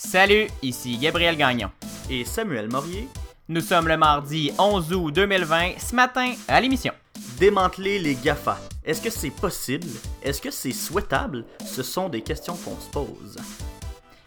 Salut, 0.00 0.46
ici 0.62 0.96
Gabriel 0.96 1.36
Gagnon. 1.36 1.72
Et 2.08 2.24
Samuel 2.24 2.68
Morier. 2.70 3.08
Nous 3.48 3.60
sommes 3.60 3.88
le 3.88 3.96
mardi 3.96 4.52
11 4.56 4.92
août 4.92 5.10
2020, 5.10 5.72
ce 5.76 5.92
matin 5.92 6.34
à 6.46 6.60
l'émission. 6.60 6.92
Démanteler 7.40 7.98
les 7.98 8.14
GAFA. 8.14 8.60
Est-ce 8.84 9.02
que 9.02 9.10
c'est 9.10 9.32
possible? 9.32 9.88
Est-ce 10.22 10.40
que 10.40 10.52
c'est 10.52 10.70
souhaitable? 10.70 11.44
Ce 11.66 11.82
sont 11.82 12.08
des 12.08 12.20
questions 12.20 12.54
qu'on 12.54 12.78
se 12.80 12.88
pose. 12.90 13.38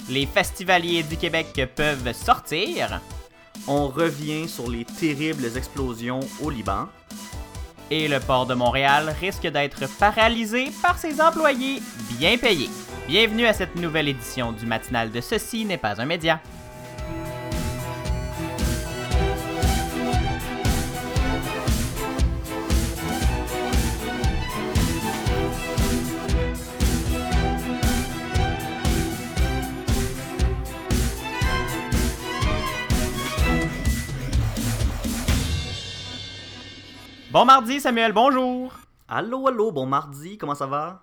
Les 0.10 0.26
festivaliers 0.26 1.04
du 1.04 1.16
Québec 1.16 1.48
peuvent 1.74 2.12
sortir. 2.12 3.00
On 3.66 3.88
revient 3.88 4.50
sur 4.50 4.70
les 4.70 4.84
terribles 4.84 5.56
explosions 5.56 6.20
au 6.44 6.50
Liban. 6.50 6.90
Et 7.94 8.08
le 8.08 8.22
port 8.22 8.46
de 8.46 8.54
Montréal 8.54 9.14
risque 9.20 9.46
d'être 9.46 9.86
paralysé 10.00 10.72
par 10.82 10.98
ses 10.98 11.20
employés 11.20 11.82
bien 12.18 12.38
payés. 12.38 12.70
Bienvenue 13.06 13.46
à 13.46 13.52
cette 13.52 13.76
nouvelle 13.76 14.08
édition 14.08 14.54
du 14.54 14.66
matinal 14.66 15.12
de 15.12 15.20
Ceci 15.20 15.66
n'est 15.66 15.78
pas 15.78 16.00
un 16.02 16.06
média. 16.06 16.40
Bon 37.32 37.46
mardi, 37.46 37.80
Samuel, 37.80 38.12
bonjour. 38.12 38.74
Allô, 39.08 39.48
allô, 39.48 39.72
bon 39.72 39.86
mardi, 39.86 40.38
comment 40.38 40.54
ça 40.54 40.66
va? 40.68 41.02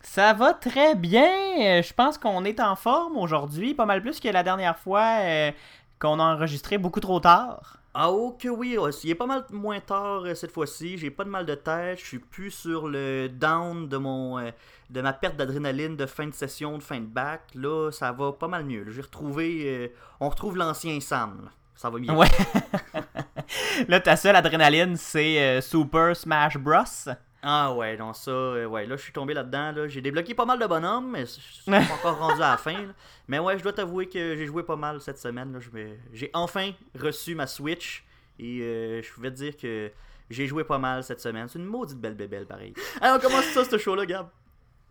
Ça 0.00 0.32
va 0.32 0.54
très 0.54 0.94
bien. 0.94 1.30
Euh, 1.60 1.82
Je 1.82 1.92
pense 1.92 2.16
qu'on 2.16 2.44
est 2.46 2.58
en 2.58 2.74
forme 2.74 3.18
aujourd'hui, 3.18 3.74
pas 3.74 3.84
mal 3.84 4.00
plus 4.00 4.18
que 4.18 4.28
la 4.28 4.42
dernière 4.42 4.78
fois 4.78 5.18
euh, 5.20 5.52
qu'on 5.98 6.20
a 6.20 6.22
enregistré 6.34 6.78
beaucoup 6.78 7.00
trop 7.00 7.20
tard. 7.20 7.76
Ah 7.92 8.10
oh 8.10 8.34
que 8.40 8.48
oui, 8.48 8.78
ouais, 8.78 8.92
il 9.04 9.10
est 9.10 9.14
pas 9.14 9.26
mal 9.26 9.44
moins 9.50 9.80
tard 9.80 10.22
euh, 10.24 10.34
cette 10.34 10.52
fois-ci, 10.52 10.96
j'ai 10.96 11.10
pas 11.10 11.24
de 11.24 11.28
mal 11.28 11.44
de 11.44 11.54
tête, 11.54 11.98
je 11.98 12.04
suis 12.06 12.18
plus 12.18 12.50
sur 12.50 12.88
le 12.88 13.28
down 13.28 13.88
de 13.88 13.96
mon 13.98 14.38
euh, 14.38 14.50
de 14.88 15.00
ma 15.02 15.12
perte 15.12 15.36
d'adrénaline 15.36 15.96
de 15.96 16.06
fin 16.06 16.26
de 16.28 16.34
session, 16.34 16.78
de 16.78 16.82
fin 16.82 17.00
de 17.00 17.06
bac. 17.06 17.42
Là, 17.54 17.90
ça 17.90 18.12
va 18.12 18.32
pas 18.32 18.48
mal 18.48 18.64
mieux. 18.64 18.86
J'ai 18.90 19.02
retrouvé 19.02 19.64
euh, 19.66 19.88
on 20.20 20.30
retrouve 20.30 20.56
l'ancien 20.56 20.98
Sam. 21.00 21.50
Ça 21.74 21.90
va 21.90 21.98
mieux. 21.98 22.10
Ouais. 22.10 22.28
là, 23.88 24.00
ta 24.00 24.16
seule 24.16 24.36
adrénaline, 24.36 24.96
c'est 24.96 25.38
euh, 25.40 25.60
Super 25.60 26.14
Smash 26.16 26.56
Bros. 26.58 27.12
Ah 27.40 27.72
ouais, 27.72 27.96
non 27.96 28.14
ça 28.14 28.32
euh, 28.32 28.66
ouais, 28.66 28.84
là 28.84 28.96
je 28.96 29.02
suis 29.02 29.12
tombé 29.12 29.32
là-dedans 29.32 29.70
là, 29.70 29.86
j'ai 29.86 30.00
débloqué 30.00 30.34
pas 30.34 30.44
mal 30.44 30.58
de 30.58 30.66
bonhommes 30.66 31.12
mais 31.12 31.20
je 31.20 31.26
suis 31.40 31.70
pas 31.70 31.78
encore 31.94 32.18
rendu 32.18 32.42
à 32.42 32.50
la 32.50 32.56
fin. 32.56 32.72
là. 32.72 32.92
Mais 33.28 33.38
ouais, 33.38 33.56
je 33.56 33.62
dois 33.62 33.72
t'avouer 33.72 34.08
que 34.08 34.34
j'ai 34.36 34.44
joué 34.44 34.64
pas 34.64 34.74
mal 34.74 35.00
cette 35.00 35.20
semaine 35.20 35.52
là, 35.52 35.60
Je 35.60 35.70
me- 35.70 35.96
j'ai 36.12 36.30
enfin 36.34 36.72
reçu 37.00 37.36
ma 37.36 37.46
Switch 37.46 38.04
et 38.40 38.58
euh, 38.60 39.02
je 39.02 39.12
pouvais 39.12 39.30
te 39.30 39.36
dire 39.36 39.56
que 39.56 39.92
j'ai 40.28 40.48
joué 40.48 40.64
pas 40.64 40.78
mal 40.78 41.04
cette 41.04 41.20
semaine. 41.20 41.46
C'est 41.48 41.60
une 41.60 41.64
maudite 41.64 41.98
belle 42.00 42.14
bébelle 42.16 42.44
pareil. 42.46 42.74
Alors 43.00 43.18
on 43.18 43.20
commence 43.20 43.44
ça 43.46 43.64
ce 43.64 43.78
show 43.78 43.94
là, 43.94 44.04
Gab. 44.04 44.26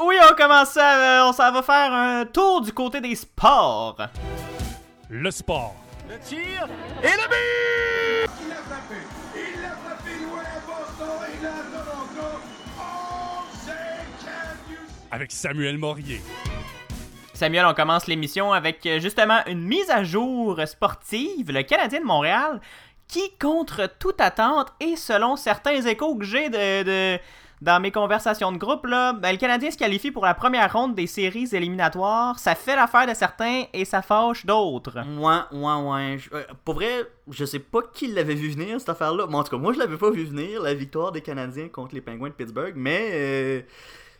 Oui, 0.01 0.15
on 0.31 0.33
commence 0.33 0.69
ça, 0.69 1.25
euh, 1.25 1.29
on 1.29 1.33
s'en 1.33 1.51
va 1.51 1.61
faire 1.61 1.91
un 1.91 2.25
tour 2.25 2.61
du 2.61 2.71
côté 2.71 3.01
des 3.01 3.15
sports. 3.15 3.97
Le 5.09 5.31
sport. 5.31 5.75
Il 6.09 6.45
l'a 8.49 8.55
frappé. 8.55 8.95
Il 9.35 9.61
l'a 9.61 9.69
frappé 9.69 10.11
loin 10.23 10.39
à 10.41 10.59
Boston 10.65 11.19
et 11.27 11.43
là 11.43 11.49
à 11.49 11.83
Toronto. 11.83 12.39
Oh, 12.79 13.43
c'est 13.65 14.25
can 14.25 14.71
you 14.71 14.77
Avec 15.11 15.31
Samuel 15.31 15.77
Morier. 15.77 16.21
Samuel, 17.33 17.65
on 17.65 17.73
commence 17.73 18.07
l'émission 18.07 18.51
avec 18.53 18.85
euh, 18.85 18.99
justement 18.99 19.39
une 19.47 19.61
mise 19.63 19.89
à 19.89 20.03
jour 20.03 20.59
sportive. 20.65 21.51
Le 21.51 21.63
Canadien 21.63 21.99
de 21.99 22.05
Montréal 22.05 22.61
qui, 23.07 23.37
contre 23.37 23.89
toute 23.99 24.19
attente 24.21 24.67
et 24.79 24.95
selon 24.95 25.35
certains 25.35 25.81
échos 25.81 26.15
que 26.15 26.25
j'ai 26.25 26.49
de, 26.49 26.83
de- 26.83 27.19
dans 27.61 27.79
mes 27.81 27.91
conversations 27.91 28.51
de 28.51 28.57
groupe, 28.57 28.85
là, 28.85 29.13
ben, 29.13 29.31
le 29.31 29.37
Canadien 29.37 29.71
se 29.71 29.77
qualifie 29.77 30.11
pour 30.11 30.23
la 30.25 30.33
première 30.35 30.71
ronde 30.71 30.93
des 30.93 31.07
séries 31.07 31.47
éliminatoires. 31.53 32.37
Ça 32.37 32.53
fait 32.55 32.75
l'affaire 32.75 33.07
de 33.07 33.13
certains 33.13 33.63
et 33.73 33.83
ça 33.85 34.01
fâche 34.01 34.45
d'autres. 34.45 34.97
Ouais, 35.17 35.57
ouais, 35.59 35.89
ouais. 35.89 36.17
Je- 36.19 36.29
euh, 36.33 36.43
pour 36.63 36.75
vrai, 36.75 37.05
je 37.29 37.45
sais 37.45 37.59
pas 37.59 37.79
qui 37.93 38.07
l'avait 38.07 38.35
vu 38.35 38.49
venir, 38.51 38.79
cette 38.79 38.89
affaire-là. 38.89 39.25
En 39.25 39.43
tout 39.43 39.51
cas, 39.51 39.57
moi, 39.57 39.73
je 39.73 39.79
l'avais 39.79 39.97
pas 39.97 40.11
vu 40.11 40.23
venir, 40.25 40.61
la 40.61 40.73
victoire 40.75 41.11
des 41.11 41.21
Canadiens 41.21 41.67
contre 41.69 41.95
les 41.95 42.01
Penguins 42.01 42.27
de 42.29 42.33
Pittsburgh. 42.33 42.73
Mais 42.75 43.09
euh, 43.13 43.61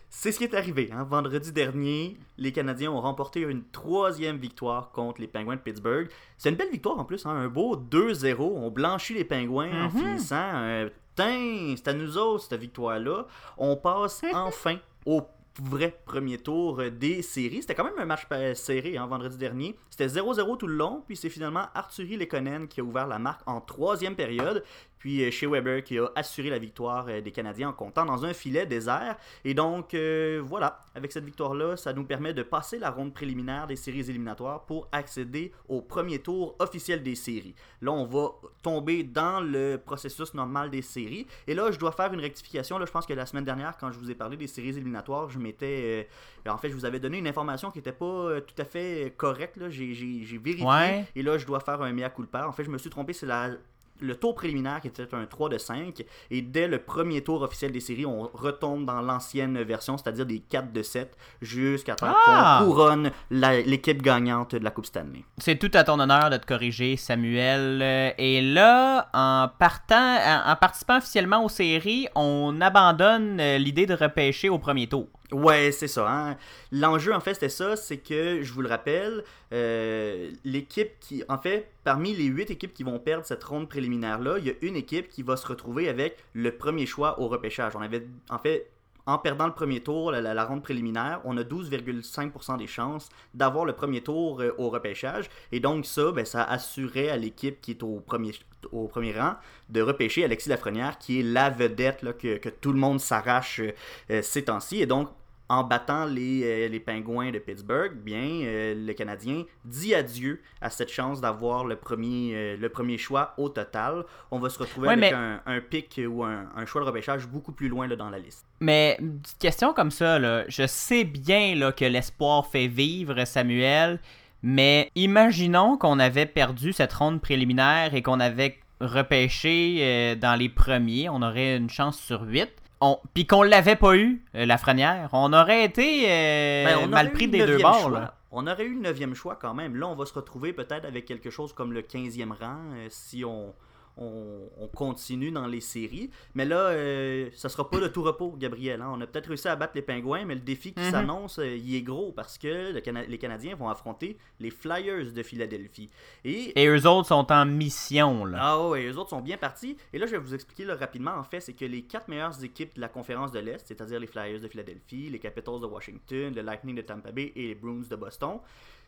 c'est 0.10 0.32
ce 0.32 0.40
qui 0.40 0.46
est 0.46 0.56
arrivé. 0.56 0.90
hein. 0.92 1.04
Vendredi 1.08 1.52
dernier, 1.52 2.18
les 2.40 2.52
Canadiens 2.52 2.92
ont 2.92 3.02
remporté 3.02 3.42
une 3.42 3.64
troisième 3.72 4.38
victoire 4.38 4.90
contre 4.92 5.22
les 5.22 5.28
Penguins 5.28 5.56
de 5.58 5.62
Pittsburgh. 5.62 6.08
C'est 6.40 6.50
une 6.50 6.56
belle 6.56 6.72
victoire 6.72 6.98
en 6.98 7.06
plus, 7.06 7.26
hein, 7.28 7.32
un 7.32 7.50
beau 7.50 7.76
2-0. 7.76 8.52
On 8.56 8.72
blanchit 8.72 9.14
les 9.14 9.26
Penguins 9.26 9.86
en 9.86 9.90
finissant. 9.92 10.36
Euh, 10.56 10.90
Tain, 11.18 11.74
c'est 11.76 11.88
à 11.88 11.94
nous 11.94 12.16
autres, 12.16 12.44
cette 12.44 12.60
victoire-là. 12.62 13.26
On 13.58 13.76
passe 13.76 14.22
enfin 14.34 14.78
au 15.04 15.24
vrai 15.60 16.00
premier 16.06 16.38
tour 16.38 16.80
euh, 16.80 16.92
des 16.92 17.24
séries. 17.24 17.62
C'était 17.62 17.74
quand 17.74 17.84
même 17.84 17.98
un 17.98 18.06
match 18.06 18.28
euh, 18.32 18.54
serré 18.54 18.98
hein, 18.98 19.08
vendredi 19.08 19.36
dernier. 19.36 19.76
C'était 19.90 20.08
0-0 20.08 20.58
tout 20.58 20.68
le 20.68 20.76
long, 20.76 21.04
puis 21.08 21.18
c'est 21.18 21.30
finalement 21.30 21.66
Arthurie 21.74 22.18
Lekonen 22.18 22.68
qui 22.68 22.82
a 22.82 22.84
ouvert 22.84 23.08
la 23.08 23.18
marque 23.18 23.42
en 23.48 23.62
troisième 23.62 24.16
période, 24.16 24.64
puis 25.00 25.24
euh, 25.24 25.32
Shea 25.32 25.48
Weber 25.48 25.84
qui 25.84 25.98
a 26.00 26.08
assuré 26.16 26.50
la 26.50 26.60
victoire 26.60 27.06
euh, 27.10 27.22
des 27.22 27.32
Canadiens 27.32 27.70
en 27.70 27.74
comptant 27.74 28.06
dans 28.06 28.26
un 28.26 28.34
filet 28.34 28.66
désert. 28.66 29.18
Et 29.46 29.54
donc, 29.54 29.94
euh, 29.94 30.42
voilà, 30.44 30.84
avec 30.96 31.12
cette 31.12 31.26
victoire-là, 31.26 31.78
ça 31.78 31.94
nous 31.94 32.04
permet 32.04 32.34
de 32.34 32.44
passer 32.44 32.80
la 32.80 32.90
ronde 32.90 33.14
préliminaire 33.14 33.68
des 33.68 33.76
séries 33.76 34.10
éliminatoires 34.10 34.66
pour 34.66 34.88
accéder 34.92 35.52
au 35.68 35.82
premier 35.82 36.20
tour 36.20 36.56
officiel 36.60 37.04
des 37.04 37.16
séries. 37.16 37.56
Là, 37.82 37.92
on 37.92 38.06
va 38.06 38.32
tomber 38.64 39.04
dans 39.04 39.40
le 39.42 39.78
processus 39.78 40.34
normal 40.34 40.70
des 40.70 40.82
séries. 40.82 41.28
Et 41.48 41.54
là, 41.54 41.72
je 41.72 41.78
dois 41.80 41.92
faire 41.92 42.12
une 42.14 42.20
rectification. 42.22 42.78
Là, 42.78 42.86
je 42.86 42.92
pense 42.92 43.06
que 43.06 43.14
la 43.14 43.26
semaine 43.26 43.46
dernière, 43.46 43.78
quand 43.78 43.92
je 43.92 44.00
vous 44.00 44.10
ai 44.12 44.16
parlé 44.16 44.38
des 44.38 44.48
séries 44.48 44.70
éliminatoires, 44.70 45.30
je 45.30 45.40
m'étais. 45.40 46.08
euh, 46.46 46.52
en 46.52 46.58
fait, 46.58 46.70
je 46.70 46.74
vous 46.76 46.86
avais 46.86 47.00
donné 47.00 47.18
une 47.18 47.28
information 47.28 47.72
qui 47.72 47.80
n'était 47.80 47.92
pas 47.92 48.42
tout 48.42 48.56
à 48.62 48.66
fait 48.66 49.14
correcte. 49.18 49.58
là. 49.58 49.70
J'ai 49.70 50.24
vérifié. 50.38 50.66
Ouais. 50.66 51.06
Et 51.16 51.22
là, 51.24 51.38
je 51.38 51.46
dois 51.46 51.60
faire 51.60 51.82
un 51.82 51.92
mea 51.94 52.10
culpa. 52.10 52.48
En 52.48 52.52
fait, 52.52 52.64
je 52.64 52.70
me 52.70 52.78
suis 52.78 52.90
trompé. 52.90 53.14
C'est 53.14 53.26
la. 53.26 53.52
Le 54.00 54.16
tour 54.16 54.36
préliminaire 54.36 54.82
qui 54.82 54.88
était 54.88 55.14
un 55.14 55.26
3 55.26 55.50
de 55.50 55.58
5 55.58 56.04
et 56.32 56.42
dès 56.42 56.68
le 56.68 56.80
premier 56.80 57.22
tour 57.24 57.42
officiel 57.42 57.72
des 57.72 57.80
séries, 57.80 58.06
on 58.06 58.30
retombe 58.34 58.86
dans 58.86 59.02
l'ancienne 59.02 59.62
version, 59.64 59.98
c'est-à-dire 59.98 60.26
des 60.26 60.40
4 60.40 60.72
de 60.72 60.84
7 60.84 61.16
jusqu'à 61.42 61.96
temps 61.96 62.08
Ah! 62.10 62.60
qu'on 62.62 62.68
couronne 62.72 63.12
l'équipe 63.32 64.02
gagnante 64.02 64.56
de 64.56 64.64
la 64.64 64.72
Coupe 64.72 64.86
Stanley. 64.86 65.24
C'est 65.38 65.58
tout 65.58 65.72
à 65.74 65.84
ton 65.84 66.00
honneur 66.00 66.30
de 66.30 66.38
te 66.38 66.46
corriger, 66.46 66.96
Samuel. 66.98 67.80
Euh, 67.82 68.12
Et 68.18 68.42
là, 68.42 69.10
en 69.14 69.48
partant, 69.58 69.96
en, 69.98 70.52
en 70.52 70.56
participant 70.56 70.98
officiellement 70.98 71.44
aux 71.44 71.50
séries, 71.50 72.08
on 72.16 72.60
abandonne 72.62 73.40
euh, 73.40 73.58
l'idée 73.58 73.86
de 73.86 73.94
repêcher 73.94 74.50
au 74.50 74.60
premier 74.60 74.88
tour. 74.88 75.08
Ouais, 75.32 75.74
c'est 75.74 75.90
ça. 75.90 76.10
hein. 76.10 76.38
L'enjeu, 76.72 77.14
en 77.14 77.20
fait, 77.20 77.34
c'était 77.34 77.50
ça, 77.50 77.76
c'est 77.76 77.98
que, 77.98 78.42
je 78.44 78.54
vous 78.54 78.62
le 78.62 78.70
rappelle, 78.70 79.26
euh, 79.52 80.32
l'équipe 80.46 80.92
qui, 81.02 81.22
en 81.28 81.38
fait, 81.38 81.70
parmi 81.84 82.14
les 82.14 82.26
huit 82.26 82.50
équipes 82.50 82.74
qui 82.74 82.84
vont 82.84 82.98
perdre 82.98 83.26
cette 83.26 83.44
ronde 83.44 83.68
préliminaire-là, 83.68 84.38
il 84.40 84.48
y 84.48 84.50
a 84.50 84.54
une 84.62 84.78
équipe 84.78 85.10
qui 85.10 85.24
va 85.24 85.36
se 85.36 85.46
retrouver 85.46 85.90
avec 85.90 86.18
le 86.34 86.56
premier 86.56 86.86
choix 86.86 87.20
au 87.20 87.28
repêchage. 87.28 87.76
On 87.76 87.82
avait, 87.82 88.08
en 88.30 88.38
fait, 88.38 88.70
en 89.08 89.18
perdant 89.18 89.48
le 89.48 89.54
premier 89.54 89.82
tour, 89.82 90.12
la, 90.12 90.46
ronde 90.46 90.62
préliminaire, 90.62 91.22
on 91.24 91.38
a 91.38 91.44
12,5% 91.44 92.58
des 92.58 92.68
chances 92.68 93.10
d'avoir 93.34 93.64
le 93.66 93.74
premier 93.74 94.02
tour 94.02 94.42
euh, 94.42 94.54
au 94.58 94.70
repêchage. 94.70 95.30
Et 95.54 95.62
donc 95.62 95.86
ça, 95.86 96.12
ben, 96.12 96.26
ça 96.26 96.44
assurait 96.44 97.10
à 97.10 97.18
l'équipe 97.18 97.62
qui 97.62 97.72
est 97.72 97.84
au 97.84 98.02
premier, 98.02 98.34
au 98.72 98.88
premier 98.88 99.14
rang 99.18 99.36
de 99.70 99.82
repêcher 99.82 100.24
Alexis 100.26 100.50
Lafrenière, 100.50 100.98
qui 100.98 101.20
est 101.20 101.24
la 101.24 101.50
vedette 101.50 102.02
là, 102.02 102.14
que, 102.14 102.38
que 102.38 102.50
tout 102.50 102.72
le 102.74 102.80
monde 102.80 103.00
s'arrache 103.00 103.60
euh, 103.60 103.72
euh, 104.12 104.22
ces 104.22 104.44
temps-ci. 104.46 104.82
Et 104.82 104.86
donc, 104.86 105.10
en 105.50 105.64
battant 105.64 106.04
les, 106.06 106.42
euh, 106.44 106.68
les 106.68 106.80
Pingouins 106.82 107.32
de 107.32 107.40
Pittsburgh, 107.40 107.94
bien, 107.96 108.42
euh, 108.44 108.76
le 108.76 108.94
Canadien 108.94 109.44
dit 109.64 109.96
adieu 109.96 110.42
à 110.60 110.70
cette 110.70 110.90
chance 110.92 111.22
d'avoir 111.22 111.64
le 111.64 111.78
premier, 111.78 112.58
le 112.58 112.68
premier 112.70 112.98
choix 112.98 113.34
au 113.38 113.48
total. 113.48 114.04
On 114.30 114.40
va 114.40 114.50
se 114.50 114.60
retrouver 114.60 114.88
Ouais, 114.90 114.94
avec 114.96 115.12
mais- 115.12 115.16
un, 115.16 115.42
un 115.46 115.62
pic 115.62 116.02
ou 116.06 116.26
un, 116.26 116.50
un 116.54 116.66
choix 116.66 116.82
de 116.82 116.88
repêchage 116.88 117.28
beaucoup 117.28 117.54
plus 117.54 117.70
loin 117.70 117.88
là, 117.88 117.96
dans 117.96 118.10
la 118.10 118.20
liste. 118.20 118.46
Mais 118.60 118.98
une 119.00 119.20
petite 119.22 119.40
question 119.40 119.74
comme 119.74 119.92
ça, 119.92 120.20
là, 120.20 120.44
je 120.50 120.68
sais 120.68 121.06
bien 121.06 121.56
là, 121.56 121.72
que 121.72 121.86
l'espoir 121.86 122.48
fait 122.48 122.68
vivre, 122.68 123.24
Samuel, 123.24 124.00
mais 124.44 124.92
imaginons 124.96 125.78
qu'on 125.78 126.00
avait 126.00 126.26
perdu 126.26 126.74
cette 126.74 126.94
ronde 126.94 127.22
préliminaire 127.22 127.94
et 127.94 128.02
qu'on 128.02 128.20
avait 128.20 128.60
repêché 128.80 129.80
euh, 129.82 130.16
dans 130.16 130.36
les 130.38 130.50
premiers, 130.50 131.10
on 131.10 131.22
aurait 131.22 131.58
une 131.58 131.70
chance 131.70 132.00
sur 132.00 132.22
8. 132.24 132.50
On... 132.82 133.00
Puis 133.14 133.26
qu'on 133.26 133.42
l'avait 133.42 133.76
pas 133.76 133.96
eu, 133.96 134.24
euh, 134.36 134.46
la 134.46 134.58
frenière, 134.58 135.10
on 135.14 135.34
aurait 135.34 135.64
été 135.64 136.06
euh, 136.08 136.66
Ben, 136.66 136.78
on 136.84 136.88
mal 136.88 137.08
aurait 137.08 137.14
pris 137.14 137.28
des 137.28 137.46
deux 137.46 137.58
bords. 137.58 137.90
là. 137.90 138.14
On 138.30 138.46
aurait 138.46 138.66
eu 138.66 138.76
le 138.76 138.82
neuvième 138.82 139.16
choix 139.16 139.36
quand 139.36 139.54
même. 139.54 139.76
Là, 139.76 139.88
on 139.88 139.96
va 139.96 140.06
se 140.06 140.14
retrouver 140.14 140.54
peut-être 140.54 140.86
avec 140.86 141.06
quelque 141.06 141.30
chose 141.30 141.54
comme 141.54 141.74
le 141.74 141.82
15e 141.82 142.34
rang 142.40 142.60
si 142.90 143.24
on, 143.26 143.54
on, 143.98 144.50
on 144.60 144.68
continue 144.68 145.32
dans 145.32 145.48
les 145.48 145.62
séries. 145.62 146.10
Mais 146.36 146.46
là, 146.46 146.58
euh, 146.70 147.30
ça 147.34 147.50
sera 147.50 147.70
pas 147.70 147.80
de 147.80 147.88
tout 147.88 148.04
repos, 148.04 148.36
Gabriel. 148.38 148.82
hein. 148.82 148.90
On 148.94 149.02
a 149.02 149.08
peut-être 149.08 149.28
réussi 149.28 149.48
à 149.48 149.56
battre 149.56 149.74
les 149.76 149.82
Pingouins, 149.82 150.26
mais 150.26 150.36
le 150.36 150.42
défi 150.42 150.74
qui 150.74 150.80
Mhm. 150.82 150.92
s'annonce, 150.92 151.40
euh, 151.40 151.56
il 151.58 151.76
est 151.76 151.82
gros 151.82 152.12
parce 152.12 152.38
que 152.38 152.72
le 152.74 152.80
Cana- 152.82 153.06
les 153.06 153.18
Canadiens 153.18 153.56
vont 153.56 153.70
affronter 153.70 154.18
les 154.40 154.52
Flyers 154.52 155.12
de 155.12 155.24
Philadelphie. 155.24 155.90
Et 156.24 156.60
Et 156.62 156.68
eux 156.68 156.86
autres 156.88 157.08
sont 157.08 157.32
en 157.32 157.46
mission, 157.46 158.26
là. 158.26 158.38
ah 158.42 158.68
ouais, 158.70 158.84
les 158.84 158.98
autres 158.98 159.10
sont 159.10 159.22
bien 159.22 159.38
partis. 159.38 159.78
Et 159.94 159.98
là, 160.00 160.06
je 160.06 160.12
vais 160.12 160.18
vous 160.18 160.34
expliquer 160.34 160.66
là, 160.66 160.76
rapidement. 160.76 161.12
En 161.16 161.24
fait, 161.24 161.40
c'est 161.40 161.54
que 161.54 161.66
les 161.66 161.82
quatre 161.84 162.08
meilleures 162.08 162.44
équipes 162.44 162.76
de 162.76 162.82
la 162.82 162.90
conférence 162.90 163.32
de 163.32 163.40
l'Est, 163.40 163.66
c'est-à-dire 163.68 164.00
les 164.00 164.08
Flyers 164.08 164.40
de 164.42 164.48
Philadelphie, 164.48 165.10
les 165.10 165.20
Capitals 165.20 165.60
de 165.60 165.66
Washington, 165.66 166.34
le 166.36 166.42
Lightning 166.42 166.76
de 166.76 166.82
Tampa 166.82 167.12
Bay 167.12 167.32
et 167.36 167.48
les 167.48 167.56
Bruins 167.56 167.84
de 167.90 167.96
Boston, 167.96 168.40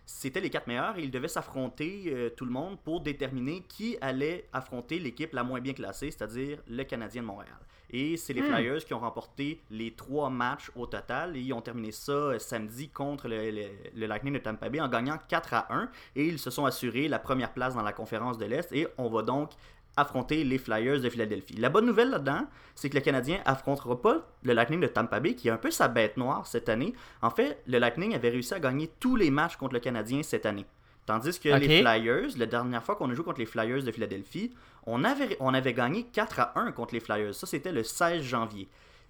c'était 0.05 0.41
les 0.41 0.49
quatre 0.49 0.67
meilleurs 0.67 0.97
et 0.97 1.03
ils 1.03 1.11
devaient 1.11 1.27
s'affronter 1.27 2.03
euh, 2.07 2.29
tout 2.29 2.45
le 2.45 2.51
monde 2.51 2.79
pour 2.83 3.01
déterminer 3.01 3.61
qui 3.67 3.97
allait 4.01 4.47
affronter 4.53 4.97
l'équipe 4.99 5.33
la 5.33 5.43
moins 5.43 5.61
bien 5.61 5.73
classée, 5.73 6.09
c'est-à-dire 6.11 6.59
le 6.67 6.83
Canadien 6.83 7.21
de 7.21 7.27
Montréal. 7.27 7.55
Et 7.91 8.17
c'est 8.17 8.33
les 8.33 8.41
Hmm. 8.41 8.53
Flyers 8.53 8.85
qui 8.85 8.93
ont 8.93 8.99
remporté 8.99 9.61
les 9.71 9.91
trois 9.95 10.29
matchs 10.29 10.71
au 10.75 10.85
total 10.85 11.35
et 11.35 11.39
ils 11.41 11.53
ont 11.53 11.61
terminé 11.61 11.91
ça 11.91 12.11
euh, 12.11 12.39
samedi 12.39 12.89
contre 12.89 13.27
le, 13.27 13.49
le- 13.49 13.69
le 13.95 14.05
Lightning 14.05 14.33
de 14.33 14.39
Tampa 14.39 14.69
Bay 14.69 14.79
en 14.79 14.87
gagnant 14.87 15.17
4 15.27 15.53
à 15.55 15.73
1 15.73 15.89
et 16.15 16.25
ils 16.27 16.37
se 16.39 16.51
sont 16.51 16.65
assurés 16.65 17.07
la 17.07 17.17
première 17.19 17.51
place 17.51 17.73
dans 17.75 17.81
la 17.81 17.93
conférence 17.93 18.37
de 18.37 18.45
l'Est 18.45 18.71
et 18.73 18.87
on 18.99 19.09
va 19.09 19.23
donc 19.23 19.51
affronter 19.99 20.43
les 20.43 20.57
Flyers 20.57 21.01
de 21.01 21.09
Philadelphie. 21.09 21.55
La 21.55 21.69
bonne 21.69 21.85
nouvelle 21.85 22.09
là-dedans, 22.09 22.47
c'est 22.75 22.89
que 22.89 22.95
le 22.95 23.01
Canadien 23.01 23.39
affrontera 23.45 24.01
pas 24.01 24.27
le 24.43 24.53
Lightning 24.53 24.79
de 24.79 24.87
Tampa 24.87 25.19
Bay, 25.19 25.35
qui 25.35 25.47
est 25.47 25.51
un 25.51 25.57
peu 25.57 25.71
sa 25.71 25.87
bête 25.87 26.17
noire 26.17 26.47
cette 26.47 26.69
année. 26.69 26.93
En 27.21 27.29
fait, 27.29 27.61
le 27.67 27.79
Lightning 27.79 28.15
avait 28.15 28.29
réussi 28.29 28.53
à 28.53 28.59
gagner 28.59 28.89
tous 28.99 29.15
les 29.15 29.31
matchs 29.31 29.57
contre 29.57 29.73
le 29.73 29.79
Canadien 29.79 30.23
cette 30.23 30.45
année. 30.45 30.65
Tandis 31.05 31.39
que 31.39 31.49
les 31.49 31.81
Flyers, 31.81 32.37
la 32.37 32.45
dernière 32.45 32.83
fois 32.83 32.95
qu'on 32.95 33.09
a 33.09 33.13
joué 33.15 33.25
contre 33.25 33.39
les 33.39 33.47
Flyers 33.47 33.83
de 33.83 33.91
Philadelphie, 33.91 34.53
on 34.85 35.03
avait, 35.03 35.37
on 35.39 35.53
avait 35.53 35.73
gagné 35.73 36.03
4 36.03 36.39
à 36.39 36.59
1 36.59 36.71
contre 36.71 36.93
les 36.93 36.99
Flyers. 36.99 37.33
Ça, 37.33 37.47
c'était 37.47 37.71
le 37.71 37.83
16 37.83 38.21
janvier. 38.21 38.69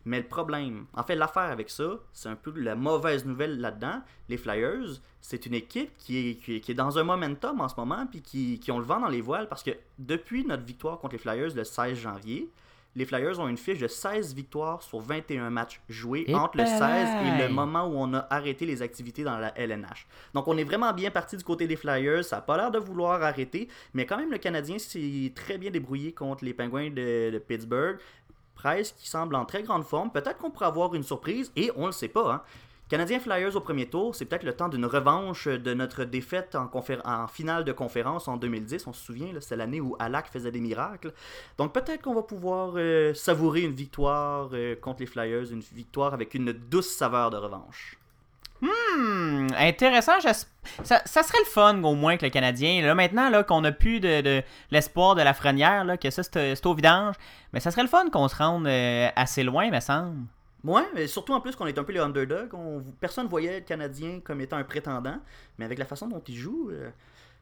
Mais 0.09 0.17
le 0.17 0.27
problème, 0.27 0.87
en 0.95 1.03
fait, 1.03 1.13
l'affaire 1.15 1.51
avec 1.51 1.69
ça, 1.69 1.99
c'est 2.13 2.29
un 2.29 2.35
peu 2.35 2.51
la 2.55 2.73
mauvaise 2.73 3.25
nouvelle 3.25 3.59
là-dedans. 3.59 4.01
Les 4.27 4.37
Flyers, 4.37 5.01
c'est 5.21 5.45
une 5.45 5.53
équipe 5.53 5.95
qui 5.99 6.17
est, 6.17 6.35
qui, 6.35 6.55
est, 6.55 6.59
qui 6.61 6.71
est 6.71 6.75
dans 6.75 6.97
un 6.97 7.03
momentum 7.03 7.61
en 7.61 7.69
ce 7.69 7.75
moment, 7.77 8.07
puis 8.09 8.23
qui, 8.23 8.59
qui 8.59 8.71
ont 8.71 8.79
le 8.79 8.85
vent 8.85 8.99
dans 8.99 9.07
les 9.07 9.21
voiles, 9.21 9.47
parce 9.47 9.61
que 9.61 9.69
depuis 9.99 10.43
notre 10.43 10.63
victoire 10.63 10.97
contre 10.97 11.13
les 11.13 11.19
Flyers 11.19 11.53
le 11.55 11.63
16 11.63 11.95
janvier, 11.95 12.49
les 12.95 13.05
Flyers 13.05 13.39
ont 13.39 13.47
une 13.47 13.57
fiche 13.57 13.77
de 13.77 13.87
16 13.87 14.33
victoires 14.33 14.81
sur 14.81 14.99
21 14.99 15.49
matchs 15.51 15.79
joués 15.87 16.25
Et 16.27 16.33
entre 16.33 16.57
le 16.57 16.65
16 16.65 16.79
et 16.81 17.43
le 17.43 17.49
moment 17.49 17.85
où 17.85 17.93
on 17.95 18.13
a 18.13 18.25
arrêté 18.31 18.65
les 18.65 18.81
activités 18.81 19.23
dans 19.23 19.37
la 19.37 19.55
LNH. 19.57 20.07
Donc 20.33 20.47
on 20.47 20.57
est 20.57 20.63
vraiment 20.63 20.91
bien 20.91 21.11
parti 21.11 21.37
du 21.37 21.43
côté 21.43 21.67
des 21.67 21.75
Flyers, 21.75 22.25
ça 22.25 22.37
n'a 22.37 22.41
pas 22.41 22.57
l'air 22.57 22.71
de 22.71 22.79
vouloir 22.79 23.21
arrêter, 23.21 23.67
mais 23.93 24.05
quand 24.05 24.17
même 24.17 24.31
le 24.31 24.39
Canadien 24.39 24.79
s'est 24.79 25.31
très 25.35 25.57
bien 25.57 25.69
débrouillé 25.69 26.13
contre 26.13 26.43
les 26.43 26.53
Penguins 26.53 26.89
de, 26.89 27.29
de 27.31 27.37
Pittsburgh. 27.39 27.99
Qui 28.61 29.09
semble 29.09 29.35
en 29.35 29.45
très 29.45 29.63
grande 29.63 29.83
forme. 29.83 30.11
Peut-être 30.11 30.37
qu'on 30.37 30.51
pourrait 30.51 30.65
avoir 30.65 30.93
une 30.93 31.03
surprise 31.03 31.51
et 31.55 31.71
on 31.75 31.85
le 31.85 31.91
sait 31.91 32.09
pas. 32.09 32.33
Hein. 32.33 32.41
Canadien 32.89 33.19
Flyers 33.19 33.55
au 33.55 33.61
premier 33.61 33.85
tour, 33.85 34.15
c'est 34.15 34.25
peut-être 34.25 34.43
le 34.43 34.53
temps 34.53 34.67
d'une 34.67 34.85
revanche 34.85 35.47
de 35.47 35.73
notre 35.75 36.05
défaite 36.05 36.55
en, 36.55 37.27
finale 37.27 37.63
de 37.63 37.71
conférence 37.71 38.27
en 38.27 38.35
2010. 38.35 38.87
On 38.87 38.93
se 38.93 39.05
souvient, 39.05 39.31
c'est 39.41 39.55
l'année 39.55 39.79
où 39.79 39.95
Alak 39.99 40.27
faisait 40.27 40.51
des 40.51 40.59
miracles. 40.59 41.13
Donc 41.59 41.71
peut-être 41.71 42.01
qu'on 42.01 42.15
va 42.15 42.23
pouvoir 42.23 42.73
euh, 42.75 43.13
savourer 43.13 43.61
une 43.61 43.75
victoire 43.75 44.49
euh, 44.53 44.75
contre 44.75 45.01
les 45.01 45.05
Flyers, 45.05 45.51
une 45.51 45.59
victoire 45.59 46.15
avec 46.15 46.33
une 46.33 46.51
douce 46.51 46.89
saveur 46.89 47.29
de 47.29 47.37
revanche. 47.37 47.99
Hmm, 48.61 49.47
intéressant. 49.57 50.19
Ça, 50.21 51.03
serait 51.05 51.39
le 51.39 51.49
fun, 51.49 51.81
au 51.83 51.95
moins, 51.95 52.17
que 52.17 52.25
le 52.25 52.31
Canadien, 52.31 52.81
là, 52.81 52.93
maintenant, 52.93 53.29
là, 53.29 53.43
qu'on 53.43 53.63
a 53.63 53.71
plus 53.71 53.99
de, 53.99 54.43
l'espoir 54.71 55.15
de 55.15 55.21
la 55.21 55.33
frenière, 55.33 55.85
là, 55.85 55.97
que 55.97 56.09
ça, 56.09 56.23
c'est 56.23 56.65
au 56.65 56.73
vidange, 56.73 57.15
mais 57.53 57.59
ça 57.59 57.71
serait 57.71 57.83
le 57.83 57.87
fun 57.87 58.09
qu'on 58.09 58.27
se 58.27 58.35
rende 58.35 58.67
euh, 58.67 59.09
assez 59.15 59.43
loin, 59.43 59.69
me 59.69 59.79
semble. 59.79 60.25
Ouais, 60.63 60.83
mais 60.93 61.07
surtout 61.07 61.33
en 61.33 61.39
plus 61.39 61.55
qu'on 61.55 61.67
est 61.67 61.77
un 61.77 61.83
peu 61.83 61.93
les 61.93 62.01
underdogs. 62.01 62.53
On, 62.53 62.83
personne 62.99 63.27
voyait 63.27 63.59
le 63.59 63.65
Canadien 63.65 64.19
comme 64.21 64.41
étant 64.41 64.57
un 64.57 64.65
prétendant, 64.65 65.17
mais 65.57 65.65
avec 65.65 65.79
la 65.79 65.85
façon 65.85 66.07
dont 66.07 66.21
il 66.27 66.35
joue, 66.35 66.69
euh, 66.71 66.89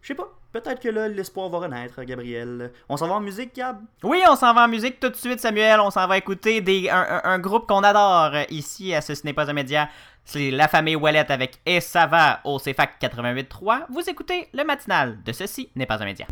je 0.02 0.08
sais 0.08 0.16
pas. 0.16 0.30
Peut-être 0.54 0.82
que 0.82 0.90
là, 0.90 1.08
l'espoir 1.08 1.50
va 1.50 1.60
renaître, 1.60 2.02
Gabriel. 2.04 2.72
On 2.90 2.98
s'en 2.98 3.08
va 3.08 3.16
en 3.16 3.20
musique, 3.20 3.54
Gab? 3.56 3.80
Oui, 4.04 4.22
on 4.30 4.36
s'en 4.36 4.54
va 4.54 4.64
en 4.64 4.68
musique 4.68 5.00
tout 5.00 5.10
de 5.10 5.16
suite, 5.16 5.40
Samuel. 5.40 5.80
On 5.80 5.92
s'en 5.92 6.08
va 6.08 6.18
écouter 6.18 6.62
des, 6.62 6.90
un, 6.90 7.40
groupe 7.40 7.68
qu'on 7.68 7.84
adore 7.84 8.34
euh, 8.34 8.44
ici 8.50 8.96
à 8.96 9.02
ce 9.02 9.14
n'est 9.26 9.34
pas 9.34 9.50
un 9.50 9.54
média. 9.54 9.90
C'est 10.24 10.52
La 10.52 10.68
Famille 10.68 10.96
Ouellette 10.96 11.32
avec 11.32 11.60
Et 11.66 11.80
ça 11.80 12.42
au 12.44 12.58
CFAC 12.60 13.02
88.3. 13.02 13.86
Vous 13.90 14.10
écoutez 14.10 14.48
le 14.54 14.64
matinal 14.64 15.22
de 15.24 15.32
Ceci 15.32 15.70
n'est 15.76 15.86
pas 15.86 16.02
un 16.02 16.06
média. 16.06 16.26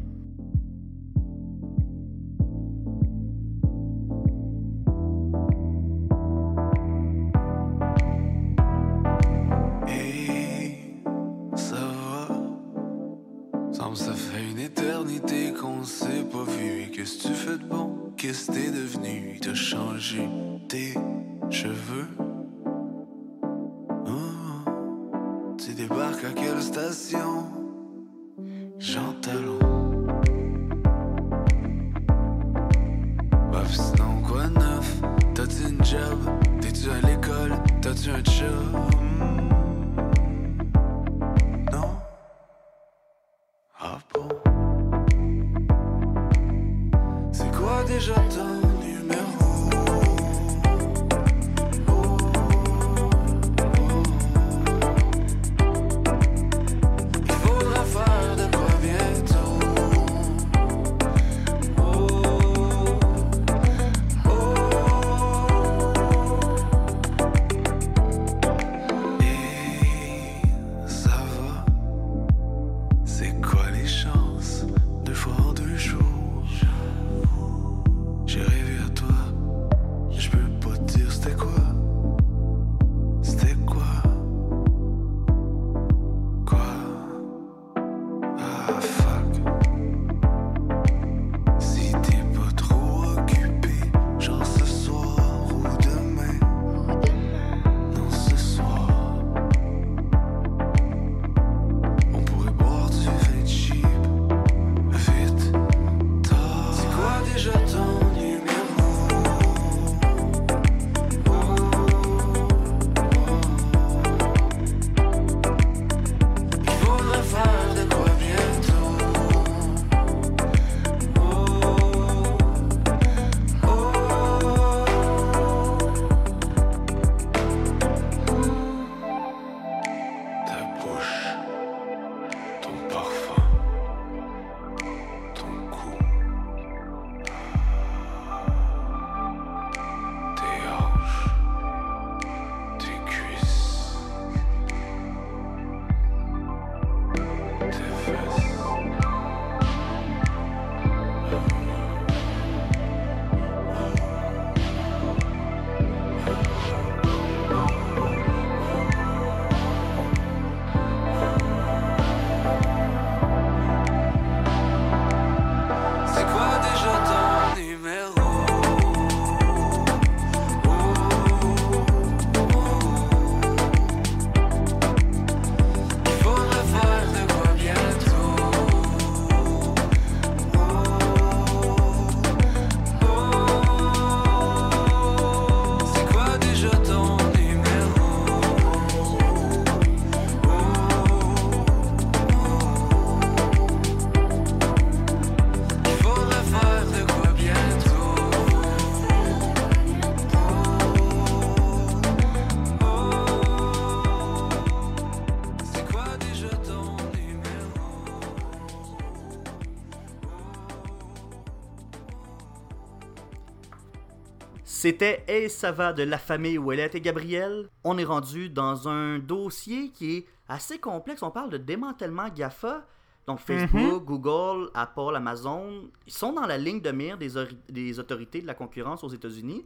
C'était 214.85 215.23
Hey, 215.27 215.49
ça 215.49 215.71
va 215.71 215.93
de 215.93 216.03
la 216.03 216.19
famille 216.19 216.59
Ouellette 216.59 216.93
et 216.93 217.01
Gabriel. 217.01 217.67
On 217.83 217.97
est 217.97 218.03
rendu 218.03 218.51
dans 218.51 218.87
un 218.87 219.17
dossier 219.17 219.89
qui 219.89 220.17
est 220.17 220.25
assez 220.47 220.77
complexe. 220.77 221.23
On 221.23 221.31
parle 221.31 221.49
de 221.49 221.57
démantèlement 221.57 222.29
GAFA. 222.29 222.85
Donc 223.25 223.39
Facebook, 223.39 224.05
Google, 224.05 224.69
Apple, 224.75 225.15
Amazon, 225.15 225.89
ils 226.05 226.13
sont 226.13 226.33
dans 226.33 226.45
la 226.45 226.59
ligne 226.59 226.81
de 226.81 226.91
mire 226.91 227.17
des, 227.17 227.35
ori- 227.35 227.57
des 227.67 227.97
autorités 227.97 228.41
de 228.41 228.45
la 228.45 228.53
concurrence 228.53 229.03
aux 229.03 229.09
États-Unis. 229.09 229.65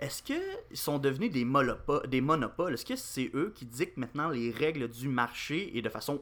Est-ce 0.00 0.20
qu'ils 0.24 0.42
sont 0.76 0.98
devenus 0.98 1.30
des, 1.30 1.46
des 2.08 2.20
monopoles? 2.20 2.74
Est-ce 2.74 2.84
que 2.84 2.96
c'est 2.96 3.30
eux 3.34 3.52
qui 3.54 3.66
dictent 3.66 3.98
maintenant 3.98 4.30
les 4.30 4.50
règles 4.50 4.88
du 4.88 5.06
marché 5.06 5.78
et 5.78 5.80
de 5.80 5.88
façon 5.88 6.20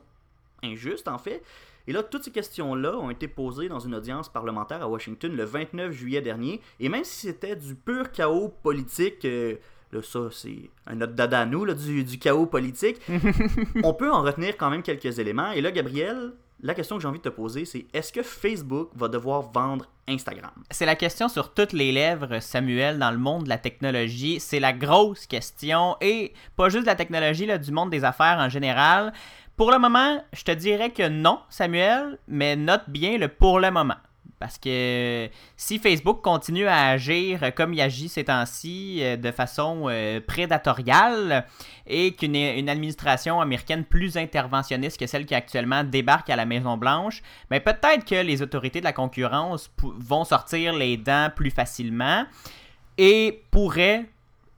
injuste 0.65 1.09
en 1.09 1.19
fait? 1.19 1.43
Et 1.87 1.93
là, 1.93 2.03
toutes 2.03 2.25
ces 2.25 2.31
questions-là 2.31 2.97
ont 2.97 3.11
été 3.11 3.29
posées 3.29 3.69
dans 3.69 3.81
une 3.81 3.95
audience 3.95 4.31
parlementaire 4.31 4.83
à 4.83 4.89
Washington 4.89 5.37
le 5.37 5.45
29 5.45 5.93
juillet 5.93 6.23
dernier. 6.23 6.61
Et 6.81 6.89
même 6.89 7.05
si 7.05 7.27
c'était 7.29 7.57
du 7.57 7.75
pur 7.75 8.11
chaos 8.11 8.49
politique, 8.63 9.25
euh, 9.27 9.57
là, 9.93 10.01
ça, 10.03 10.29
c'est 10.31 10.71
un 10.87 11.01
autre 11.03 11.13
dada 11.13 11.41
à 11.41 11.47
nous, 11.47 11.65
là, 11.65 11.75
du, 11.75 12.03
du 12.05 12.19
chaos 12.19 12.47
politique, 12.47 13.01
on 13.85 13.93
peut 13.93 14.11
en 14.11 14.23
retenir 14.23 14.57
quand 14.57 14.71
même 14.71 14.83
quelques 14.83 15.19
éléments. 15.19 15.53
Et 15.53 15.61
là, 15.61 15.71
Gabriel, 15.73 16.33
la 16.65 16.73
question 16.73 16.97
que 16.97 17.03
j'ai 17.03 17.09
envie 17.09 17.19
de 17.19 17.25
te 17.25 17.29
poser, 17.29 17.67
c'est 17.67 17.85
est-ce 17.93 18.11
que 18.11 18.23
Facebook 18.23 18.89
va 18.95 19.09
devoir 19.09 19.43
vendre 19.53 19.85
Instagram? 20.09 20.53
C'est 20.71 20.87
la 20.87 20.97
question 20.97 21.29
sur 21.29 21.53
toutes 21.53 21.75
les 21.75 21.93
lèvres, 21.93 22.41
Samuel, 22.41 22.99
dans 22.99 23.11
le 23.11 23.19
monde 23.19 23.45
de 23.45 23.51
la 23.51 23.59
technologie. 23.59 24.41
C'est 24.41 24.61
la 24.61 24.73
grosse 24.73 25.27
question. 25.27 25.97
Et 26.01 26.33
pas 26.57 26.71
juste 26.71 26.85
de 26.85 26.87
la 26.87 26.95
technologie, 26.95 27.45
là, 27.45 27.59
du 27.59 27.71
monde 27.71 27.91
des 27.91 28.05
affaires 28.05 28.39
en 28.39 28.49
général. 28.49 29.13
Pour 29.57 29.71
le 29.71 29.79
moment, 29.79 30.21
je 30.33 30.43
te 30.43 30.51
dirais 30.51 30.91
que 30.91 31.09
non, 31.09 31.39
Samuel, 31.49 32.19
mais 32.27 32.57
note 32.57 32.89
bien 32.89 33.19
le 33.19 33.29
pour 33.29 33.61
le 33.61 33.71
moment. 33.71 33.95
Parce 34.41 34.59
que 34.59 35.31
si 35.57 35.79
Facebook 35.79 36.23
continue 36.23 36.67
à 36.67 36.89
agir 36.89 37.55
comme 37.55 37.73
il 37.73 37.81
agit 37.81 38.09
ces 38.09 38.25
temps-ci, 38.25 38.99
euh, 39.01 39.17
de 39.17 39.31
façon 39.31 39.85
euh, 39.89 40.21
prédatoriale, 40.21 41.47
et 41.87 42.15
qu'une 42.15 42.35
une 42.35 42.69
administration 42.69 43.41
américaine 43.41 43.85
plus 43.85 44.17
interventionniste 44.17 44.99
que 44.99 45.07
celle 45.07 45.25
qui 45.25 45.37
actuellement 45.37 45.85
débarque 45.85 46.31
à 46.31 46.37
la 46.37 46.47
Maison-Blanche, 46.47 47.23
mais 47.49 47.61
peut-être 47.61 48.05
que 48.05 48.17
les 48.17 48.43
autorités 48.43 48.81
de 48.81 48.85
la 48.85 48.93
concurrence 48.93 49.71
vont 49.81 50.25
sortir 50.25 50.75
les 50.75 50.97
dents 50.97 51.31
plus 51.35 51.51
facilement 51.51 52.25
et 52.99 53.45
pourraient 53.53 54.07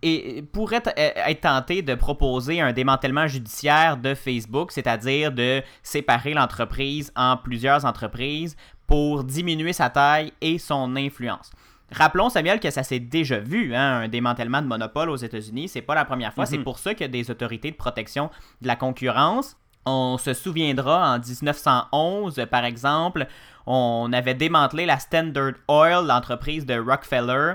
et 0.03 0.43
pourrait 0.53 0.83
être 0.97 1.41
tenté 1.41 1.83
de 1.83 1.95
proposer 1.95 2.61
un 2.61 2.73
démantèlement 2.73 3.27
judiciaire 3.27 3.97
de 3.97 4.15
Facebook, 4.15 4.73
c'est-à-dire 4.73 5.33
de 5.33 5.63
séparer 5.83 6.35
l'entreprise 6.35 7.13
en 7.17 7.37
plusieurs 7.37 7.85
entreprises 7.85 8.57
pour 8.87 9.25
diminuer 9.25 9.73
sa 9.73 9.91
taille 9.91 10.33
et 10.41 10.59
son 10.59 10.97
influence. 10.97 11.51
Rappelons, 11.93 12.29
Samuel, 12.29 12.61
que 12.61 12.71
ça 12.71 12.83
s'est 12.83 12.99
déjà 13.01 13.39
vu, 13.39 13.75
hein, 13.75 14.01
un 14.03 14.09
démantèlement 14.09 14.61
de 14.61 14.67
monopole 14.67 15.09
aux 15.09 15.17
États-Unis. 15.17 15.69
C'est 15.69 15.83
pas 15.83 15.95
la 15.95 16.05
première 16.05 16.35
fois. 16.35 16.45
C'est 16.45 16.59
pour 16.59 16.79
ça 16.79 16.95
que 16.95 17.05
des 17.05 17.31
autorités 17.31 17.71
de 17.71 17.77
protection 17.77 18.31
de 18.61 18.67
la 18.67 18.77
concurrence 18.77 19.57
on 19.87 20.19
se 20.19 20.35
souviendra 20.35 21.15
en 21.15 21.19
1911, 21.19 22.47
par 22.51 22.65
exemple, 22.65 23.27
on 23.67 24.13
avait 24.13 24.35
démantelé 24.35 24.85
la 24.85 24.99
Standard 24.99 25.53
Oil, 25.69 26.07
l'entreprise 26.07 26.67
de 26.67 26.79
Rockefeller, 26.79 27.55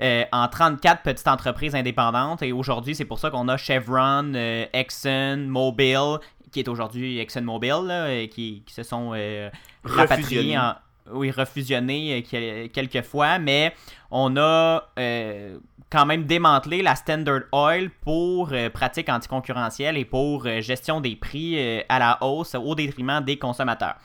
euh, 0.00 0.24
en 0.32 0.48
34 0.48 1.02
petites 1.02 1.28
entreprises 1.28 1.74
indépendantes. 1.74 2.42
Et 2.42 2.52
aujourd'hui, 2.52 2.94
c'est 2.94 3.04
pour 3.04 3.18
ça 3.18 3.30
qu'on 3.30 3.48
a 3.48 3.56
Chevron, 3.56 4.32
euh, 4.34 4.64
Exxon, 4.72 5.46
Mobil, 5.48 6.18
qui 6.50 6.60
est 6.60 6.68
aujourd'hui 6.68 7.18
ExxonMobil, 7.18 7.74
là, 7.86 8.12
et 8.12 8.28
qui, 8.28 8.62
qui 8.66 8.74
se 8.74 8.82
sont 8.82 9.12
euh, 9.14 9.48
rapatriés 9.84 10.56
Refusionnés. 10.56 10.58
en, 10.58 10.74
oui, 11.12 11.30
refusionnés 11.30 12.18
euh, 12.18 12.22
quel- 12.28 12.70
quelques 12.70 13.04
fois, 13.06 13.38
mais 13.38 13.74
on 14.10 14.36
a 14.36 14.84
euh, 14.98 15.58
quand 15.90 16.06
même 16.06 16.24
démantelé 16.24 16.80
la 16.82 16.94
Standard 16.94 17.42
Oil 17.52 17.90
pour 18.02 18.50
euh, 18.52 18.70
pratiques 18.70 19.08
anticoncurrentielles 19.08 19.96
et 19.98 20.04
pour 20.04 20.46
euh, 20.46 20.60
gestion 20.60 21.00
des 21.00 21.16
prix 21.16 21.54
euh, 21.58 21.80
à 21.88 21.98
la 21.98 22.18
hausse 22.22 22.54
au 22.54 22.74
détriment 22.74 23.20
des 23.22 23.38
consommateurs. 23.38 23.96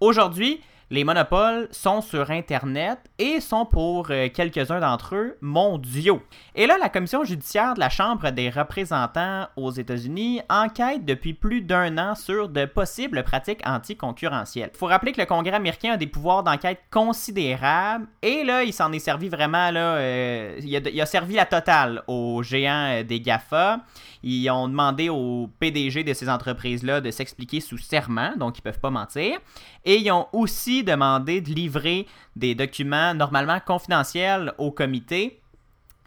Aujourd'hui, 0.00 0.60
les 0.92 1.04
monopoles 1.04 1.68
sont 1.70 2.00
sur 2.00 2.32
Internet 2.32 2.98
et 3.20 3.40
sont 3.40 3.64
pour 3.64 4.08
euh, 4.10 4.28
quelques-uns 4.28 4.80
d'entre 4.80 5.14
eux 5.14 5.38
mondiaux. 5.40 6.20
Et 6.56 6.66
là, 6.66 6.78
la 6.80 6.88
commission 6.88 7.22
judiciaire 7.22 7.74
de 7.74 7.80
la 7.80 7.88
Chambre 7.88 8.30
des 8.30 8.50
représentants 8.50 9.46
aux 9.56 9.70
États-Unis 9.70 10.40
enquête 10.50 11.04
depuis 11.04 11.32
plus 11.32 11.60
d'un 11.60 11.96
an 11.96 12.16
sur 12.16 12.48
de 12.48 12.64
possibles 12.64 13.22
pratiques 13.22 13.60
anticoncurrentielles. 13.64 14.70
Il 14.74 14.76
faut 14.76 14.86
rappeler 14.86 15.12
que 15.12 15.20
le 15.20 15.26
Congrès 15.26 15.54
américain 15.54 15.92
a 15.92 15.96
des 15.96 16.08
pouvoirs 16.08 16.42
d'enquête 16.42 16.80
considérables 16.90 18.08
et 18.20 18.42
là, 18.42 18.64
il 18.64 18.72
s'en 18.72 18.90
est 18.90 18.98
servi 18.98 19.28
vraiment, 19.28 19.70
là, 19.70 19.94
euh, 19.94 20.58
il, 20.60 21.00
a, 21.00 21.06
servi 21.06 21.36
la 21.36 21.46
totale 21.46 22.02
aux 22.08 22.42
géants 22.42 22.98
euh, 22.98 23.04
des 23.04 23.20
GAFA. 23.20 23.78
Ils 24.24 24.50
ont 24.50 24.68
demandé 24.68 25.08
aux 25.08 25.48
PDG 25.60 26.02
de 26.02 26.12
ces 26.14 26.28
entreprises-là 26.28 27.00
de 27.00 27.12
s'expliquer 27.12 27.60
sous 27.60 27.78
serment, 27.78 28.32
donc 28.36 28.58
ils 28.58 28.62
peuvent 28.62 28.80
pas 28.80 28.90
mentir. 28.90 29.38
Et 29.84 29.96
ils 29.96 30.10
ont 30.10 30.26
aussi 30.32 30.84
demandé 30.84 31.40
de 31.40 31.50
livrer 31.50 32.06
des 32.36 32.54
documents 32.54 33.14
normalement 33.14 33.60
confidentiels 33.60 34.52
au 34.58 34.70
comité. 34.70 35.40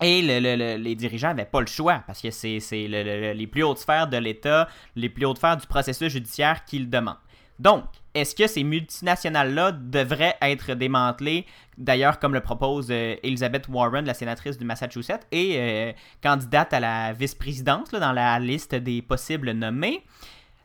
Et 0.02 0.22
le- 0.22 0.40
le- 0.40 0.56
le- 0.56 0.82
les 0.82 0.96
dirigeants 0.96 1.30
n'avaient 1.30 1.46
pas 1.46 1.62
le 1.62 1.68
choix 1.68 2.04
parce 2.06 2.22
que 2.22 2.30
c'est 2.32 2.60
c'est 2.60 2.88
le- 2.88 3.04
le- 3.04 3.22
le- 3.22 3.34
les 3.34 3.48
plus 3.48 3.64
hautes 3.64 3.78
sphères 3.80 4.08
de 4.08 4.18
l'État, 4.18 4.68
les 4.96 5.10
plus 5.10 5.26
hautes 5.26 5.38
sphères 5.38 5.58
du 5.58 5.68
processus 5.68 6.12
judiciaire 6.12 6.66
qui 6.66 6.80
le 6.80 6.88
demandent. 6.88 7.18
Donc, 7.60 7.86
est-ce 8.16 8.36
que 8.36 8.48
ces 8.48 8.64
multinationales-là 8.64 9.72
devraient 9.72 10.36
être 10.42 10.74
démantelées, 10.74 11.46
d'ailleurs 11.78 12.20
comme 12.20 12.34
le 12.34 12.42
propose 12.42 12.88
euh, 12.90 13.16
Elizabeth 13.24 13.68
Warren, 13.70 14.06
la 14.06 14.14
sénatrice 14.16 14.58
du 14.58 14.66
Massachusetts, 14.66 15.26
et 15.32 15.56
euh, 15.58 15.92
candidate 16.22 16.74
à 16.74 16.80
la 16.80 17.14
vice-présidence 17.14 17.92
dans 17.92 18.12
la 18.12 18.40
liste 18.40 18.76
des 18.76 19.02
possibles 19.02 19.52
nommés? 19.52 20.04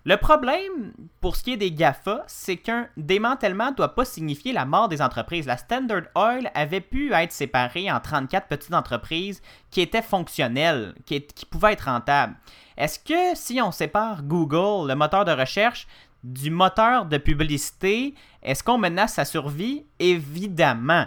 Le 0.08 0.16
problème, 0.16 0.94
pour 1.20 1.36
ce 1.36 1.42
qui 1.42 1.52
est 1.52 1.58
des 1.58 1.70
GAFA, 1.70 2.24
c'est 2.28 2.56
qu'un 2.56 2.88
démantèlement 2.96 3.72
ne 3.72 3.76
doit 3.76 3.94
pas 3.94 4.06
signifier 4.06 4.54
la 4.54 4.64
mort 4.64 4.88
des 4.88 5.02
entreprises. 5.02 5.44
La 5.44 5.58
Standard 5.58 6.04
Oil 6.14 6.50
avait 6.54 6.80
pu 6.80 7.12
être 7.12 7.30
séparée 7.30 7.92
en 7.92 8.00
34 8.00 8.46
petites 8.46 8.72
entreprises 8.72 9.42
qui 9.70 9.82
étaient 9.82 10.00
fonctionnelles, 10.00 10.94
qui, 11.04 11.20
pouvaient 11.50 11.74
être 11.74 11.90
rentables. 11.90 12.34
Est-ce 12.78 12.98
que 12.98 13.36
si 13.38 13.60
on 13.60 13.70
sépare 13.70 14.22
Google, 14.22 14.88
le 14.88 14.94
moteur 14.94 15.26
de 15.26 15.32
recherche, 15.32 15.86
du 16.24 16.50
moteur 16.50 17.04
de 17.04 17.18
publicité, 17.18 18.14
est-ce 18.42 18.64
qu'on 18.64 18.78
menace 18.78 19.12
sa 19.12 19.26
survie? 19.26 19.84
Évidemment. 19.98 21.04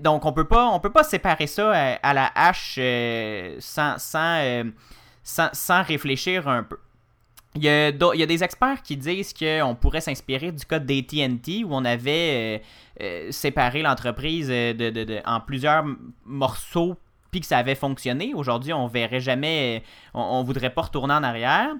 Donc 0.00 0.24
on 0.24 0.32
peut 0.32 0.48
pas 0.48 0.68
on 0.68 0.80
peut 0.80 0.88
pas 0.90 1.04
séparer 1.04 1.46
ça 1.46 1.70
euh, 1.70 1.96
à 2.02 2.14
la 2.14 2.32
hache 2.34 2.76
euh, 2.78 3.58
euh, 4.16 4.64
sans, 5.22 5.50
sans 5.52 5.82
réfléchir 5.82 6.48
un 6.48 6.62
peu. 6.62 6.78
Il 7.56 7.62
y, 7.64 7.68
a, 7.68 7.90
des 8.26 8.44
experts 8.44 8.82
qui 8.82 8.96
disent 8.96 9.32
qu'on 9.32 9.74
pourrait 9.74 10.02
s'inspirer 10.02 10.52
du 10.52 10.64
code 10.66 10.84
d'AT&T 10.84 11.64
où 11.64 11.68
on 11.70 11.84
avait 11.84 12.60
euh, 13.00 13.02
euh, 13.02 13.30
séparé 13.30 13.82
l'entreprise 13.82 14.48
euh, 14.50 15.20
en 15.24 15.40
plusieurs 15.40 15.84
morceaux 16.24 16.96
puis 17.30 17.40
que 17.40 17.46
ça 17.46 17.58
avait 17.58 17.74
fonctionné. 17.74 18.34
Aujourd'hui, 18.34 18.72
on 18.72 18.86
verrait 18.86 19.20
jamais, 19.20 19.82
on, 20.14 20.20
on 20.20 20.42
voudrait 20.42 20.70
pas 20.70 20.82
retourner 20.82 21.14
en 21.14 21.22
arrière. 21.22 21.70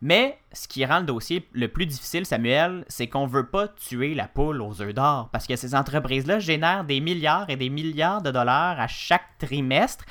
Mais 0.00 0.38
ce 0.52 0.68
qui 0.68 0.84
rend 0.84 0.98
le 1.00 1.06
dossier 1.06 1.48
le 1.52 1.66
plus 1.68 1.86
difficile, 1.86 2.26
Samuel, 2.26 2.84
c'est 2.88 3.06
qu'on 3.06 3.26
veut 3.26 3.46
pas 3.46 3.68
tuer 3.68 4.14
la 4.14 4.28
poule 4.28 4.60
aux 4.60 4.82
œufs 4.82 4.92
d'or 4.94 5.30
parce 5.32 5.46
que 5.46 5.56
ces 5.56 5.74
entreprises-là 5.74 6.38
génèrent 6.40 6.84
des 6.84 7.00
milliards 7.00 7.48
et 7.48 7.56
des 7.56 7.70
milliards 7.70 8.20
de 8.22 8.30
dollars 8.30 8.78
à 8.78 8.86
chaque 8.86 9.38
trimestre, 9.38 10.04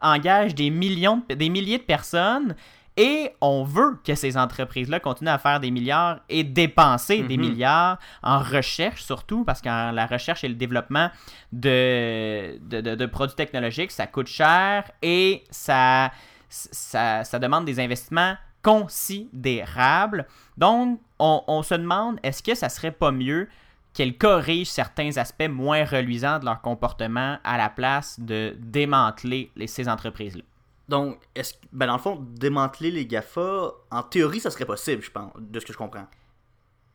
engagent 0.00 0.54
des 0.54 0.70
millions, 0.70 1.22
de- 1.28 1.34
des 1.34 1.48
milliers 1.48 1.78
de 1.78 1.82
personnes 1.82 2.54
et 2.98 3.30
on 3.40 3.62
veut 3.62 3.96
que 4.04 4.14
ces 4.16 4.36
entreprises-là 4.36 4.98
continuent 5.00 5.28
à 5.30 5.38
faire 5.38 5.60
des 5.60 5.70
milliards 5.70 6.18
et 6.28 6.42
dépenser 6.44 7.22
des 7.22 7.36
Mhm. 7.38 7.46
milliards 7.48 7.98
en 8.22 8.40
recherche 8.40 9.02
surtout, 9.04 9.44
parce 9.44 9.60
que 9.62 9.68
la 9.68 10.06
recherche 10.06 10.42
et 10.44 10.48
le 10.48 10.54
développement 10.56 11.08
de, 11.52 12.58
de, 12.68 12.80
de- 12.80 12.94
de 12.96 13.06
produits 13.06 13.36
technologiques, 13.36 13.92
ça 13.92 14.06
coûte 14.08 14.26
cher 14.26 14.90
et 15.00 15.44
ça, 15.50 16.10
ça, 16.48 17.22
ça 17.24 17.38
demande 17.38 17.64
des 17.64 17.78
investissements 17.80 18.34
considérables. 18.62 20.26
Donc, 20.56 21.00
on, 21.18 21.42
on 21.46 21.62
se 21.62 21.74
demande, 21.74 22.18
est-ce 22.22 22.42
que 22.42 22.54
ça 22.54 22.68
serait 22.68 22.90
pas 22.92 23.12
mieux 23.12 23.48
qu'elles 23.94 24.16
corrigent 24.16 24.70
certains 24.70 25.16
aspects 25.16 25.48
moins 25.48 25.84
reluisants 25.84 26.38
de 26.38 26.44
leur 26.44 26.60
comportement 26.60 27.38
à 27.44 27.56
la 27.56 27.68
place 27.68 28.18
de 28.20 28.56
démanteler 28.58 29.50
les- 29.56 29.66
ces 29.66 29.88
entreprises-là? 29.88 30.42
Donc, 30.88 31.18
est-ce 31.34 31.54
ben 31.72 31.86
dans 31.86 31.94
le 31.96 31.98
fond, 32.00 32.16
démanteler 32.34 32.90
les 32.90 33.06
GAFA, 33.06 33.70
en 33.90 34.02
théorie, 34.02 34.40
ça 34.40 34.50
serait 34.50 34.64
possible, 34.64 35.02
je 35.02 35.10
pense, 35.10 35.32
de 35.38 35.60
ce 35.60 35.66
que 35.66 35.72
je 35.72 35.78
comprends. 35.78 36.06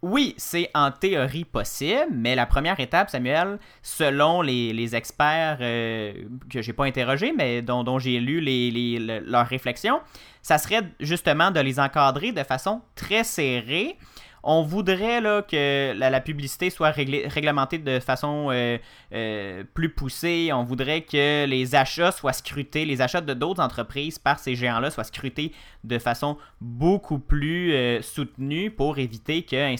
Oui, 0.02 0.34
c'est 0.38 0.70
en 0.74 0.92
théorie 0.92 1.46
possible, 1.46 2.08
mais 2.12 2.36
la 2.36 2.46
première 2.46 2.78
étape, 2.82 3.10
Samuel, 3.10 3.58
selon 3.82 4.42
les, 4.42 4.74
les 4.74 4.96
experts 4.98 5.60
euh, 5.62 6.12
que 6.50 6.62
j'ai 6.62 6.74
pas 6.74 6.84
interrogés, 6.84 7.32
mais 7.32 7.62
dont, 7.62 7.86
dont 7.86 8.00
j'ai 8.00 8.20
lu 8.20 8.42
les, 8.42 8.70
les- 8.70 9.00
le- 9.00 9.20
leurs 9.20 9.48
réflexions, 9.48 10.02
ça 10.42 10.58
serait 10.58 10.82
justement 11.00 11.52
de 11.52 11.62
les 11.62 11.80
encadrer 11.80 12.34
de 12.34 12.44
façon 12.44 12.82
très 12.96 13.24
serrée. 13.24 13.96
On 14.44 14.62
voudrait 14.64 15.22
que 15.48 15.94
la, 15.98 16.22
publicité 16.22 16.70
soit 16.70 16.92
réglementée 16.92 17.78
de 17.78 18.00
façon 18.00 18.50
euh, 18.52 18.78
euh, 19.14 19.64
plus 19.74 19.90
poussée. 19.90 20.52
On 20.54 20.64
voudrait 20.64 21.02
que 21.02 21.46
les 21.46 21.76
achats 21.76 22.12
soient 22.12 22.34
scrutés, 22.34 22.84
les 22.86 23.02
achats 23.02 23.22
de 23.22 23.34
d'autres 23.34 23.64
entreprises 23.64 24.20
par 24.20 24.40
ces 24.40 24.56
géants-là 24.56 24.92
soient 24.92 25.06
scrutés 25.06 25.54
de 25.86 25.98
façon 25.98 26.38
beaucoup 26.60 27.20
plus 27.20 27.74
euh, 27.74 28.02
soutenue 28.02 28.70
pour 28.70 28.98
éviter 28.98 29.44
qu'un 29.44 29.74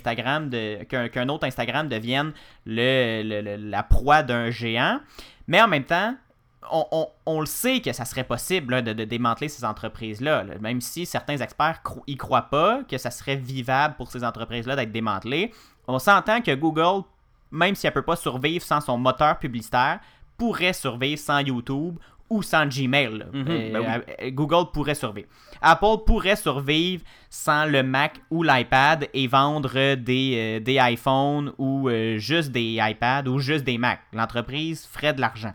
autre 1.30 1.46
Instagram 1.46 1.90
devienne 1.90 2.32
la 2.66 3.84
proie 3.84 4.24
d'un 4.24 4.50
géant. 4.50 5.00
Mais 5.48 5.62
en 5.62 5.68
même 5.68 5.84
temps, 5.84 6.16
on, 6.72 6.86
on- 6.92 7.08
on 7.26 7.40
le 7.40 7.46
sait 7.46 7.80
que 7.82 7.94
ça 7.94 8.06
serait 8.06 8.24
possible 8.24 8.74
là, 8.76 8.82
de, 8.82 8.94
de 8.94 9.04
démanteler 9.04 9.50
ces 9.50 9.64
entreprises-là, 9.66 10.44
là. 10.44 10.54
même 10.60 10.82
si 10.82 11.06
certains 11.06 11.38
experts 11.38 11.82
cro- 11.84 12.04
y 12.08 12.18
croient 12.18 12.50
pas 12.50 12.82
que 12.84 12.98
ça 12.98 13.12
serait 13.12 13.36
vivable 13.36 13.96
pour 13.96 14.12
ces 14.12 14.24
entreprises-là 14.24 14.76
d'être 14.76 14.92
démantelées. 14.92 15.52
On 15.88 16.00
s'entend 16.00 16.42
que 16.42 16.54
Google, 16.56 17.04
même 17.52 17.76
si 17.76 17.88
elle 17.88 17.94
peut 17.94 18.02
pas 18.02 18.16
survivre 18.16 18.64
sans 18.64 18.82
son 18.82 18.98
moteur 18.98 19.38
publicitaire, 19.40 20.00
pourrait 20.38 20.74
survivre 20.74 21.20
sans 21.20 21.40
YouTube 21.40 21.98
ou 22.30 22.42
sans 22.42 22.66
Gmail. 22.66 23.26
Mhm, 23.32 23.46
Euh, 23.50 23.72
ben 23.74 24.02
euh, 24.22 24.32
Google 24.32 24.72
pourrait 24.74 24.96
survivre. 24.96 25.28
Apple 25.62 26.04
pourrait 26.06 26.36
survivre 26.36 27.04
sans 27.30 27.66
le 27.66 27.84
Mac 27.84 28.20
ou 28.32 28.42
l'iPad 28.44 29.08
et 29.14 29.28
vendre 29.28 29.96
des, 29.96 30.60
euh, 30.60 30.60
des 30.64 30.80
iPhones 30.82 31.54
ou 31.58 31.90
euh, 31.90 32.18
juste 32.18 32.52
des 32.52 32.80
iPads 32.82 33.28
ou 33.28 33.40
juste 33.40 33.64
des 33.64 33.78
Macs. 33.78 34.02
L'entreprise 34.14 34.88
ferait 34.92 35.14
de 35.14 35.22
l'argent. 35.22 35.54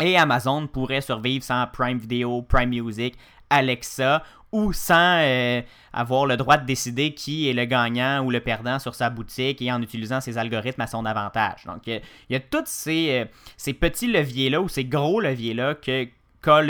Et 0.00 0.16
Amazon 0.16 0.66
pourrait 0.66 1.00
survivre 1.00 1.44
sans 1.44 1.66
Prime 1.66 1.98
Video, 1.98 2.42
Prime 2.42 2.68
Music, 2.70 3.14
Alexa 3.48 4.22
ou 4.52 4.72
sans 4.72 5.20
euh, 5.22 5.60
avoir 5.92 6.26
le 6.26 6.36
droit 6.36 6.56
de 6.56 6.66
décider 6.66 7.14
qui 7.14 7.48
est 7.48 7.52
le 7.52 7.64
gagnant 7.64 8.24
ou 8.24 8.30
le 8.30 8.40
perdant 8.40 8.78
sur 8.78 8.94
sa 8.94 9.10
boutique 9.10 9.60
et 9.62 9.72
en 9.72 9.80
utilisant 9.82 10.20
ses 10.20 10.38
algorithmes 10.38 10.82
à 10.82 10.86
son 10.86 11.04
avantage. 11.04 11.64
Donc, 11.64 11.88
euh, 11.88 11.98
il 12.28 12.34
y 12.34 12.36
a 12.36 12.40
tous 12.40 12.64
ces, 12.66 13.10
euh, 13.10 13.24
ces 13.56 13.72
petits 13.72 14.06
leviers-là 14.06 14.60
ou 14.60 14.68
ces 14.68 14.84
gros 14.84 15.20
leviers-là 15.20 15.74
que 15.74 16.08
qu'ont 16.42 16.60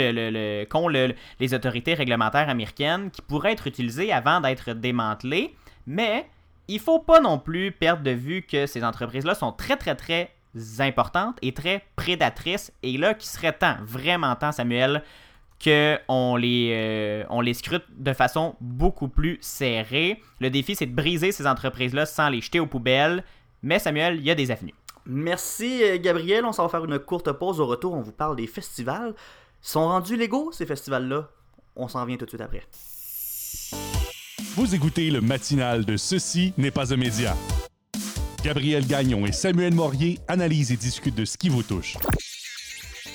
le- 0.87 1.13
les 1.39 1.53
autorités 1.53 1.93
réglementaires 1.93 2.49
américaines 2.49 3.11
qui 3.11 3.21
pourraient 3.21 3.51
être 3.51 3.67
utilisés 3.67 4.11
avant 4.11 4.41
d'être 4.41 4.73
démantelés. 4.73 5.53
Mais 5.85 6.27
il 6.67 6.79
faut 6.79 6.97
pas 6.99 7.19
non 7.19 7.37
plus 7.37 7.71
perdre 7.71 8.01
de 8.01 8.09
vue 8.11 8.41
que 8.41 8.65
ces 8.65 8.83
entreprises-là 8.83 9.35
sont 9.35 9.51
très, 9.51 9.77
très, 9.77 9.93
très 9.93 10.31
importantes 10.79 11.37
et 11.41 11.53
très 11.53 11.85
prédatrices. 11.95 12.71
Et 12.83 12.97
là, 12.97 13.13
qu'il 13.13 13.29
serait 13.29 13.53
temps, 13.53 13.77
vraiment 13.83 14.35
temps, 14.35 14.51
Samuel, 14.51 15.03
qu'on 15.63 16.35
les, 16.35 16.71
euh, 16.73 17.23
on 17.29 17.41
les 17.41 17.53
scrute 17.53 17.85
de 17.97 18.13
façon 18.13 18.55
beaucoup 18.61 19.07
plus 19.07 19.37
serrée. 19.41 20.21
Le 20.39 20.49
défi, 20.49 20.75
c'est 20.75 20.85
de 20.85 20.95
briser 20.95 21.31
ces 21.31 21.47
entreprises-là 21.47 22.05
sans 22.05 22.29
les 22.29 22.41
jeter 22.41 22.59
aux 22.59 22.67
poubelles. 22.67 23.23
Mais 23.63 23.79
Samuel, 23.79 24.17
il 24.17 24.23
y 24.23 24.31
a 24.31 24.35
des 24.35 24.51
avenues. 24.51 24.75
Merci 25.05 25.83
euh, 25.83 25.97
Gabriel, 25.97 26.45
on 26.45 26.51
s'en 26.51 26.63
va 26.63 26.69
faire 26.69 26.85
une 26.85 26.99
courte 26.99 27.31
pause. 27.31 27.59
Au 27.59 27.65
retour, 27.65 27.93
on 27.93 28.01
vous 28.01 28.11
parle 28.11 28.35
des 28.35 28.47
festivals. 28.47 29.13
Ils 29.63 29.67
sont 29.67 29.87
rendus 29.87 30.17
légaux 30.17 30.51
ces 30.51 30.65
festivals-là? 30.65 31.29
On 31.75 31.87
s'en 31.87 32.05
vient 32.05 32.17
tout 32.17 32.25
de 32.25 32.29
suite 32.29 32.41
après. 32.41 32.63
Vous 34.55 34.75
écoutez 34.75 35.09
le 35.09 35.21
matinal 35.21 35.85
de 35.85 35.97
Ceci 35.97 36.53
n'est 36.57 36.71
pas 36.71 36.93
un 36.93 36.97
média. 36.97 37.35
Gabriel 38.47 38.87
Gagnon 38.87 39.25
et 39.25 39.33
Samuel 39.33 39.73
Morier 39.73 40.19
analysent 40.25 40.71
et 40.71 40.77
discutent 40.77 41.15
de 41.15 41.25
ce 41.25 41.37
qui 41.37 41.49
vous 41.49 41.63
touche. 41.63 41.97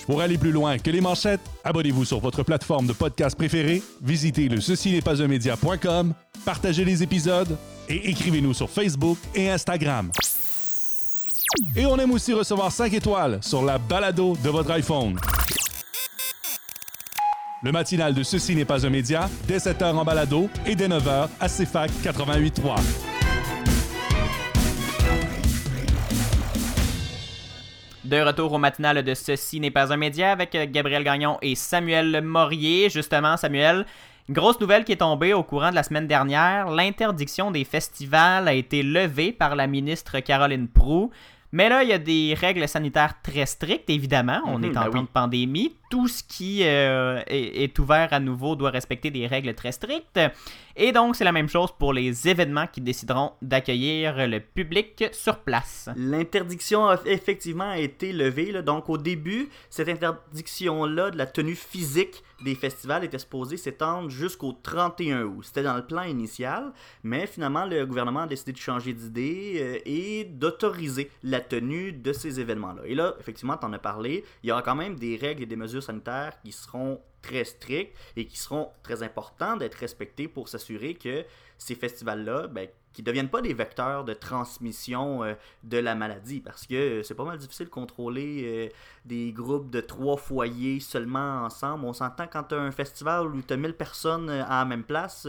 Pour 0.04 0.20
aller 0.20 0.36
plus 0.36 0.52
loin 0.52 0.76
que 0.76 0.90
les 0.90 1.00
manchettes, 1.00 1.40
abonnez-vous 1.64 2.04
sur 2.04 2.20
votre 2.20 2.42
plateforme 2.42 2.86
de 2.86 2.92
podcast 2.92 3.34
préférée, 3.34 3.82
visitez 4.02 4.50
le 4.50 4.60
ceci 4.60 4.92
n'est 4.92 5.00
pas 5.00 5.22
un 5.22 5.28
média.com, 5.28 6.12
partagez 6.44 6.84
les 6.84 7.02
épisodes 7.02 7.56
et 7.88 8.10
écrivez-nous 8.10 8.52
sur 8.52 8.68
Facebook 8.68 9.16
et 9.34 9.48
Instagram. 9.48 10.12
Et 11.74 11.86
on 11.86 11.96
aime 11.96 12.10
aussi 12.10 12.34
recevoir 12.34 12.70
5 12.70 12.92
étoiles 12.92 13.38
sur 13.40 13.64
la 13.64 13.78
balado 13.78 14.36
de 14.44 14.50
votre 14.50 14.70
iPhone. 14.72 15.18
Le 17.62 17.72
matinal 17.72 18.12
de 18.12 18.22
Ceci 18.22 18.54
n'est 18.54 18.66
pas 18.66 18.84
un 18.84 18.90
média, 18.90 19.30
dès 19.48 19.56
7h 19.56 19.94
en 19.94 20.04
balado 20.04 20.50
et 20.66 20.74
dès 20.74 20.88
9h 20.88 21.28
à 21.40 21.48
CFAC 21.48 21.90
88.3. 22.04 23.11
De 28.12 28.20
retour 28.20 28.52
au 28.52 28.58
matinal 28.58 29.02
de 29.02 29.14
Ceci 29.14 29.58
n'est 29.58 29.70
pas 29.70 29.90
un 29.90 29.96
média 29.96 30.32
avec 30.32 30.54
euh, 30.54 30.66
Gabriel 30.68 31.02
Gagnon 31.02 31.38
et 31.40 31.54
Samuel 31.54 32.20
Morier. 32.20 32.90
Justement, 32.90 33.38
Samuel, 33.38 33.86
grosse 34.28 34.60
nouvelle 34.60 34.84
qui 34.84 34.92
est 34.92 34.96
tombée 34.96 35.32
au 35.32 35.42
courant 35.42 35.70
de 35.70 35.76
la 35.76 35.82
semaine 35.82 36.06
dernière. 36.06 36.68
L'interdiction 36.68 37.50
des 37.50 37.64
festivals 37.64 38.48
a 38.48 38.52
été 38.52 38.82
levée 38.82 39.32
par 39.32 39.56
la 39.56 39.66
ministre 39.66 40.20
Caroline 40.20 40.68
Proux. 40.68 41.10
Mais 41.52 41.70
là, 41.70 41.84
il 41.84 41.88
y 41.88 41.94
a 41.94 41.98
des 41.98 42.34
règles 42.38 42.68
sanitaires 42.68 43.14
très 43.22 43.46
strictes, 43.46 43.88
évidemment. 43.88 44.42
On 44.44 44.58
Mhm, 44.58 44.64
est 44.66 44.76
en 44.76 44.82
ben 44.84 44.90
temps 44.90 44.98
oui. 44.98 45.02
de 45.04 45.08
pandémie. 45.08 45.76
Tout 45.92 46.08
ce 46.08 46.22
qui 46.22 46.60
euh, 46.62 47.20
est, 47.26 47.78
ouvert 47.78 48.14
à 48.14 48.18
nouveau 48.18 48.56
doit 48.56 48.70
respecter 48.70 49.10
des 49.10 49.26
règles 49.26 49.52
très 49.52 49.72
strictes. 49.72 50.18
Et 50.74 50.90
donc, 50.90 51.16
c'est 51.16 51.24
la 51.24 51.32
même 51.32 51.50
chose 51.50 51.70
pour 51.78 51.92
les 51.92 52.26
événements 52.26 52.66
qui 52.66 52.80
décideront 52.80 53.32
d'accueillir 53.42 54.26
le 54.26 54.40
public 54.40 55.04
sur 55.12 55.40
place. 55.40 55.90
L'interdiction 55.94 56.86
a 56.86 56.98
effectivement 57.04 57.74
été 57.74 58.14
levée. 58.14 58.62
Donc, 58.62 58.88
au 58.88 58.96
début, 58.96 59.50
cette 59.68 59.90
interdiction-là 59.90 61.10
de 61.10 61.18
la 61.18 61.26
tenue 61.26 61.56
physique 61.56 62.22
des 62.42 62.54
festivals 62.54 63.04
était 63.04 63.18
supposée 63.18 63.56
s'étendre 63.56 64.08
jusqu'au 64.08 64.52
31 64.52 65.24
août. 65.24 65.42
C'était 65.44 65.62
dans 65.62 65.76
le 65.76 65.86
plan 65.86 66.02
initial, 66.02 66.72
mais 67.02 67.26
finalement, 67.26 67.66
le 67.66 67.86
gouvernement 67.86 68.20
a 68.20 68.26
décidé 68.26 68.52
de 68.52 68.58
changer 68.58 68.92
d'idée 68.92 69.58
euh, 69.60 69.78
et 69.84 70.24
d'autoriser 70.24 71.10
la 71.22 71.40
tenue 71.40 71.92
de 71.92 72.12
ces 72.12 72.40
événements-là. 72.40 72.82
Et 72.86 72.94
là, 72.94 73.14
effectivement, 73.20 73.56
tu 73.56 73.66
en 73.66 73.72
as 73.72 73.78
parlé, 73.78 74.24
il 74.42 74.48
y 74.48 74.52
aura 74.52 74.62
quand 74.62 74.74
même 74.74 74.96
des 74.96 75.16
règles 75.16 75.42
et 75.42 75.46
des 75.46 75.56
mesures 75.56 75.81
sanitaires 75.82 76.32
qui 76.42 76.52
seront 76.52 77.00
très 77.20 77.44
strictes 77.44 77.96
et 78.16 78.26
qui 78.26 78.36
seront 78.38 78.70
très 78.82 79.02
importants 79.02 79.56
d'être 79.56 79.74
respectées 79.76 80.26
pour 80.28 80.48
s'assurer 80.48 80.94
que 80.94 81.24
ces 81.58 81.74
festivals-là, 81.76 82.48
ben, 82.48 82.66
qui 82.92 83.00
ne 83.02 83.06
deviennent 83.06 83.28
pas 83.30 83.40
des 83.40 83.54
vecteurs 83.54 84.04
de 84.04 84.12
transmission 84.12 85.22
euh, 85.24 85.34
de 85.62 85.78
la 85.78 85.94
maladie 85.94 86.40
parce 86.40 86.66
que 86.66 86.74
euh, 86.74 87.02
c'est 87.02 87.14
pas 87.14 87.24
mal 87.24 87.38
difficile 87.38 87.66
de 87.66 87.70
contrôler 87.70 88.42
euh, 88.44 88.68
des 89.06 89.32
groupes 89.32 89.70
de 89.70 89.80
trois 89.80 90.16
foyers 90.16 90.80
seulement 90.80 91.44
ensemble. 91.44 91.84
On 91.86 91.92
s'entend 91.92 92.26
quand 92.26 92.42
tu 92.42 92.54
as 92.54 92.58
un 92.60 92.72
festival 92.72 93.28
où 93.28 93.40
tu 93.40 93.52
as 93.54 93.56
1000 93.56 93.74
personnes 93.74 94.28
à 94.28 94.58
la 94.58 94.64
même 94.64 94.82
place. 94.84 95.26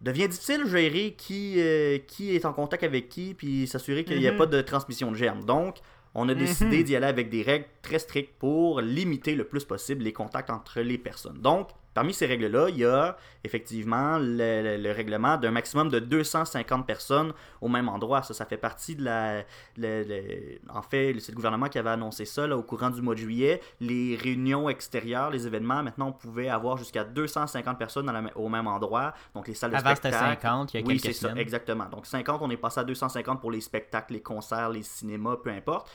devient 0.00 0.28
difficile 0.28 0.62
de 0.64 0.68
gérer 0.68 1.14
qui, 1.14 1.60
qui 2.06 2.36
est 2.36 2.44
en 2.44 2.52
contact 2.52 2.84
avec 2.84 3.08
qui 3.08 3.34
puis 3.34 3.66
s'assurer 3.66 4.04
qu'il 4.04 4.18
n'y 4.20 4.28
a 4.28 4.32
Mhm. 4.32 4.38
pas 4.38 4.46
de 4.46 4.60
transmission 4.60 5.10
de 5.10 5.16
germes. 5.16 5.44
Donc, 5.44 5.78
on 6.14 6.28
a 6.28 6.34
décidé 6.34 6.82
d'y 6.84 6.96
aller 6.96 7.06
avec 7.06 7.30
des 7.30 7.42
règles 7.42 7.66
très 7.82 7.98
strictes 7.98 8.38
pour 8.38 8.80
limiter 8.80 9.34
le 9.34 9.44
plus 9.44 9.64
possible 9.64 10.02
les 10.02 10.12
contacts 10.12 10.50
entre 10.50 10.80
les 10.80 10.98
personnes. 10.98 11.40
Donc, 11.40 11.68
parmi 11.98 12.14
ces 12.14 12.26
règles-là, 12.26 12.68
il 12.68 12.76
y 12.78 12.84
a 12.84 13.16
effectivement 13.42 14.18
le, 14.18 14.62
le- 14.62 14.76
le 14.86 14.92
règlement 14.92 15.36
d'un 15.36 15.50
maximum 15.50 15.88
de 15.88 15.98
250 15.98 16.86
personnes 16.86 17.32
au 17.60 17.68
même 17.68 17.88
endroit. 17.88 18.22
Ça, 18.22 18.34
ça 18.34 18.44
fait 18.46 18.56
partie 18.56 18.94
de 18.94 19.04
la... 19.04 19.42
le- 19.76 20.58
en 20.72 20.82
fait, 20.82 21.14
c'est 21.18 21.32
le 21.32 21.36
gouvernement 21.36 21.68
qui 21.68 21.78
avait 21.78 21.90
annoncé 21.90 22.24
ça 22.24 22.46
là, 22.46 22.56
au 22.56 22.62
courant 22.62 22.90
du 22.90 23.02
mois 23.02 23.14
de 23.14 23.20
juillet. 23.20 23.60
Les 23.80 24.16
réunions 24.16 24.68
extérieures, 24.68 25.30
les 25.30 25.46
événements, 25.46 25.82
maintenant, 25.82 26.08
on 26.08 26.12
pouvait 26.12 26.48
avoir 26.48 26.76
jusqu'à 26.76 27.02
250 27.04 27.78
personnes 27.78 28.06
dans 28.06 28.12
la- 28.12 28.36
au 28.36 28.48
même 28.48 28.66
endroit. 28.68 29.12
Donc, 29.34 29.48
les 29.48 29.54
salles 29.54 29.72
de 29.72 29.76
Avant, 29.76 29.88
c'était 29.96 30.10
spectacle. 30.12 30.40
50, 30.42 30.74
il 30.74 30.80
y 30.80 30.82
a 30.82 30.86
oui, 30.86 31.00
quelques 31.00 31.14
c'est 31.16 31.26
ça, 31.28 31.34
exactement. 31.36 31.86
Donc 31.90 32.06
50, 32.06 32.40
on 32.42 32.50
est 32.50 32.56
passé 32.56 32.78
à 32.80 32.84
250 32.84 33.40
pour 33.40 33.50
les 33.50 33.60
spectacles, 33.60 34.12
les 34.12 34.22
concerts, 34.22 34.70
les 34.70 34.82
cinémas, 34.84 35.36
peu 35.42 35.50
importe. 35.50 35.90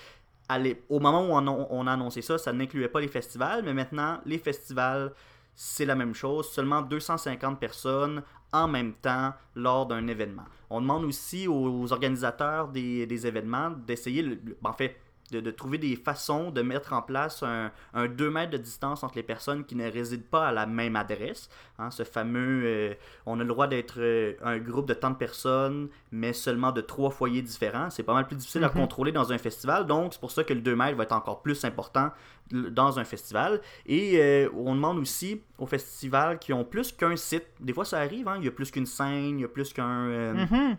Allez, 0.49 0.83
au 0.89 0.99
moment 0.99 1.21
où 1.21 1.31
on 1.69 1.87
a 1.87 1.91
annoncé 1.93 2.21
ça, 2.21 2.37
ça 2.37 2.51
n'incluait 2.51 2.89
pas 2.89 2.99
les 2.99 3.07
festivals, 3.07 3.61
mais 3.63 3.73
maintenant, 3.73 4.19
les 4.25 4.37
festivals, 4.37 5.13
c'est 5.55 5.85
la 5.85 5.95
même 5.95 6.13
chose. 6.15 6.49
Seulement 6.51 6.81
250 6.81 7.59
personnes 7.59 8.23
en 8.51 8.67
même 8.67 8.93
temps 8.93 9.33
lors 9.55 9.85
d'un 9.87 10.07
événement. 10.07 10.43
On 10.69 10.81
demande 10.81 11.03
aussi 11.05 11.47
aux 11.47 11.91
organisateurs 11.91 12.67
des, 12.67 13.05
des 13.05 13.27
événements 13.27 13.71
d'essayer, 13.71 14.21
le- 14.21 14.39
en 14.63 14.73
fait, 14.73 14.97
de, 15.31 15.39
de 15.39 15.51
trouver 15.51 15.77
des 15.79 15.95
façons 15.95 16.51
de 16.51 16.61
mettre 16.61 16.93
en 16.93 17.01
place 17.01 17.41
un, 17.43 17.71
un 17.93 18.07
2 18.07 18.29
mètres 18.29 18.51
de 18.51 18.57
distance 18.57 19.03
entre 19.03 19.15
les 19.15 19.23
personnes 19.23 19.63
qui 19.65 19.73
ne 19.75 19.89
résident 19.89 20.25
pas 20.29 20.49
à 20.49 20.51
la 20.51 20.65
même 20.67 20.95
adresse. 20.95 21.49
Hein, 21.79 21.89
ce 21.89 22.03
fameux, 22.03 22.61
euh, 22.65 22.93
on 23.25 23.39
a 23.39 23.43
le 23.43 23.49
droit 23.49 23.65
d'être 23.67 23.95
euh, 23.99 24.33
un 24.43 24.59
groupe 24.59 24.85
de 24.87 24.93
tant 24.93 25.09
de 25.11 25.15
personnes, 25.15 25.89
mais 26.11 26.33
seulement 26.33 26.71
de 26.71 26.81
trois 26.81 27.09
foyers 27.09 27.41
différents. 27.41 27.89
C'est 27.89 28.03
pas 28.03 28.13
mal 28.13 28.27
plus 28.27 28.35
difficile 28.35 28.63
à 28.65 28.69
contrôler 28.69 29.11
dans 29.11 29.31
un 29.31 29.37
festival, 29.39 29.87
donc 29.87 30.13
c'est 30.13 30.19
pour 30.19 30.31
ça 30.31 30.43
que 30.43 30.53
le 30.53 30.61
2 30.61 30.75
mètres 30.75 30.97
va 30.97 31.03
être 31.03 31.13
encore 31.15 31.41
plus 31.41 31.63
important 31.65 32.11
dans 32.51 32.99
un 32.99 33.03
festival. 33.03 33.61
Et 33.85 34.19
euh, 34.19 34.49
on 34.55 34.75
demande 34.75 34.97
aussi 34.99 35.41
aux 35.57 35.65
festivals 35.65 36.39
qui 36.39 36.53
ont 36.53 36.63
plus 36.65 36.91
qu'un 36.91 37.15
site. 37.15 37.45
Des 37.59 37.73
fois, 37.73 37.85
ça 37.85 37.99
arrive, 37.99 38.27
hein, 38.27 38.35
il 38.39 38.45
y 38.45 38.47
a 38.47 38.51
plus 38.51 38.69
qu'une 38.71 38.85
scène, 38.85 39.39
il 39.39 39.41
y 39.41 39.45
a 39.45 39.47
plus 39.47 39.73
qu'un... 39.73 40.07
euh, 40.07 40.33
Mhm. 40.33 40.47
Euh, 40.51 40.73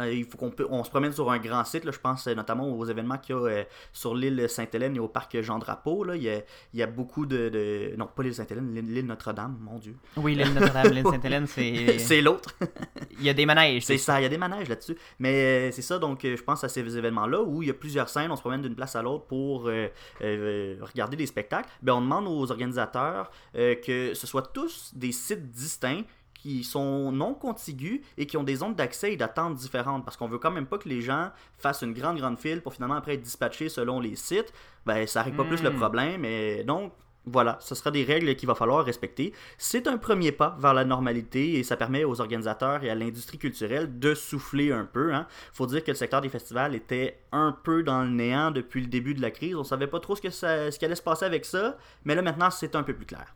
Il 0.00 0.24
faut 0.24 0.38
qu'on 0.38 0.50
peut- 0.50 0.66
on 0.70 0.82
se 0.84 0.90
promène 0.90 1.12
sur 1.12 1.30
un 1.30 1.38
grand 1.38 1.64
site, 1.64 1.84
là, 1.84 1.92
je 1.92 1.98
pense 1.98 2.26
euh, 2.26 2.34
notamment 2.34 2.66
aux 2.68 2.84
événements 2.86 3.18
qu'il 3.18 3.36
y 3.36 3.38
a 3.38 3.42
euh, 3.42 3.64
sur 3.92 4.14
l'île 4.14 4.48
Sainte-Hélène 4.48 4.96
et 4.96 4.98
au 4.98 5.06
parc 5.08 5.40
Jean-Drapeau. 5.40 6.04
là. 6.04 6.16
Il, 6.16 6.22
y 6.22 6.30
a, 6.30 6.40
il 6.72 6.80
y 6.80 6.82
a 6.82 6.86
beaucoup 6.86 7.26
de, 7.26 7.48
de- 7.50 7.94
Non, 7.96 8.06
pas 8.06 8.22
l'île 8.22 8.34
Sainte-Hélène, 8.34 8.74
l'île 8.74 9.06
Notre-Dame, 9.06 9.58
mon 9.60 9.78
Dieu. 9.78 9.94
Oui, 10.16 10.34
l'île 10.34 10.52
Notre-Dame, 10.54 10.92
l'île 10.92 11.04
Sainte-Hélène, 11.10 11.46
c'est. 11.46 11.98
c'est 11.98 12.20
l'autre. 12.22 12.54
Il 13.18 13.24
y 13.26 13.28
a 13.28 13.34
des 13.34 13.44
manèges. 13.46 13.84
C'est 13.84 13.98
ça, 13.98 14.18
il 14.18 14.22
y 14.22 14.26
a 14.26 14.28
des 14.30 14.38
manèges 14.38 14.68
là-dessus. 14.68 14.96
Mais 15.18 15.68
euh, 15.68 15.70
c'est 15.70 15.82
ça, 15.82 15.98
donc 15.98 16.24
euh, 16.24 16.36
je 16.36 16.42
pense 16.42 16.64
à 16.64 16.68
ces 16.68 16.80
événements-là 16.98 17.42
où 17.42 17.62
il 17.62 17.68
y 17.68 17.70
a 17.70 17.74
plusieurs 17.74 18.08
scènes, 18.08 18.30
on 18.32 18.36
se 18.36 18.40
promène 18.40 18.62
d'une 18.62 18.74
place 18.74 18.96
à 18.96 19.02
l'autre 19.02 19.26
pour 19.26 19.68
euh, 19.68 19.88
euh, 20.22 20.76
regarder 20.80 21.16
des 21.16 21.26
spectacles. 21.26 21.68
Ben, 21.82 21.92
on 21.92 22.00
demande 22.00 22.26
aux 22.26 22.50
organisateurs 22.50 23.30
euh, 23.54 23.74
que 23.76 24.14
ce 24.14 24.26
soit 24.26 24.42
tous 24.52 24.92
des 24.96 25.12
sites 25.12 25.50
distincts 25.50 26.02
qui 26.42 26.64
sont 26.64 27.12
non 27.12 27.34
contigus 27.34 28.00
et 28.18 28.26
qui 28.26 28.36
ont 28.36 28.42
des 28.42 28.56
zones 28.56 28.74
d'accès 28.74 29.12
et 29.12 29.16
d'attente 29.16 29.54
différentes 29.54 30.04
parce 30.04 30.16
qu'on 30.16 30.26
veut 30.28 30.38
quand 30.38 30.50
même 30.50 30.66
pas 30.66 30.78
que 30.78 30.88
les 30.88 31.00
gens 31.00 31.30
fassent 31.56 31.82
une 31.82 31.92
grande 31.92 32.18
grande 32.18 32.38
file 32.38 32.60
pour 32.62 32.74
finalement 32.74 32.96
après 32.96 33.14
être 33.14 33.22
dispatchés 33.22 33.68
selon 33.68 34.00
les 34.00 34.16
sites. 34.16 34.52
Ben 34.84 35.06
ça 35.06 35.22
règle 35.22 35.36
pas 35.36 35.44
plus 35.44 35.62
le 35.62 35.70
Hmm. 35.70 35.76
problème 35.76 36.24
et 36.24 36.64
donc 36.64 36.92
voilà, 37.24 37.56
ce 37.60 37.76
sera 37.76 37.92
des 37.92 38.02
règles 38.02 38.34
qu'il 38.34 38.48
va 38.48 38.56
falloir 38.56 38.84
respecter. 38.84 39.32
C'est 39.56 39.86
un 39.86 39.96
premier 39.96 40.32
pas 40.32 40.56
vers 40.58 40.74
la 40.74 40.84
normalité 40.84 41.54
et 41.54 41.62
ça 41.62 41.76
permet 41.76 42.02
aux 42.02 42.20
organisateurs 42.20 42.82
et 42.82 42.90
à 42.90 42.96
l'industrie 42.96 43.38
culturelle 43.38 44.00
de 44.00 44.12
souffler 44.14 44.72
un 44.72 44.84
peu. 44.84 45.12
Il 45.12 45.24
faut 45.52 45.66
dire 45.66 45.84
que 45.84 45.92
le 45.92 45.96
secteur 45.96 46.20
des 46.20 46.28
festivals 46.28 46.74
était 46.74 47.20
un 47.30 47.52
peu 47.52 47.84
dans 47.84 48.02
le 48.02 48.10
néant 48.10 48.50
depuis 48.50 48.80
le 48.80 48.88
début 48.88 49.14
de 49.14 49.22
la 49.22 49.30
crise. 49.30 49.54
On 49.54 49.62
savait 49.62 49.86
pas 49.86 50.00
trop 50.00 50.16
ce, 50.16 50.20
que 50.22 50.30
ça, 50.30 50.72
ce 50.72 50.78
qui 50.80 50.84
allait 50.84 50.96
se 50.96 51.02
passer 51.02 51.24
avec 51.24 51.44
ça, 51.44 51.76
mais 52.04 52.16
là 52.16 52.22
maintenant 52.22 52.50
c'est 52.50 52.74
un 52.74 52.82
peu 52.82 52.92
plus 52.92 53.06
clair. 53.06 53.32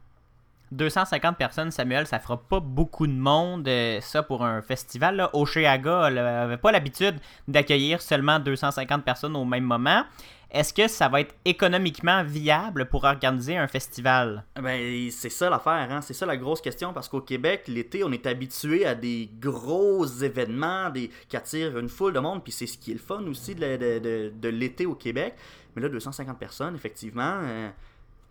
250 0.73 1.37
personnes, 1.37 1.71
Samuel, 1.71 2.07
ça 2.07 2.19
fera 2.19 2.37
pas 2.37 2.61
beaucoup 2.61 3.07
de 3.07 3.13
monde, 3.13 3.69
euh, 3.69 4.01
ça, 4.01 4.23
pour 4.23 4.45
un 4.45 4.63
festival. 4.63 5.17
Là. 5.17 5.31
Oceaga 5.33 6.11
n'avait 6.11 6.57
pas 6.57 6.73
l'habitude 6.73 7.17
d'accueillir 7.47 8.03
seulement 8.03 8.39
250 8.41 9.05
personnes 9.05 9.37
au 9.37 9.45
même 9.45 9.65
moment. 9.65 10.05
Est-ce 10.51 10.73
que 10.73 10.87
ça 10.87 11.09
va 11.09 11.21
être 11.21 11.35
économiquement 11.45 12.23
viable 12.23 12.87
pour 12.87 13.05
organiser 13.05 13.57
un 13.57 13.67
festival? 13.67 14.45
Ben, 14.61 15.11
c'est 15.11 15.29
ça 15.29 15.51
l'affaire, 15.51 15.89
hein? 15.91 16.01
c'est 16.01 16.15
ça 16.15 16.25
la 16.25 16.37
grosse 16.37 16.61
question, 16.61 16.93
parce 16.93 17.09
qu'au 17.09 17.21
Québec, 17.21 17.65
l'été, 17.67 18.05
on 18.05 18.13
est 18.13 18.27
habitué 18.27 18.87
à 18.87 18.95
des 18.95 19.29
gros 19.41 20.07
événements 20.07 20.93
qui 21.29 21.37
attirent 21.37 21.77
une 21.79 21.89
foule 21.89 22.13
de 22.13 22.21
monde, 22.21 22.45
puis 22.45 22.53
c'est 22.53 22.67
ce 22.67 22.79
qui 22.79 22.93
est 22.93 22.95
le 22.95 23.01
fun 23.01 23.23
aussi 23.27 23.57
de 23.57 24.49
l'été 24.49 24.87
au 24.87 24.95
Québec. 24.95 25.35
Mais 25.75 25.83
là, 25.83 25.89
250 25.89 26.39
personnes, 26.39 26.75
effectivement, 26.75 27.41
euh, 27.43 27.69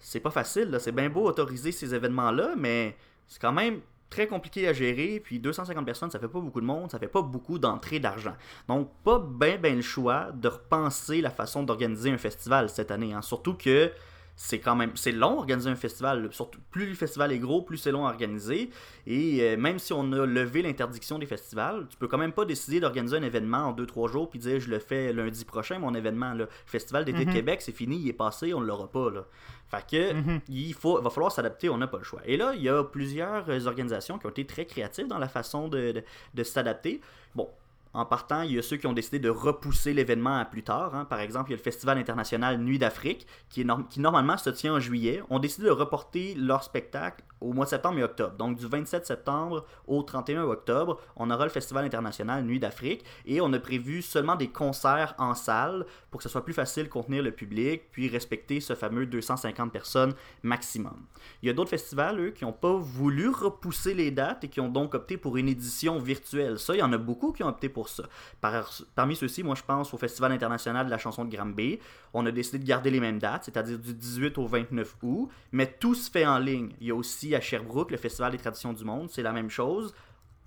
c'est 0.06 0.20
pas 0.20 0.30
facile. 0.30 0.78
C'est 0.80 0.91
bien 0.91 1.10
beau 1.10 1.24
autoriser 1.24 1.72
ces 1.72 1.96
événements-là, 1.96 2.54
mais 2.56 2.96
c'est 3.28 3.41
quand 3.41 3.52
même 3.52 3.80
très 4.12 4.28
compliqué 4.28 4.68
à 4.68 4.74
gérer. 4.74 5.20
Puis 5.20 5.39
250 5.39 5.84
personnes, 5.84 6.12
ça 6.12 6.20
fait 6.20 6.28
pas 6.28 6.39
beaucoup 6.39 6.62
de 6.62 6.65
monde, 6.65 6.91
ça 6.91 7.00
fait 7.00 7.08
pas 7.08 7.24
beaucoup 7.24 7.58
d'entrée 7.58 8.00
d'argent. 8.00 8.36
Donc, 8.68 8.91
pas 9.04 9.18
bien 9.18 9.58
ben 9.58 9.76
le 9.76 9.82
choix 9.82 10.28
de 10.32 10.48
repenser 10.48 11.22
la 11.22 11.32
façon 11.32 11.63
d'organiser 11.63 12.12
un 12.12 12.20
festival 12.20 12.70
cette 12.70 12.91
année. 12.91 13.13
hein. 13.13 13.24
Surtout 13.24 13.56
que 13.56 13.91
c'est 14.36 14.60
quand 14.60 14.76
même 14.76 14.91
c'est 14.95 15.12
long 15.12 15.38
organiser 15.39 15.69
un 15.69 15.76
festival 15.76 16.28
surtout 16.32 16.60
plus 16.71 16.88
le 16.88 16.95
festival 16.95 17.32
est 17.32 17.39
gros 17.39 17.62
plus 17.62 17.78
c'est 17.78 17.91
long 17.91 18.06
à 18.06 18.10
organiser. 18.10 18.69
Et 19.08 19.41
euh, 19.41 19.58
même 19.58 19.80
si 19.80 19.93
on 19.93 20.12
a 20.12 20.26
levé 20.26 20.62
l'interdiction 20.62 21.19
des 21.19 21.26
festivals 21.26 21.88
tu 21.89 21.98
peux 21.98 22.08
quand 22.08 22.17
même 22.17 22.34
pas 22.34 22.45
décider 22.45 22.80
d'organiser 22.80 23.17
un 23.17 23.24
événement 23.24 23.69
en 23.69 23.74
2-3 23.74 24.12
jours 24.12 24.30
puis 24.30 24.39
dire 24.39 24.60
je 24.60 24.69
le 24.69 24.80
fais 24.80 25.13
lundi 25.13 25.45
prochain 25.45 25.80
mon 25.80 25.93
événement 25.93 26.34
le 26.34 26.48
festival 26.65 27.06
d'été 27.06 27.26
de 27.26 27.32
Québec 27.32 27.62
c'est 27.62 27.71
fini 27.71 27.98
il 27.98 28.10
est 28.10 28.13
passé 28.13 28.54
on 28.54 28.60
l'aura 28.60 28.91
pas 28.91 29.10
là. 29.10 29.26
Fait 29.69 29.86
que 29.89 30.39
il 30.50 30.74
faut 30.74 31.02
va 31.02 31.10
falloir 31.10 31.32
s'adapter 31.32 31.69
on 31.69 31.78
n'a 31.78 31.88
pas 31.88 31.98
le 31.98 32.04
choix. 32.04 32.21
Et 32.26 32.38
là 32.38 32.54
il 32.56 32.62
y 32.62 32.69
a 32.69 32.84
plusieurs 32.84 33.50
euh, 33.50 33.65
organisations 33.67 34.17
qui 34.17 34.26
ont 34.26 34.32
été 34.32 34.45
très 34.45 34.65
créatives 34.65 35.08
dans 35.08 35.19
la 35.19 35.30
façon 35.30 35.67
de, 35.69 35.91
de, 35.93 36.04
de 36.34 36.43
s'adapter. 36.43 37.02
Bon 37.34 37.50
en 37.96 38.06
partant, 38.06 38.42
il 38.42 38.52
y 38.52 38.60
a 38.60 38.62
ceux 38.62 38.78
qui 38.78 38.88
ont 38.88 38.94
décidé 38.94 39.20
de 39.20 39.30
repousser 39.30 39.94
l'événement 39.94 40.38
à 40.38 40.46
plus 40.46 40.64
tard. 40.64 40.94
hein. 40.94 41.06
Par 41.06 41.20
exemple, 41.20 41.50
il 41.50 41.54
y 41.54 41.56
a 41.56 41.58
le 41.58 41.64
Festival 41.64 41.98
international 41.98 42.60
Nuit 42.60 42.78
d'Afrique, 42.78 43.26
qui, 43.50 43.66
qui 43.90 44.00
normalement 44.00 44.38
se 44.38 44.50
tient 44.50 44.74
en 44.74 44.80
juillet. 44.80 45.22
ont 45.30 45.40
décidé 45.40 45.66
de 45.68 45.72
reporter 45.72 46.36
leur 46.36 46.64
spectacle 46.64 47.24
au 47.46 47.54
mois 47.54 47.66
de 47.66 47.70
septembre 47.70 48.00
et 48.00 48.04
octobre. 48.04 48.36
Donc, 48.38 48.58
du 48.58 48.66
27 48.68 49.06
septembre 49.06 49.66
au 49.88 50.02
31 50.04 50.44
octobre, 50.44 51.00
on 51.16 51.30
aura 51.30 51.44
le 51.46 51.50
Festival 51.52 51.86
international 51.86 52.44
Nuit 52.44 52.60
d'Afrique. 52.60 53.04
Et 53.26 53.40
on 53.42 53.52
a 53.54 53.60
prévu 53.60 54.02
seulement 54.02 54.36
des 54.36 54.48
concerts 54.50 55.14
en 55.18 55.34
salle 55.36 55.86
pour 56.10 56.20
que 56.20 56.24
ce 56.24 56.30
soit 56.30 56.44
plus 56.44 56.54
facile 56.54 56.86
de 56.86 56.90
contenir 56.90 57.22
le 57.24 57.32
public, 57.32 57.84
puis 57.92 58.08
respecter 58.10 58.60
ce 58.60 58.74
fameux 58.74 59.06
250 59.06 59.72
personnes 59.72 60.14
maximum. 60.44 61.06
Il 61.42 61.48
y 61.48 61.50
a 61.50 61.54
d'autres 61.54 61.70
festivals, 61.70 62.20
eux, 62.20 62.32
qui 62.32 62.46
n'ont 62.46 62.54
pas 62.54 62.74
voulu 62.74 63.30
repousser 63.30 63.94
les 63.94 64.12
dates 64.12 64.44
et 64.44 64.48
qui 64.50 64.60
ont 64.60 64.70
donc 64.70 64.96
opté 64.96 65.18
pour 65.18 65.38
une 65.38 65.48
édition 65.50 66.00
virtuelle. 66.00 66.58
Ça, 66.60 66.74
il 66.76 66.80
y 66.80 66.84
en 66.84 66.94
a 66.94 66.98
beaucoup 66.98 67.32
qui 67.32 67.44
ont 67.44 67.48
opté 67.50 67.70
pour 67.70 67.90
ça. 67.90 68.04
Par- 68.42 68.72
parmi 68.96 69.16
ceux-ci, 69.16 69.44
moi, 69.44 69.56
je 69.56 69.64
pense 69.64 69.94
au 69.94 69.98
Festival 69.98 70.32
international 70.32 70.86
de 70.86 70.92
la 70.92 70.98
chanson 70.98 71.26
de 71.26 71.36
Granby. 71.36 71.80
On 72.17 72.25
a 72.25 72.32
décidé 72.32 72.60
de 72.60 72.63
garder 72.63 72.91
les 72.91 73.01
mêmes 73.01 73.19
dates, 73.19 73.43
c'est-à-dire 73.43 73.78
du 73.78 73.93
18 73.93 74.38
au 74.38 74.47
29 74.47 74.95
août, 75.04 75.30
mais 75.51 75.67
tout 75.67 75.93
se 75.93 76.10
fait 76.10 76.25
en 76.25 76.39
ligne. 76.39 76.73
Il 76.80 76.88
y 76.88 76.91
a 76.91 76.95
aussi 76.95 77.36
à 77.36 77.41
Sherbrooke 77.41 77.91
le 77.91 77.97
Festival 77.97 78.32
des 78.32 78.38
traditions 78.38 78.71
du 78.71 78.86
monde, 78.86 79.10
c'est 79.12 79.21
la 79.21 79.34
même 79.34 79.49
chose. 79.49 79.93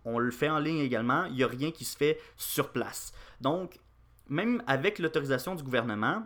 On 0.07 0.19
le 0.19 0.31
fait 0.31 0.49
en 0.49 0.61
ligne 0.61 0.79
également. 0.79 1.27
Il 1.27 1.35
n'y 1.35 1.45
a 1.45 1.47
rien 1.47 1.71
qui 1.71 1.85
se 1.85 1.95
fait 1.95 2.19
sur 2.39 2.71
place. 2.73 3.13
Donc, 3.43 3.79
même 4.31 4.63
avec 4.67 4.99
l'autorisation 4.99 5.55
du 5.55 5.63
gouvernement, 5.63 6.25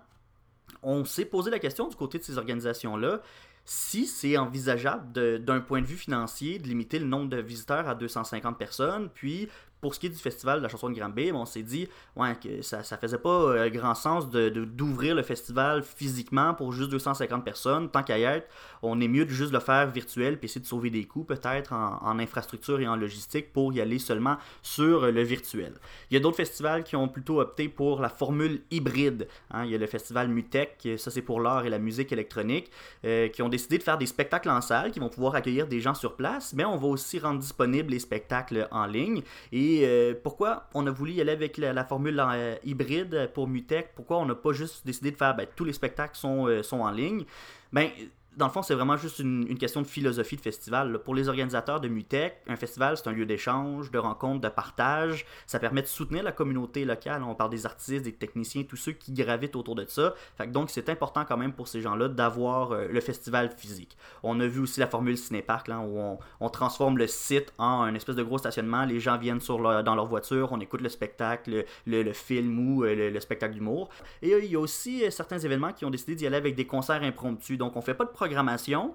on 0.81 1.05
s'est 1.05 1.25
posé 1.25 1.51
la 1.51 1.59
question 1.59 1.89
du 1.89 1.97
côté 1.97 2.19
de 2.19 2.23
ces 2.23 2.39
organisations-là 2.39 3.21
si 3.65 4.07
c'est 4.07 4.37
envisageable 4.37 5.43
d'un 5.43 5.61
point 5.61 5.81
de 5.81 5.87
vue 5.87 5.97
financier 5.97 6.61
de 6.61 6.69
limiter 6.69 7.01
le 7.01 7.07
nombre 7.07 7.31
de 7.31 7.39
visiteurs 7.39 7.89
à 7.89 7.97
250 7.97 8.59
personnes. 8.59 9.09
Puis, 9.13 9.49
pour 9.83 9.97
ce 9.97 9.99
qui 9.99 10.07
est 10.07 10.11
du 10.11 10.17
festival 10.17 10.59
de 10.59 10.63
la 10.63 10.69
chanson 10.69 10.89
de 10.89 10.95
Granby, 10.95 11.33
on 11.35 11.45
s'est 11.45 11.65
dit 11.65 11.89
ouais, 12.15 12.37
que 12.41 12.63
ça, 12.63 12.85
ça 12.85 12.97
faisait 12.97 13.19
pas 13.19 13.29
euh, 13.29 13.69
grand 13.69 13.97
sens 13.97 14.31
de- 14.31 14.49
de- 14.49 14.65
d'ouvrir 14.65 15.17
le 15.17 15.25
festival 15.25 15.83
physiquement 15.83 16.55
pour 16.55 16.71
juste 16.73 16.89
250 16.91 17.45
personnes. 17.45 17.91
Tant 17.91 18.05
qu'à 18.05 18.17
y 18.17 18.23
être, 18.23 18.47
on 18.83 19.01
est 19.01 19.09
mieux 19.09 19.25
de 19.25 19.31
juste 19.31 19.53
le 19.53 19.59
faire 19.59 19.91
virtuel 19.91 20.39
puis 20.39 20.45
essayer 20.47 20.61
de 20.61 20.67
sauver 20.67 20.91
des 20.91 21.03
coûts 21.05 21.25
peut-être 21.25 21.73
en, 21.73 22.17
infrastructure 22.21 22.79
et 22.81 22.87
en 22.87 22.95
logistique 22.95 23.53
pour 23.53 23.73
y 23.73 23.81
aller 23.81 23.99
seulement 23.99 24.37
sur 24.63 25.11
le 25.11 25.23
virtuel. 25.23 25.73
Il 26.11 26.15
y 26.15 26.17
a 26.17 26.21
d'autres 26.21 26.37
festivals 26.37 26.85
qui 26.85 26.95
ont 26.95 27.09
plutôt 27.09 27.41
opté 27.41 27.69
pour 27.69 28.01
la 28.01 28.09
formule 28.09 28.63
hybride. 28.71 29.27
hein. 29.51 29.65
Il 29.65 29.73
y 29.73 29.75
a 29.75 29.79
le 29.79 29.87
festival 29.89 30.29
Mutec, 30.29 30.77
qui- 30.79 30.97
ça 30.97 31.11
c'est 31.11 31.23
pour 31.23 31.41
l'art 31.41 31.67
et 31.67 31.71
la 31.71 31.81
musique 31.81 32.13
électronique, 32.13 32.71
euh, 33.05 33.27
qui 33.27 33.43
ont 33.43 33.49
décidé 33.49 33.79
de 33.79 33.83
faire 33.83 33.99
des 33.99 34.07
spectacles 34.07 34.51
en 34.51 34.61
salle, 34.61 34.93
qui 34.93 35.01
vont 35.01 35.09
pouvoir 35.09 35.35
accueillir 35.35 35.67
des 35.67 35.81
gens 35.81 35.95
sur 35.95 36.15
place, 36.15 36.53
mais 36.55 36.65
on 36.65 36.77
va 36.77 36.87
aussi 36.87 37.19
rendre 37.19 37.41
disponibles 37.41 37.91
les 37.91 37.99
spectacles 37.99 38.69
en 38.71 38.87
ligne. 38.87 39.23
Et 39.51 39.72
euh, 39.83 40.15
pourquoi 40.23 40.69
on 40.75 40.87
a 40.87 40.91
voulu 40.91 41.13
y 41.13 41.21
aller 41.21 41.33
avec 41.33 41.57
la, 41.57 41.85
formule 41.85 42.21
euh, 42.21 42.57
hybride 42.65 43.31
pour 43.35 43.49
Mutec? 43.49 43.95
Pourquoi 43.95 44.19
on 44.19 44.27
n'a 44.27 44.35
pas 44.35 44.53
juste 44.53 44.87
décidé 44.87 45.11
de 45.11 45.17
faire 45.17 45.35
ben, 45.35 45.47
tous 45.57 45.65
les 45.65 45.73
spectacles 45.73 46.17
sont, 46.17 46.47
euh, 46.47 46.63
sont 46.63 46.81
en 46.81 46.91
ligne? 46.91 47.25
Ben 47.73 47.89
dans 48.37 48.47
le 48.47 48.53
fond, 48.53 48.63
c'est 48.63 48.75
vraiment 48.75 48.97
juste 48.97 49.19
une, 49.19 49.59
question 49.59 49.83
de 49.83 49.87
philosophie 49.87 50.37
de 50.37 50.41
festival. 50.41 50.99
Pour 51.01 51.15
les 51.15 51.29
organisateurs 51.29 51.81
de 51.81 51.89
Mutec, 51.89 52.35
un 52.49 52.57
festival, 52.57 52.97
c'est 52.97 53.07
un 53.09 53.13
lieu 53.13 53.27
d'échange, 53.27 53.91
de 53.91 53.99
rencontre, 53.99 54.41
de 54.41 54.49
partage. 54.49 55.27
Ça 55.47 55.59
permet 55.59 55.83
de 55.83 55.87
soutenir 55.87 56.23
la 56.23 56.33
communauté 56.33 56.85
locale. 56.85 57.23
On 57.23 57.35
parle 57.35 57.51
des 57.51 57.67
artistes, 57.67 58.05
des 58.05 58.13
techniciens, 58.13 58.63
tous 58.63 58.77
ceux 58.77 58.93
qui 58.93 59.13
gravitent 59.13 59.55
autour 59.55 59.75
de 59.75 59.85
ça. 59.87 60.15
Donc, 60.49 60.71
c'est 60.71 60.89
important 60.89 61.25
quand 61.27 61.37
même 61.37 61.53
pour 61.53 61.69
ces 61.69 61.81
gens-là 61.83 62.09
d'avoir 62.09 62.73
euh, 62.73 62.89
le 62.89 63.01
festival 63.01 63.51
physique. 63.51 63.97
On 64.23 64.41
a 64.41 64.47
vu 64.47 64.61
aussi 64.61 64.81
la 64.81 64.87
formule 64.87 65.19
Cinépark, 65.19 65.69
où 65.69 66.19
on, 66.41 66.49
transforme 66.49 66.99
le 66.99 67.07
site 67.07 67.53
en 67.57 67.83
un 67.83 67.95
espèce 67.95 68.17
de 68.17 68.23
gros 68.23 68.39
stationnement. 68.39 68.85
Les 68.85 69.01
gens 69.01 69.17
viennent 69.17 69.39
dans 69.39 69.95
leur 69.95 70.07
voiture, 70.07 70.53
on 70.53 70.61
écoute 70.61 70.83
le 70.83 70.91
spectacle, 70.91 71.65
le, 71.87 72.13
film 72.13 72.77
ou 72.77 72.85
euh, 72.85 72.95
le, 72.95 73.11
le 73.11 73.21
spectacle 73.21 73.55
d'humour. 73.55 73.89
Et 74.21 74.33
euh, 74.33 74.41
il 74.41 74.51
y 74.51 74.57
a 74.57 74.61
aussi 74.61 75.05
certains 75.11 75.39
événements 75.39 75.73
qui 75.73 75.85
ont 75.85 75.91
décidé 75.91 76.15
d'y 76.15 76.27
aller 76.27 76.37
avec 76.37 76.55
des 76.55 76.67
concerts 76.67 77.03
impromptus. 77.03 77.59
Donc, 77.59 77.77
on 77.77 77.81
fait 77.81 77.95
pas 77.95 78.05
de 78.05 78.11
programmation. 78.27 78.95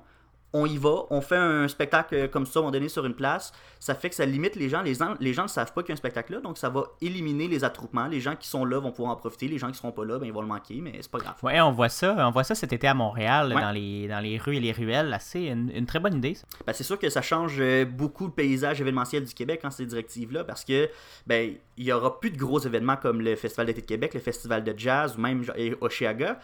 On 0.53 0.65
y 0.65 0.77
va, 0.77 1.03
on 1.09 1.19
fait 1.19 1.35
un 1.35 1.67
spectacle 1.67 2.15
euh, 2.15 2.27
comme 2.29 2.45
ça, 2.45 2.61
on 2.61 2.71
donné 2.71 2.87
sur 2.87 3.05
une 3.05 3.13
place. 3.13 3.51
Ça 3.81 3.93
fait 3.93 4.07
que 4.09 4.15
ça 4.15 4.25
limite 4.25 4.55
les 4.55 4.69
gens. 4.69 4.81
Les 4.81 4.93
gens, 4.93 5.15
les 5.19 5.33
gens 5.33 5.43
ne 5.43 5.47
savent 5.49 5.73
pas 5.73 5.81
qu'il 5.83 5.89
y 5.89 5.91
a 5.91 5.95
un 5.95 5.97
spectacle 5.97 6.35
là, 6.35 6.39
donc 6.39 6.57
ça 6.57 6.69
va 6.69 6.85
éliminer 7.01 7.49
les 7.49 7.65
attroupements. 7.65 8.07
Les 8.07 8.21
gens 8.21 8.33
qui 8.37 8.47
sont 8.47 8.63
là 8.63 8.79
vont 8.79 8.93
pouvoir 8.93 9.11
en 9.11 9.17
profiter. 9.17 9.49
Les 9.49 9.57
gens 9.57 9.67
qui 9.69 9.77
seront 9.77 9.91
pas 9.91 10.05
là, 10.05 10.17
ben, 10.19 10.25
ils 10.25 10.31
vont 10.31 10.39
le 10.41 10.47
manquer, 10.47 10.79
mais 10.81 10.93
c'est 11.01 11.11
pas 11.11 11.17
grave. 11.17 11.35
Ouais, 11.43 11.59
on 11.59 11.73
voit 11.73 11.89
ça. 11.89 12.15
On 12.25 12.31
voit 12.31 12.45
ça 12.45 12.55
cet 12.55 12.71
été 12.71 12.87
à 12.87 12.93
Montréal, 12.93 13.51
Ouais. 13.53 13.61
dans, 13.61 13.71
les, 13.71 14.07
dans 14.07 14.21
les 14.21 14.37
rues 14.37 14.55
et 14.55 14.59
les 14.61 14.71
ruelles. 14.71 15.15
C'est 15.19 15.47
une, 15.47 15.69
une 15.69 15.85
très 15.85 15.99
bonne 15.99 16.15
idée. 16.15 16.35
ça. 16.35 16.45
Ben, 16.65 16.71
c'est 16.71 16.85
sûr 16.85 16.97
que 16.97 17.09
ça 17.09 17.21
change 17.21 17.57
euh, 17.59 17.83
beaucoup 17.83 18.25
le 18.27 18.31
paysage 18.31 18.79
événementiel 18.79 19.25
du 19.25 19.33
Québec 19.33 19.59
en 19.65 19.69
ces 19.69 19.85
directives-là, 19.85 20.45
parce 20.45 20.63
que 20.63 20.89
ben 21.27 21.55
il 21.75 21.83
y 21.83 21.91
aura 21.91 22.19
plus 22.21 22.31
de 22.31 22.37
gros 22.37 22.59
événements 22.59 22.95
comme 22.95 23.19
le 23.19 23.35
Festival 23.35 23.65
d'été 23.67 23.81
de 23.81 23.85
Québec, 23.85 24.13
le 24.13 24.21
Festival 24.21 24.63
de 24.63 24.73
jazz 24.77 25.15
ou 25.17 25.21
même 25.21 25.43
Oshiaga. 25.81 26.39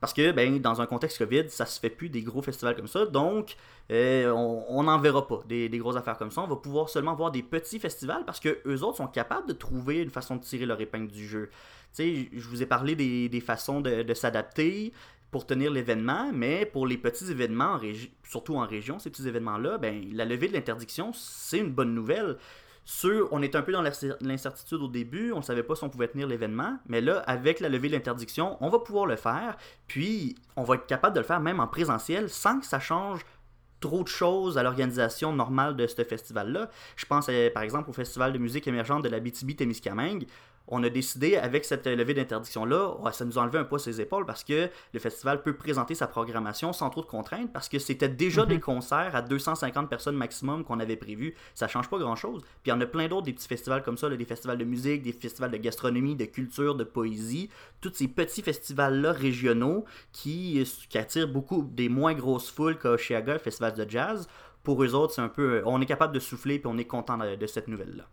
Parce 0.00 0.12
que 0.12 0.30
ben, 0.30 0.60
dans 0.60 0.80
un 0.80 0.86
contexte 0.86 1.18
COVID, 1.18 1.48
ça 1.48 1.66
se 1.66 1.80
fait 1.80 1.90
plus 1.90 2.08
des 2.08 2.22
gros 2.22 2.40
festivals 2.42 2.76
comme 2.76 2.86
ça. 2.86 3.06
Donc, 3.06 3.56
euh, 3.90 4.30
on 4.30 4.82
n'en 4.84 4.98
verra 4.98 5.26
pas 5.26 5.40
des, 5.48 5.68
des 5.68 5.78
grosses 5.78 5.96
affaires 5.96 6.16
comme 6.16 6.30
ça. 6.30 6.42
On 6.42 6.46
va 6.46 6.56
pouvoir 6.56 6.88
seulement 6.88 7.14
voir 7.14 7.30
des 7.32 7.42
petits 7.42 7.80
festivals 7.80 8.24
parce 8.24 8.38
que 8.38 8.60
eux 8.66 8.82
autres 8.84 8.98
sont 8.98 9.08
capables 9.08 9.48
de 9.48 9.54
trouver 9.54 9.98
une 9.98 10.10
façon 10.10 10.36
de 10.36 10.42
tirer 10.42 10.66
leur 10.66 10.80
épingle 10.80 11.10
du 11.10 11.26
jeu. 11.26 11.50
Tu 11.94 12.02
sais, 12.02 12.28
je 12.32 12.48
vous 12.48 12.62
ai 12.62 12.66
parlé 12.66 12.94
des, 12.94 13.28
des 13.28 13.40
façons 13.40 13.80
de, 13.80 14.02
de 14.02 14.14
s'adapter 14.14 14.92
pour 15.30 15.46
tenir 15.46 15.70
l'événement, 15.70 16.30
mais 16.32 16.64
pour 16.64 16.86
les 16.86 16.96
petits 16.96 17.30
événements, 17.30 17.78
surtout 18.24 18.56
en 18.56 18.66
région, 18.66 18.98
ces 18.98 19.10
petits 19.10 19.28
événements-là, 19.28 19.78
ben, 19.78 20.08
la 20.12 20.24
levée 20.24 20.48
de 20.48 20.54
l'interdiction, 20.54 21.12
c'est 21.12 21.58
une 21.58 21.70
bonne 21.70 21.94
nouvelle. 21.94 22.38
Sûr, 22.90 23.28
on 23.32 23.42
était 23.42 23.58
un 23.58 23.62
peu 23.62 23.72
dans 23.72 23.82
l'incer- 23.82 24.16
l'incertitude 24.22 24.80
au 24.80 24.88
début, 24.88 25.30
on 25.32 25.38
ne 25.38 25.42
savait 25.42 25.62
pas 25.62 25.76
si 25.76 25.84
on 25.84 25.90
pouvait 25.90 26.08
tenir 26.08 26.26
l'événement, 26.26 26.78
mais 26.86 27.02
là, 27.02 27.18
avec 27.26 27.60
la 27.60 27.68
levée 27.68 27.88
de 27.88 27.92
l'interdiction, 27.92 28.56
on 28.62 28.70
va 28.70 28.78
pouvoir 28.78 29.04
le 29.04 29.16
faire, 29.16 29.58
puis 29.86 30.36
on 30.56 30.62
va 30.62 30.76
être 30.76 30.86
capable 30.86 31.14
de 31.14 31.20
le 31.20 31.26
faire 31.26 31.38
même 31.38 31.60
en 31.60 31.66
présentiel 31.66 32.30
sans 32.30 32.58
que 32.58 32.64
ça 32.64 32.80
change 32.80 33.26
trop 33.80 34.02
de 34.02 34.08
choses 34.08 34.56
à 34.56 34.62
l'organisation 34.62 35.34
normale 35.34 35.76
de 35.76 35.86
ce 35.86 36.02
festival-là. 36.02 36.70
Je 36.96 37.04
pense 37.04 37.26
euh, 37.28 37.50
par 37.50 37.62
exemple 37.62 37.90
au 37.90 37.92
Festival 37.92 38.32
de 38.32 38.38
musique 38.38 38.66
émergente 38.66 39.04
de 39.04 39.10
la 39.10 39.20
BTB-Témiscamingue. 39.20 40.26
On 40.68 40.82
a 40.82 40.90
décidé 40.90 41.36
avec 41.36 41.64
cette 41.64 41.86
euh, 41.86 41.96
levée 41.96 42.14
d'interdiction-là, 42.14 42.96
ça 43.12 43.24
nous 43.24 43.38
a 43.38 43.42
enlevé 43.42 43.58
un 43.58 43.64
poids 43.64 43.78
ses 43.78 44.00
épaules 44.00 44.26
parce 44.26 44.44
que 44.44 44.68
le 44.92 45.00
festival 45.00 45.42
peut 45.42 45.56
présenter 45.56 45.94
sa 45.94 46.06
programmation 46.06 46.74
sans 46.74 46.90
trop 46.90 47.00
de 47.00 47.06
contraintes 47.06 47.50
parce 47.52 47.68
que 47.68 47.78
c'était 47.78 48.08
déjà 48.08 48.44
des 48.44 48.60
concerts 48.60 49.16
à 49.16 49.22
250 49.22 49.88
personnes 49.88 50.16
maximum 50.16 50.64
qu'on 50.64 50.78
avait 50.78 50.96
prévu. 50.96 51.34
Ça 51.54 51.68
change 51.68 51.88
pas 51.88 51.98
grand-chose. 51.98 52.42
Puis 52.42 52.66
il 52.66 52.70
y 52.70 52.72
en 52.72 52.80
a 52.80 52.86
plein 52.86 53.08
d'autres 53.08 53.26
des 53.26 53.32
petits 53.32 53.48
festivals 53.48 53.82
comme 53.82 53.96
ça, 53.96 54.08
là, 54.08 54.16
des 54.16 54.24
festivals 54.26 54.58
de 54.58 54.64
musique, 54.64 55.02
des 55.02 55.12
festivals 55.12 55.50
de 55.50 55.56
gastronomie, 55.56 56.16
de 56.16 56.26
culture, 56.26 56.74
de 56.74 56.84
poésie. 56.84 57.48
Tous 57.80 57.92
ces 57.94 58.08
petits 58.08 58.42
festivals-là 58.42 59.12
régionaux 59.12 59.86
qui, 60.12 60.62
qui 60.90 60.98
attirent 60.98 61.28
beaucoup 61.28 61.62
des 61.62 61.88
moins 61.88 62.14
grosses 62.14 62.50
foules 62.50 62.78
qu'Oshiaga, 62.78 63.34
le 63.34 63.38
festival 63.38 63.74
de 63.74 63.88
jazz. 63.88 64.28
Pour 64.62 64.82
eux 64.84 64.94
autres, 64.94 65.14
c'est 65.14 65.22
un 65.22 65.28
peu. 65.28 65.62
On 65.64 65.80
est 65.80 65.86
capable 65.86 66.14
de 66.14 66.20
souffler 66.20 66.58
puis 66.58 66.70
on 66.70 66.76
est 66.76 66.84
content 66.84 67.16
de, 67.16 67.36
de 67.36 67.46
cette 67.46 67.68
nouvelle-là. 67.68 68.04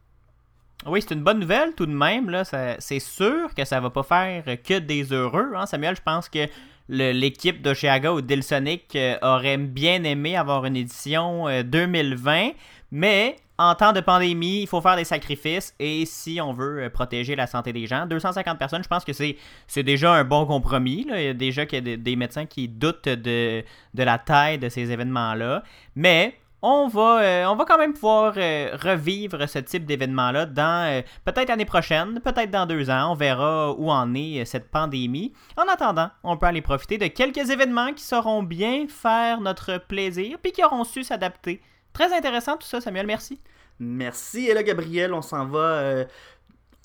Oui, 0.86 1.02
c'est 1.02 1.16
une 1.16 1.24
bonne 1.24 1.40
nouvelle 1.40 1.74
tout 1.74 1.86
de 1.86 1.94
même. 1.94 2.44
C'est 2.80 3.00
sûr 3.00 3.54
que 3.56 3.66
ça 3.66 3.80
va 3.80 3.90
pas 3.90 4.04
faire 4.04 4.44
que 4.62 4.80
des 4.80 5.12
heureux. 5.12 5.54
Hein, 5.56 5.66
Samuel, 5.66 5.96
je 5.96 6.02
pense 6.02 6.30
que 6.30 6.48
l'équipe 6.90 7.62
d'Oshiaga 7.62 8.14
ou 8.14 8.22
Dilsonic 8.22 8.96
euh, 8.96 9.18
aurait 9.22 9.58
bien 9.58 10.04
aimé 10.04 10.38
avoir 10.38 10.66
une 10.66 10.76
édition 10.76 11.48
euh, 11.48 11.64
2020, 11.64 12.52
mais 12.92 13.38
en 13.58 13.74
temps 13.74 13.94
de 13.94 14.02
pandémie, 14.02 14.62
il 14.62 14.68
faut 14.68 14.82
faire 14.82 14.96
des 14.96 15.06
sacrifices 15.06 15.74
et 15.80 16.06
si 16.06 16.40
on 16.42 16.54
veut 16.54 16.84
euh, 16.84 16.90
protéger 16.90 17.36
la 17.36 17.48
santé 17.48 17.74
des 17.74 17.88
gens, 17.88 18.06
250 18.06 18.60
personnes, 18.60 18.84
je 18.84 18.88
pense 18.88 19.06
que 19.06 19.14
c'est, 19.14 19.84
déjà 19.84 20.14
un 20.14 20.24
bon 20.24 20.46
compromis. 20.46 21.06
Là. 21.06 21.22
Il 21.22 21.26
y 21.26 21.30
a 21.30 21.34
déjà 21.34 21.66
des, 21.66 21.98
des 21.98 22.16
médecins 22.16 22.46
qui 22.46 22.68
doutent 22.68 23.10
de, 23.10 23.64
de 23.94 24.04
la 24.04 24.20
taille 24.20 24.60
de 24.60 24.70
ces 24.70 24.92
événements-là, 24.92 25.64
mais 25.96 26.38
on 26.68 26.88
va, 26.88 27.22
euh, 27.22 27.46
on 27.46 27.56
va 27.56 27.64
quand 27.66 27.78
même 27.78 27.94
pouvoir 27.94 28.34
euh, 28.38 28.76
revivre 28.82 29.48
ce 29.48 29.60
type 29.60 29.86
d'événement-là 29.86 30.48
dans 30.48 30.90
euh, 30.90 31.02
peut-être 31.24 31.50
l'année 31.50 31.66
prochaine, 31.66 32.20
peut-être 32.22 32.50
dans 32.50 32.66
deux 32.66 32.90
ans. 32.90 33.12
On 33.12 33.14
verra 33.14 33.72
où 33.74 33.92
en 33.92 34.16
est 34.16 34.46
cette 34.46 34.72
pandémie. 34.72 35.32
En 35.58 35.72
attendant, 35.72 36.10
on 36.24 36.38
peut 36.38 36.48
aller 36.48 36.64
profiter 36.64 36.98
de 36.98 37.06
quelques 37.06 37.52
événements 37.52 37.94
qui 37.94 38.04
sauront 38.04 38.42
bien 38.42 38.88
faire 38.90 39.42
notre 39.42 39.78
plaisir 39.78 40.40
puis 40.42 40.54
qui 40.54 40.64
auront 40.64 40.84
su 40.86 41.04
s'adapter. 41.04 41.62
Très 41.94 42.12
intéressant 42.18 42.58
tout 42.58 42.66
ça, 42.66 42.82
Samuel, 42.82 43.06
merci. 43.06 43.40
Merci. 43.78 44.48
Et 44.48 44.56
là, 44.56 44.64
Gabriel, 44.64 45.14
on 45.14 45.22
s'en 45.22 45.46
va 45.46 46.06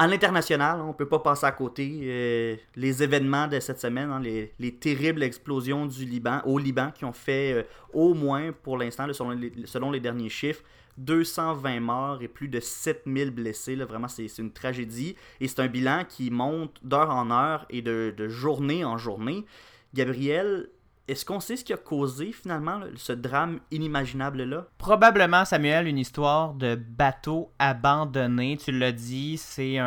à 0.01 0.07
l'international. 0.07 0.81
On 0.81 0.95
peut 0.95 1.07
pas 1.07 1.19
passer 1.19 1.45
à 1.45 1.53
côté. 1.53 2.01
euh, 2.05 2.57
les 2.75 3.03
événements 3.03 3.47
de 3.47 3.61
cette 3.61 3.79
semaine, 3.79 4.11
hein, 4.11 4.19
les, 4.19 4.51
les 4.59 4.75
terribles 4.75 5.23
explosions 5.23 5.85
du 5.85 6.07
Liban, 6.07 6.41
au 6.47 6.59
Liban, 6.59 6.91
qui 6.91 7.05
ont 7.05 7.13
fait 7.13 7.53
euh, 7.53 7.63
au 7.93 8.15
moins, 8.15 8.51
pour 8.51 8.79
l'instant, 8.79 9.07
selon, 9.13 9.91
les, 9.91 10.01
derniers 10.01 10.31
chiffres, 10.31 10.63
220 10.97 11.81
morts 11.81 12.23
et 12.23 12.29
plus 12.29 12.49
de 12.49 12.61
7000 12.61 13.31
blessés. 13.31 13.77
là. 13.77 13.85
vraiment, 13.85 14.09
c'est 14.09 14.27
une 14.39 14.53
tragédie. 14.53 15.17
Et 15.39 15.49
c'est 15.49 15.61
un 15.61 15.69
bilan 15.69 16.05
qui 16.09 16.31
monte 16.31 16.81
d'heure 16.83 17.11
en 17.11 17.31
heure 17.31 17.67
et 17.69 17.83
de 17.83 18.27
journée 18.27 18.87
en 18.87 18.97
journée. 18.97 19.45
Gabriel, 19.93 20.71
est-ce 21.11 21.25
qu'on 21.25 21.41
sait 21.41 21.57
ce 21.57 21.65
qui 21.65 21.73
a 21.73 21.77
causé 21.77 22.33
finalement 22.33 22.81
ce 22.97 23.13
drame 23.13 23.61
inimaginable-là? 23.71 24.67
Probablement, 24.79 25.45
Samuel, 25.45 25.87
une 25.87 25.99
histoire 25.99 26.55
de 26.55 26.75
bateau 26.77 27.51
abandonné. 27.59 28.57
Tu 28.57 28.73
l'as 28.73 28.93
dit, 28.93 29.37
c'est 29.37 29.79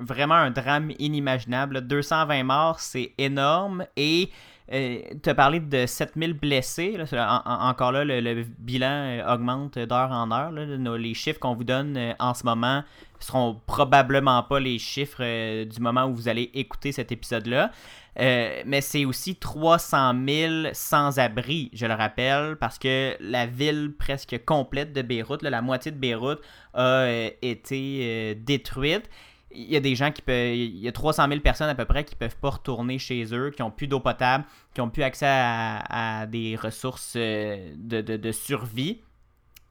vraiment 0.00 0.34
un 0.34 0.50
drame 0.50 0.92
inimaginable. 0.98 1.80
220 1.82 2.42
morts, 2.44 2.80
c'est 2.80 3.12
énorme. 3.18 3.86
Et 3.96 4.30
tu 4.68 5.28
as 5.28 5.34
parlé 5.34 5.60
de 5.60 5.86
7000 5.86 6.32
blessés. 6.32 6.96
encore 7.44 7.92
là, 7.92 8.04
le, 8.04 8.44
bilan 8.58 8.86
euh, 8.86 9.34
augmente 9.34 9.78
d'heure 9.78 10.10
en 10.10 10.30
heure. 10.30 10.50
les 10.50 11.14
chiffres 11.14 11.38
qu'on 11.38 11.54
vous 11.54 11.64
donne 11.64 11.96
euh, 11.96 12.12
en 12.18 12.32
ce 12.34 12.44
moment 12.44 12.82
seront 13.20 13.60
probablement 13.66 14.42
pas 14.42 14.60
les 14.60 14.78
chiffres 14.78 15.20
euh, 15.20 15.64
du 15.64 15.80
moment 15.80 16.04
où 16.06 16.14
vous 16.14 16.28
allez 16.28 16.50
écouter 16.54 16.92
cet 16.92 17.12
épisode-là. 17.12 17.70
Euh, 18.20 18.62
mais 18.66 18.80
c'est 18.80 19.04
aussi 19.04 19.36
300 19.36 20.14
000 20.26 20.52
sans-abri, 20.72 21.70
je 21.72 21.86
le 21.86 21.94
rappelle, 21.94 22.56
parce 22.56 22.78
que 22.78 23.16
la 23.20 23.46
ville 23.46 23.92
presque 23.98 24.44
complète 24.44 24.92
de 24.92 25.02
Beyrouth, 25.02 25.42
la 25.42 25.62
moitié 25.62 25.90
de 25.90 25.96
Beyrouth, 25.96 26.40
a 26.74 26.80
euh, 26.80 27.30
été 27.42 27.98
euh, 28.02 28.34
détruite. 28.38 29.08
Il 29.56 29.70
y 29.70 29.76
a 29.76 29.80
des 29.80 29.94
gens 29.94 30.10
qui 30.10 30.22
peuvent. 30.22 30.54
Il 30.54 30.78
y 30.78 30.88
a 30.88 30.92
300 30.92 31.28
000 31.28 31.40
personnes 31.40 31.68
à 31.68 31.74
peu 31.76 31.84
près 31.84 32.04
qui 32.04 32.16
peuvent 32.16 32.36
pas 32.36 32.50
retourner 32.50 32.98
chez 32.98 33.24
eux, 33.32 33.50
qui 33.50 33.62
ont 33.62 33.70
plus 33.70 33.86
d'eau 33.86 34.00
potable, 34.00 34.44
qui 34.74 34.80
ont 34.80 34.90
plus 34.90 35.04
accès 35.04 35.26
à, 35.28 36.26
des 36.26 36.56
ressources 36.56 37.14
de, 37.16 37.72
de- 38.00 38.32
survie. 38.32 39.00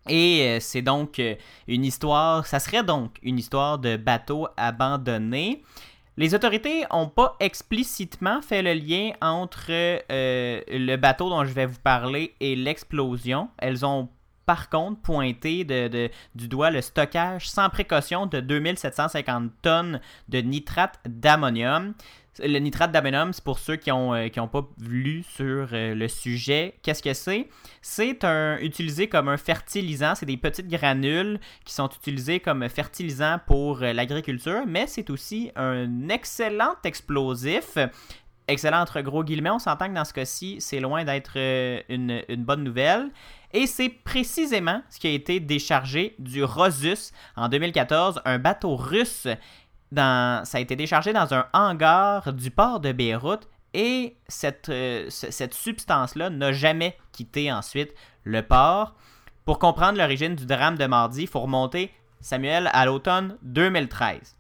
Et 0.08 0.58
c'est 0.62 0.82
donc 0.82 1.21
une 1.67 1.84
histoire, 1.84 2.45
ça 2.45 2.60
serait 2.60 2.84
donc 2.84 3.17
une 3.23 3.38
histoire 3.38 3.77
de 3.77 3.97
bateau 3.97 4.47
abandonné. 4.56 5.63
Les 6.15 6.36
autorités 6.36 6.86
n'ont 6.91 7.10
pas 7.10 7.36
explicitement 7.39 8.41
fait 8.41 8.62
le 8.62 8.73
lien 8.73 9.13
entre 9.21 9.71
euh, 9.71 10.62
le 10.67 10.95
bateau 10.95 11.30
dont 11.30 11.43
je 11.43 11.54
vais 11.54 11.65
vous 11.65 11.80
parler 11.84 12.36
et 12.39 12.56
l'explosion. 12.56 13.49
Elles 13.58 13.84
ont 13.84 14.10
par 14.45 14.69
contre 14.69 15.02
pointé 15.02 15.63
du 16.36 16.47
doigt 16.47 16.69
le 16.69 16.82
stockage 16.82 17.49
sans 17.49 17.69
précaution 17.69 18.26
de 18.26 18.41
2750 18.41 19.52
tonnes 19.62 20.02
de 20.30 20.39
nitrate 20.39 20.99
d'ammonium. 21.08 21.93
Le 22.39 22.58
nitrate 22.58 22.91
d'ammonium, 22.91 23.32
c'est 23.32 23.43
pour 23.43 23.60
ceux 23.60 23.76
qui 23.76 23.91
n'ont 23.91 24.13
ont 24.13 24.48
pas 24.48 24.67
lu 24.80 25.24
sur 25.24 25.69
euh, 25.72 25.93
le 25.93 26.08
sujet. 26.08 26.74
Qu'est-ce 26.82 27.04
que 27.04 27.13
c'est? 27.13 27.48
C'est 27.82 28.26
utilisé 28.62 29.08
comme 29.08 29.30
un 29.30 29.38
fertilisant. 29.38 30.15
C'est 30.15 30.26
des 30.26 30.38
petites 30.38 30.67
granules 30.67 31.39
qui 31.63 31.74
sont 31.74 31.89
utilisées 31.89 32.39
comme 32.39 32.67
fertilisant 32.69 33.39
pour 33.46 33.84
euh, 33.84 33.93
l'agriculture, 33.93 34.63
mais 34.67 34.88
c'est 34.88 35.12
aussi 35.12 35.52
un 35.56 36.10
excellent 36.10 36.76
explosif. 36.84 37.78
Excellent 38.48 38.82
entre 38.82 39.02
gros 39.02 39.24
guillemets. 39.24 39.52
On 39.52 39.60
s'entend 39.60 39.88
que 39.88 39.93
dans 39.93 40.04
ce 40.04 40.13
cas-ci, 40.13 40.58
c'est 40.60 40.80
loin 40.80 41.04
d'être 41.04 41.34
euh, 41.38 41.82
une, 41.88 42.24
une 42.28 42.43
bonne 42.43 42.63
nouvelle. 42.63 43.12
Et 43.54 43.67
c'est 43.67 43.89
précisément 43.89 44.82
ce 44.89 45.00
qui 45.00 45.08
a 45.08 45.12
été 45.12 45.39
déchargé 45.39 46.15
du 46.17 46.43
Rosus 46.43 47.13
en 47.36 47.48
2014, 47.48 48.22
un 48.26 48.39
bateau 48.39 48.76
russe. 48.76 49.28
Ça 49.95 50.58
a 50.58 50.60
été 50.60 50.75
déchargé 50.75 51.13
dans 51.13 51.34
un 51.34 51.45
hangar 51.53 52.34
du 52.34 52.51
port 52.51 52.79
de 52.79 52.91
Beyrouth 52.91 53.47
et 53.73 54.15
euh, 54.69 55.06
ce- 55.10 55.32
cette 55.32 55.53
substance-là 55.53 56.29
n'a 56.29 56.51
jamais 56.51 56.97
quitté 57.12 57.51
ensuite 57.51 57.93
le 58.23 58.41
port. 58.41 58.95
Pour 59.45 59.60
comprendre 59.60 59.97
l'origine 59.97 60.36
du 60.36 60.45
drame 60.45 60.77
de 60.77 60.86
mardi, 60.86 61.23
il 61.23 61.27
faut 61.27 61.41
remonter, 61.41 61.91
Samuel, 62.21 62.69
à 62.73 62.86
l'automne 62.86 63.38
2013. 63.41 64.36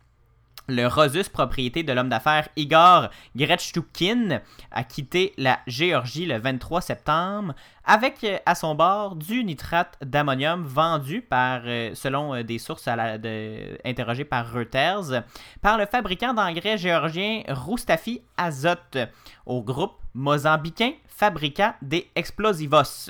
Le 0.69 0.87
Rosus, 0.87 1.27
propriété 1.27 1.83
de 1.83 1.91
l'homme 1.91 2.07
d'affaires 2.07 2.47
Igor 2.55 3.09
Gretchtukin, 3.35 4.39
a 4.71 4.83
quitté 4.85 5.33
la 5.37 5.59
Géorgie 5.67 6.25
le 6.25 6.37
23 6.39 6.79
septembre 6.79 7.53
avec 7.83 8.23
euh, 8.23 8.37
à 8.45 8.55
son 8.55 8.73
bord 8.73 9.17
du 9.17 9.43
nitrate 9.43 9.97
d'ammonium 10.01 10.63
vendu 10.63 11.21
par, 11.21 11.63
euh, 11.65 11.93
selon 11.95 12.33
euh, 12.33 12.43
des 12.43 12.59
sources 12.59 12.87
interrogées 12.87 14.23
par 14.23 14.53
Reuters, 14.53 15.23
par 15.61 15.77
le 15.77 15.85
fabricant 15.85 16.33
d'engrais 16.33 16.77
géorgien 16.77 17.43
Roustafi 17.49 18.21
Azote 18.37 18.97
au 19.45 19.61
groupe 19.61 19.95
mozambicain 20.13 20.93
Fabrica 21.07 21.75
des 21.81 22.09
Explosivos. 22.15 23.09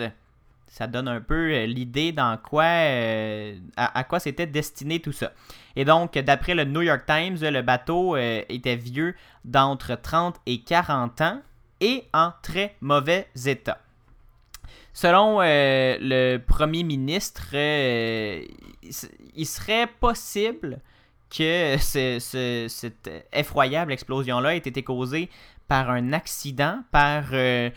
Ça 0.76 0.88
donne 0.88 1.08
un 1.08 1.22
peu 1.22 1.52
euh, 1.54 1.68
l'idée 1.68 2.12
dans 2.12 2.36
quoi, 2.38 2.64
euh, 2.64 3.56
à, 3.78 4.04
quoi 4.06 4.20
c'était 4.20 4.48
destiné 4.48 5.00
tout 5.00 5.12
ça. 5.12 5.32
Et 5.76 5.86
donc, 5.86 6.18
d'après 6.18 6.56
le 6.56 6.64
New 6.64 6.82
York 6.82 7.04
Times, 7.06 7.38
le 7.42 7.62
bateau 7.62 8.16
euh, 8.16 8.42
était 8.50 8.76
vieux 8.76 9.14
d'entre 9.46 9.94
30 9.94 10.36
et 10.48 10.62
40 10.62 11.22
ans 11.22 11.42
et 11.80 12.06
en 12.12 12.32
très 12.42 12.76
mauvais 12.82 13.28
état. 13.46 13.78
Selon 14.94 15.42
le 15.42 16.38
premier 16.40 16.82
ministre, 16.84 17.54
il 17.54 19.46
serait 19.46 19.88
possible 20.00 20.80
que 21.30 21.76
ce- 21.80 22.18
ce- 22.20 22.66
cette 22.70 23.10
effroyable 23.32 23.92
explosion-là 23.92 24.56
ait 24.56 24.60
été 24.60 24.82
causée 24.84 25.30
par 25.68 25.90
un 25.90 26.14
accident, 26.14 26.80
par 26.92 27.26
euh, 27.34 27.70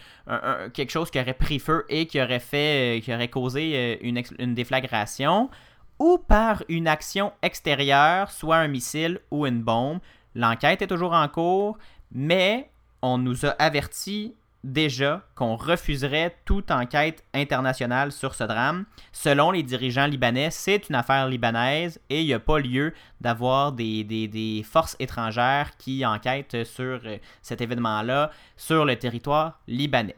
quelque 0.75 0.91
chose 0.91 1.11
qui 1.11 1.21
aurait 1.21 1.35
pris 1.35 1.59
feu 1.59 1.85
et 1.89 2.07
qui 2.07 2.21
aurait 2.21 2.41
fait, 2.41 2.99
euh, 2.99 3.01
qui 3.01 3.15
aurait 3.15 3.29
causé 3.29 3.73
euh, 3.75 3.97
une, 4.01 4.23
une 4.39 4.55
déflagration, 4.55 5.51
ou 5.99 6.19
par 6.19 6.63
une 6.69 6.89
action 6.89 7.33
extérieure, 7.43 8.31
soit 8.31 8.57
un 8.57 8.69
missile 8.69 9.21
ou 9.31 9.47
une 9.47 9.63
bombe. 9.63 10.01
L'enquête 10.35 10.83
est 10.83 10.87
toujours 10.87 11.15
en 11.15 11.29
cours, 11.29 11.79
mais 12.13 12.71
on 13.03 13.19
nous 13.19 13.47
a 13.47 13.51
averti 13.51 14.35
déjà 14.67 15.23
qu'on 15.35 15.57
refuserait 15.57 16.37
toute 16.45 16.71
enquête 16.71 17.25
internationale 17.33 18.13
sur 18.13 18.35
ce 18.35 18.45
drame. 18.45 18.85
Selon 19.13 19.53
les 19.53 19.63
dirigeants 19.63 20.07
libanais, 20.07 20.51
c'est 20.51 20.89
une 20.89 20.97
affaire 20.97 21.29
libanaise 21.29 22.01
et 22.11 22.21
il 22.21 22.27
n'y 22.27 22.35
a 22.35 22.41
pas 22.41 22.59
lieu 22.59 22.93
d'avoir 23.21 23.73
des, 23.73 24.65
forces 24.69 24.97
étrangères 24.99 25.77
qui 25.79 26.05
enquêtent 26.05 26.65
sur 26.65 27.01
euh, 27.05 27.19
cet 27.43 27.61
événement-là 27.61 28.31
sur 28.57 28.85
le 28.85 28.97
territoire 28.97 29.61
libanais. 29.69 30.17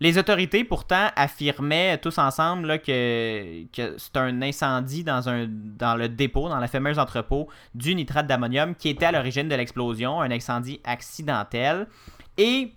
Les 0.00 0.18
autorités, 0.18 0.64
pourtant, 0.64 1.10
affirmaient 1.14 1.96
tous 1.98 2.18
ensemble 2.18 2.80
que 2.80 3.66
c'est 3.72 4.16
un 4.16 4.42
incendie 4.42 5.04
dans, 5.04 5.28
un, 5.28 5.46
dans 5.48 5.94
le 5.94 6.08
dépôt, 6.08 6.48
dans 6.48 6.58
le 6.58 6.66
fameux 6.66 6.98
entrepôt 6.98 7.48
du 7.74 7.94
nitrate 7.94 8.26
d'ammonium 8.26 8.74
qui 8.74 8.88
était 8.88 9.06
à 9.06 9.12
l'origine 9.12 9.48
de 9.48 9.54
l'explosion, 9.54 10.20
un 10.20 10.30
incendie 10.32 10.80
accidentel. 10.82 11.86
Et 12.36 12.72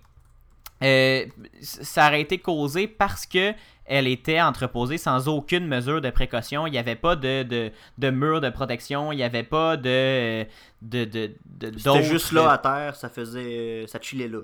euh, 0.82 1.24
ça 1.60 2.08
aurait 2.08 2.20
été 2.20 2.38
causé 2.38 2.86
parce 2.86 3.26
que 3.26 3.52
elle 3.88 4.08
était 4.08 4.40
entreposée 4.40 4.98
sans 4.98 5.28
aucune 5.28 5.66
mesure 5.66 6.00
de 6.00 6.10
précaution. 6.10 6.66
Il 6.66 6.72
n'y 6.72 6.78
avait 6.78 6.96
pas 6.96 7.14
de, 7.14 7.44
de, 7.44 7.70
de 7.98 8.10
mur 8.10 8.40
de 8.40 8.50
protection, 8.50 9.12
il 9.12 9.16
n'y 9.16 9.22
avait 9.22 9.44
pas 9.44 9.76
de. 9.76 10.44
de, 10.82 11.04
de, 11.04 11.30
de 11.46 11.78
C'était 11.78 12.02
juste 12.02 12.32
là 12.32 12.50
à 12.50 12.58
terre, 12.58 12.96
ça 12.96 13.08
faisait. 13.08 13.84
ça 13.86 13.98
chillait 14.00 14.28
là. 14.28 14.40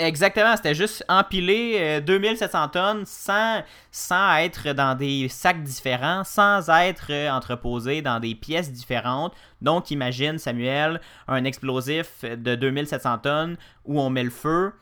Exactement, 0.00 0.56
c'était 0.56 0.74
juste 0.74 1.04
empilé 1.10 1.76
euh, 1.78 2.00
2700 2.00 2.68
tonnes 2.68 3.04
sans, 3.04 3.62
sans 3.92 4.36
être 4.36 4.72
dans 4.72 4.96
des 4.96 5.28
sacs 5.28 5.62
différents, 5.62 6.24
sans 6.24 6.70
être 6.70 7.08
euh, 7.10 7.30
entreposé 7.30 8.00
dans 8.00 8.18
des 8.18 8.34
pièces 8.34 8.72
différentes. 8.72 9.34
Donc 9.60 9.90
imagine, 9.90 10.38
Samuel, 10.38 11.02
un 11.28 11.44
explosif 11.44 12.24
de 12.24 12.54
2700 12.54 13.18
tonnes 13.18 13.56
où 13.84 14.00
on 14.00 14.08
met 14.08 14.24
le 14.24 14.30
feu. 14.30 14.72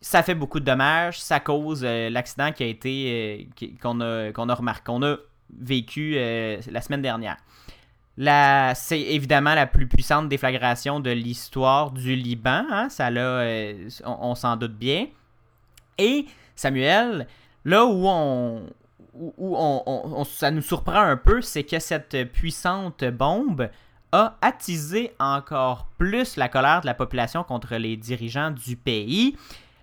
Ça 0.00 0.22
fait 0.22 0.34
beaucoup 0.36 0.60
de 0.60 0.64
dommages, 0.64 1.20
ça 1.20 1.40
cause 1.40 1.82
euh, 1.84 2.08
l'accident 2.08 2.52
qui 2.52 2.62
a 2.62 2.66
été 2.66 3.48
euh, 3.62 3.66
qu'on 3.82 4.00
a 4.00 4.32
qu'on 4.32 4.48
a 4.48 4.54
remarqué, 4.54 4.84
qu'on 4.84 5.02
a 5.02 5.16
vécu 5.58 6.14
euh, 6.16 6.60
la 6.70 6.80
semaine 6.80 7.02
dernière. 7.02 7.36
C'est 8.76 9.00
évidemment 9.00 9.54
la 9.54 9.66
plus 9.66 9.86
puissante 9.86 10.28
déflagration 10.28 11.00
de 11.00 11.10
l'histoire 11.10 11.90
du 11.92 12.14
Liban. 12.16 12.64
hein, 12.70 12.88
Ça 12.88 13.08
euh, 13.08 13.88
on, 14.04 14.34
s'en 14.34 14.56
doute 14.56 14.74
bien. 14.76 15.06
Et 15.98 16.26
Samuel, 16.56 17.26
là 17.64 17.84
où 17.86 18.06
on, 18.06 18.66
où, 19.14 19.56
on- 19.56 20.24
ça 20.24 20.50
nous 20.50 20.62
surprend 20.62 21.00
un 21.00 21.16
peu, 21.16 21.40
c'est 21.42 21.64
que 21.64 21.78
cette 21.78 22.32
puissante 22.32 23.04
bombe 23.04 23.68
a 24.10 24.36
attisé 24.42 25.12
encore 25.20 25.86
plus 25.98 26.36
la 26.36 26.48
colère 26.48 26.80
de 26.80 26.86
la 26.86 26.94
population 26.94 27.44
contre 27.44 27.76
les 27.76 27.96
dirigeants 27.96 28.50
du 28.50 28.74
pays. 28.76 29.36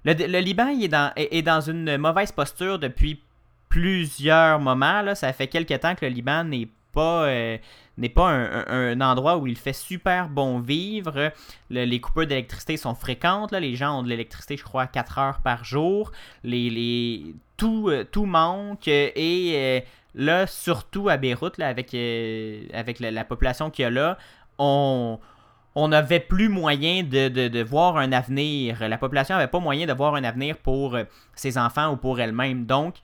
Le, 0.05 0.39
Liban 0.39 0.67
est, 0.69 1.41
dans, 1.41 1.61
une 1.61 1.97
mauvaise 1.97 2.31
posture 2.31 2.77
depuis 2.77 3.19
plusieurs 3.69 4.59
moments. 4.59 5.15
Ça 5.15 5.33
fait 5.33 5.47
quelques 5.47 5.79
temps 5.79 5.95
que 5.95 6.05
le 6.05 6.11
Liban 6.11 6.43
n'est 6.43 6.67
pas, 6.93 7.25
euh, 7.25 7.57
n'est 7.97 8.09
pas 8.09 8.29
un, 8.29 9.01
endroit 9.01 9.37
où 9.37 9.47
il 9.47 9.57
fait 9.57 9.73
super 9.73 10.29
bon 10.29 10.59
vivre. 10.59 11.31
Le- 11.71 11.85
les 11.85 11.99
coupures 11.99 12.27
d'électricité 12.27 12.77
sont 12.77 12.93
fréquentes. 12.93 13.51
Les 13.51 13.75
gens 13.75 13.99
ont 13.99 14.03
de 14.03 14.09
l'électricité, 14.09 14.57
je 14.57 14.63
crois, 14.63 14.85
4 14.85 15.17
heures 15.17 15.39
par 15.39 15.63
jour. 15.63 16.11
Tout, 17.57 17.89
euh, 17.89 18.03
tout 18.03 18.25
manque. 18.25 18.87
Et 18.87 19.53
euh, 19.55 19.79
là, 20.13 20.45
surtout 20.45 21.09
à 21.09 21.17
Beyrouth, 21.17 21.59
avec 21.59 21.93
la, 21.93 23.11
la 23.11 23.23
population 23.25 23.71
qu'il 23.71 23.83
y 23.83 23.85
a 23.87 23.89
là, 23.89 24.19
on 24.59 25.19
on 25.75 25.89
n'avait 25.89 26.21
plus 26.21 26.47
moyen 26.47 27.03
de, 27.03 27.63
voir 27.63 27.97
un 27.97 28.11
avenir. 28.13 28.87
La 28.87 28.97
population 28.97 29.35
n'avait 29.35 29.49
pas 29.49 29.59
moyen 29.59 29.85
de 29.85 29.93
voir 29.93 30.15
un 30.15 30.23
avenir 30.23 30.57
pour 30.57 30.95
euh, 30.95 31.03
ses 31.35 31.57
enfants 31.57 31.91
ou 31.91 31.97
pour 31.97 32.19
elle-même. 32.19 32.65
Donc, 32.65 32.95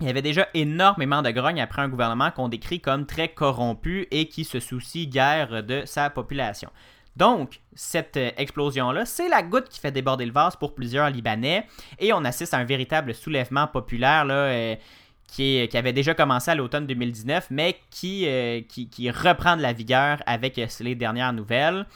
il 0.00 0.06
y 0.06 0.10
avait 0.10 0.22
déjà 0.22 0.46
énormément 0.52 1.22
de 1.22 1.30
grogne 1.30 1.60
après 1.60 1.80
un 1.80 1.88
gouvernement 1.88 2.30
qu'on 2.30 2.48
décrit 2.48 2.80
comme 2.80 3.06
très 3.06 3.28
corrompu 3.28 4.06
et 4.10 4.28
qui 4.28 4.44
se 4.44 4.60
soucie 4.60 5.06
guère 5.06 5.62
de 5.62 5.82
sa 5.86 6.10
population. 6.10 6.70
Donc, 7.16 7.60
cette 7.74 8.18
euh, 8.18 8.30
explosion-là, 8.36 9.06
c'est 9.06 9.30
la 9.30 9.42
goutte 9.42 9.70
qui 9.70 9.80
fait 9.80 9.90
déborder 9.90 10.26
le 10.26 10.32
vase 10.32 10.54
pour 10.56 10.74
plusieurs 10.74 11.08
Libanais 11.08 11.66
et 11.98 12.12
on 12.12 12.24
assiste 12.24 12.52
à 12.52 12.58
un 12.58 12.64
véritable 12.64 13.14
soulèvement 13.14 13.66
populaire 13.66 14.26
là, 14.26 14.34
euh, 14.34 14.76
qui, 15.26 15.68
avait 15.74 15.92
déjà 15.92 16.14
commencé 16.14 16.50
à 16.50 16.54
l'automne 16.54 16.86
2019, 16.86 17.48
mais 17.50 17.76
qui, 17.90 18.24
euh, 18.26 18.60
qui, 18.68 19.10
reprend 19.10 19.56
de 19.56 19.62
la 19.62 19.72
vigueur 19.72 20.22
avec 20.26 20.58
euh, 20.58 20.66
les 20.80 20.94
dernières 20.94 21.32
nouvelles. 21.32 21.86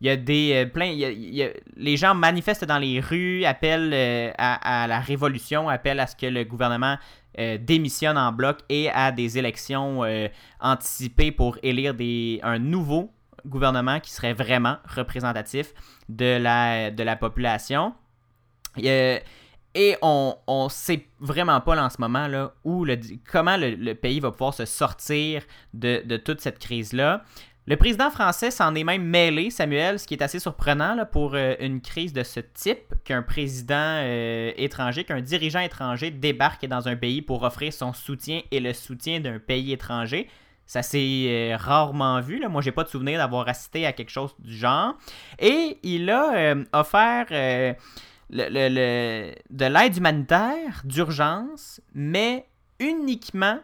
Il 0.00 0.06
y 0.06 0.10
a 0.10 0.16
des 0.16 0.68
euh, 0.74 1.52
les 1.76 1.96
gens 1.96 2.14
manifestent 2.14 2.64
dans 2.64 2.78
les 2.78 3.00
rues, 3.00 3.44
appellent 3.44 3.92
euh, 3.92 4.32
à, 4.38 4.86
la 4.88 4.98
révolution, 5.00 5.68
appellent 5.68 6.00
à 6.00 6.06
ce 6.06 6.16
que 6.16 6.26
le 6.26 6.44
gouvernement 6.44 6.96
démissionne 7.60 8.18
en 8.18 8.32
bloc 8.32 8.58
et 8.68 8.90
à 8.90 9.12
des 9.12 9.38
élections 9.38 10.02
anticipées 10.60 11.30
pour 11.30 11.58
élire 11.62 11.94
un 12.42 12.58
nouveau 12.58 13.12
gouvernement 13.46 14.00
qui 14.00 14.10
serait 14.10 14.34
vraiment 14.34 14.76
représentatif 14.84 15.72
de 16.08 16.36
la, 16.38 16.90
de 16.90 17.02
la 17.02 17.14
population. 17.16 17.94
Il 18.76 18.84
y 18.84 18.90
a- 18.90 19.20
et 19.74 19.96
on, 20.02 20.36
on 20.46 20.68
sait 20.68 21.06
vraiment 21.20 21.60
pas 21.60 21.74
là, 21.74 21.84
en 21.84 21.90
ce 21.90 22.00
moment 22.00 22.26
là, 22.26 22.52
où 22.64 22.84
le, 22.84 22.98
comment 23.30 23.56
le, 23.56 23.92
pays 23.94 24.20
va 24.20 24.32
pouvoir 24.32 24.54
se 24.54 24.64
sortir 24.64 25.42
de, 25.74 26.02
de 26.04 26.16
toute 26.16 26.40
cette 26.40 26.58
crise-là. 26.58 27.24
Le 27.66 27.76
président 27.76 28.10
français 28.10 28.50
s'en 28.50 28.74
est 28.74 28.82
même 28.82 29.04
mêlé, 29.04 29.50
Samuel, 29.50 30.00
ce 30.00 30.06
qui 30.08 30.14
est 30.14 30.22
assez 30.22 30.40
surprenant 30.40 30.96
là, 30.96 31.04
pour 31.04 31.34
euh, 31.34 31.54
une 31.60 31.80
crise 31.80 32.12
de 32.12 32.24
ce 32.24 32.40
type, 32.40 32.94
qu'un 33.04 33.22
président 33.22 33.76
euh, 33.76 34.50
étranger, 34.56 35.04
qu'un 35.04 35.20
dirigeant 35.20 35.60
étranger 35.60 36.10
débarque 36.10 36.66
dans 36.66 36.88
un 36.88 36.96
pays 36.96 37.22
pour 37.22 37.44
offrir 37.44 37.72
son 37.72 37.92
soutien 37.92 38.40
et 38.50 38.58
le 38.58 38.72
soutien 38.72 39.20
d'un 39.20 39.38
pays 39.38 39.72
étranger. 39.72 40.26
Ça 40.66 40.82
s'est 40.82 41.26
euh, 41.28 41.56
rarement 41.56 42.20
vu. 42.20 42.40
Là. 42.40 42.48
Moi, 42.48 42.60
j'ai 42.62 42.72
pas 42.72 42.82
de 42.82 42.88
souvenir 42.88 43.18
d'avoir 43.18 43.46
assisté 43.48 43.86
à 43.86 43.92
quelque 43.92 44.10
chose 44.10 44.34
du 44.40 44.56
genre. 44.56 44.96
Et 45.38 45.78
il 45.84 46.10
a 46.10 46.54
offert 46.72 47.26
le- 48.30 48.48
le- 48.48 48.68
le- 48.74 49.34
de 49.50 49.64
l'aide 49.66 49.96
humanitaire 49.96 50.82
d'urgence, 50.84 51.80
mais 51.94 52.46
uniquement 52.78 53.58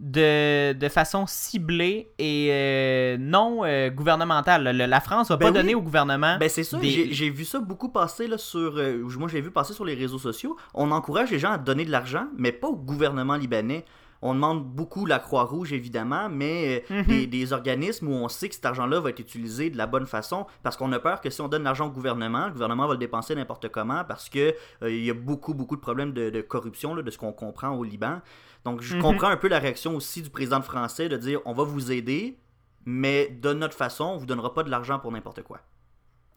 de, 0.00 0.72
de 0.72 0.88
façon 0.88 1.26
ciblée 1.28 2.08
et 2.18 2.48
euh, 2.50 3.16
non 3.20 3.60
euh, 3.64 3.88
gouvernementale. 3.90 4.76
Le- 4.76 4.86
la 4.86 5.00
France 5.00 5.28
va 5.28 5.36
Ben 5.36 5.46
pas 5.46 5.50
oui. 5.52 5.56
donner 5.58 5.74
au 5.76 5.80
gouvernement. 5.82 6.38
Ben 6.40 6.48
c'est 6.48 6.64
ça, 6.64 6.78
des- 6.78 6.90
j'ai 6.90 7.12
j'ai 7.12 7.30
vu 7.30 7.44
ça 7.44 7.60
beaucoup 7.60 7.88
passer 7.88 8.26
là, 8.26 8.36
sur. 8.36 8.78
euh, 8.78 8.98
moi 9.16 9.28
j'ai 9.28 9.40
vu 9.40 9.50
passer 9.52 9.74
sur 9.74 9.84
les 9.84 9.94
réseaux 9.94 10.18
sociaux. 10.18 10.56
On 10.74 10.90
encourage 10.90 11.30
les 11.30 11.38
gens 11.38 11.52
à 11.52 11.58
donner 11.58 11.84
de 11.84 11.90
l'argent, 11.92 12.26
mais 12.36 12.50
pas 12.50 12.66
au 12.68 12.74
gouvernement 12.76 13.36
libanais. 13.36 13.84
On 14.22 14.34
demande 14.34 14.64
beaucoup 14.64 15.04
la 15.04 15.18
Croix-Rouge, 15.18 15.72
évidemment, 15.72 16.28
mais 16.30 16.84
euh, 16.90 16.94
Mhm. 17.00 17.04
des, 17.06 17.26
des 17.26 17.52
organismes 17.52 18.08
où 18.08 18.12
on 18.12 18.28
sait 18.28 18.48
que 18.48 18.54
cet 18.54 18.64
argent-là 18.64 19.00
va 19.00 19.10
être 19.10 19.18
utilisé 19.20 19.68
de 19.68 19.76
la 19.76 19.86
bonne 19.86 20.06
façon, 20.06 20.46
parce 20.62 20.76
qu'on 20.76 20.92
a 20.92 20.98
peur 21.00 21.20
que 21.20 21.28
si 21.28 21.40
on 21.40 21.48
donne 21.48 21.64
l'argent 21.64 21.86
au 21.88 21.90
gouvernement, 21.90 22.46
le 22.46 22.52
gouvernement 22.52 22.86
va 22.86 22.94
le 22.94 22.98
dépenser 22.98 23.34
n'importe 23.34 23.68
comment, 23.68 24.04
parce 24.04 24.28
que 24.28 24.54
euh, 24.82 24.90
il 24.90 25.04
y 25.04 25.10
a 25.10 25.14
beaucoup, 25.14 25.54
beaucoup 25.54 25.74
de 25.76 25.80
problèmes 25.80 26.12
de, 26.12 26.30
de 26.30 26.40
corruption, 26.40 26.94
là, 26.94 27.02
de 27.02 27.10
ce 27.10 27.18
qu'on 27.18 27.32
comprend 27.32 27.70
au 27.70 27.82
Liban. 27.84 28.20
Donc 28.64 28.80
je 28.80 28.94
Mhm. 28.94 29.02
comprends 29.02 29.28
un 29.28 29.36
peu 29.36 29.48
la 29.48 29.58
réaction 29.58 29.96
aussi 29.96 30.22
du 30.22 30.30
président 30.30 30.62
français 30.62 31.08
de 31.08 31.16
dire 31.16 31.40
on 31.44 31.52
va 31.52 31.64
vous 31.64 31.90
aider, 31.90 32.38
mais 32.84 33.28
de 33.28 33.52
notre 33.52 33.74
façon, 33.76 34.04
on 34.04 34.16
vous 34.18 34.26
donnera 34.26 34.54
pas 34.54 34.62
de 34.62 34.70
l'argent 34.70 34.98
pour 35.00 35.10
n'importe 35.10 35.42
quoi. 35.42 35.58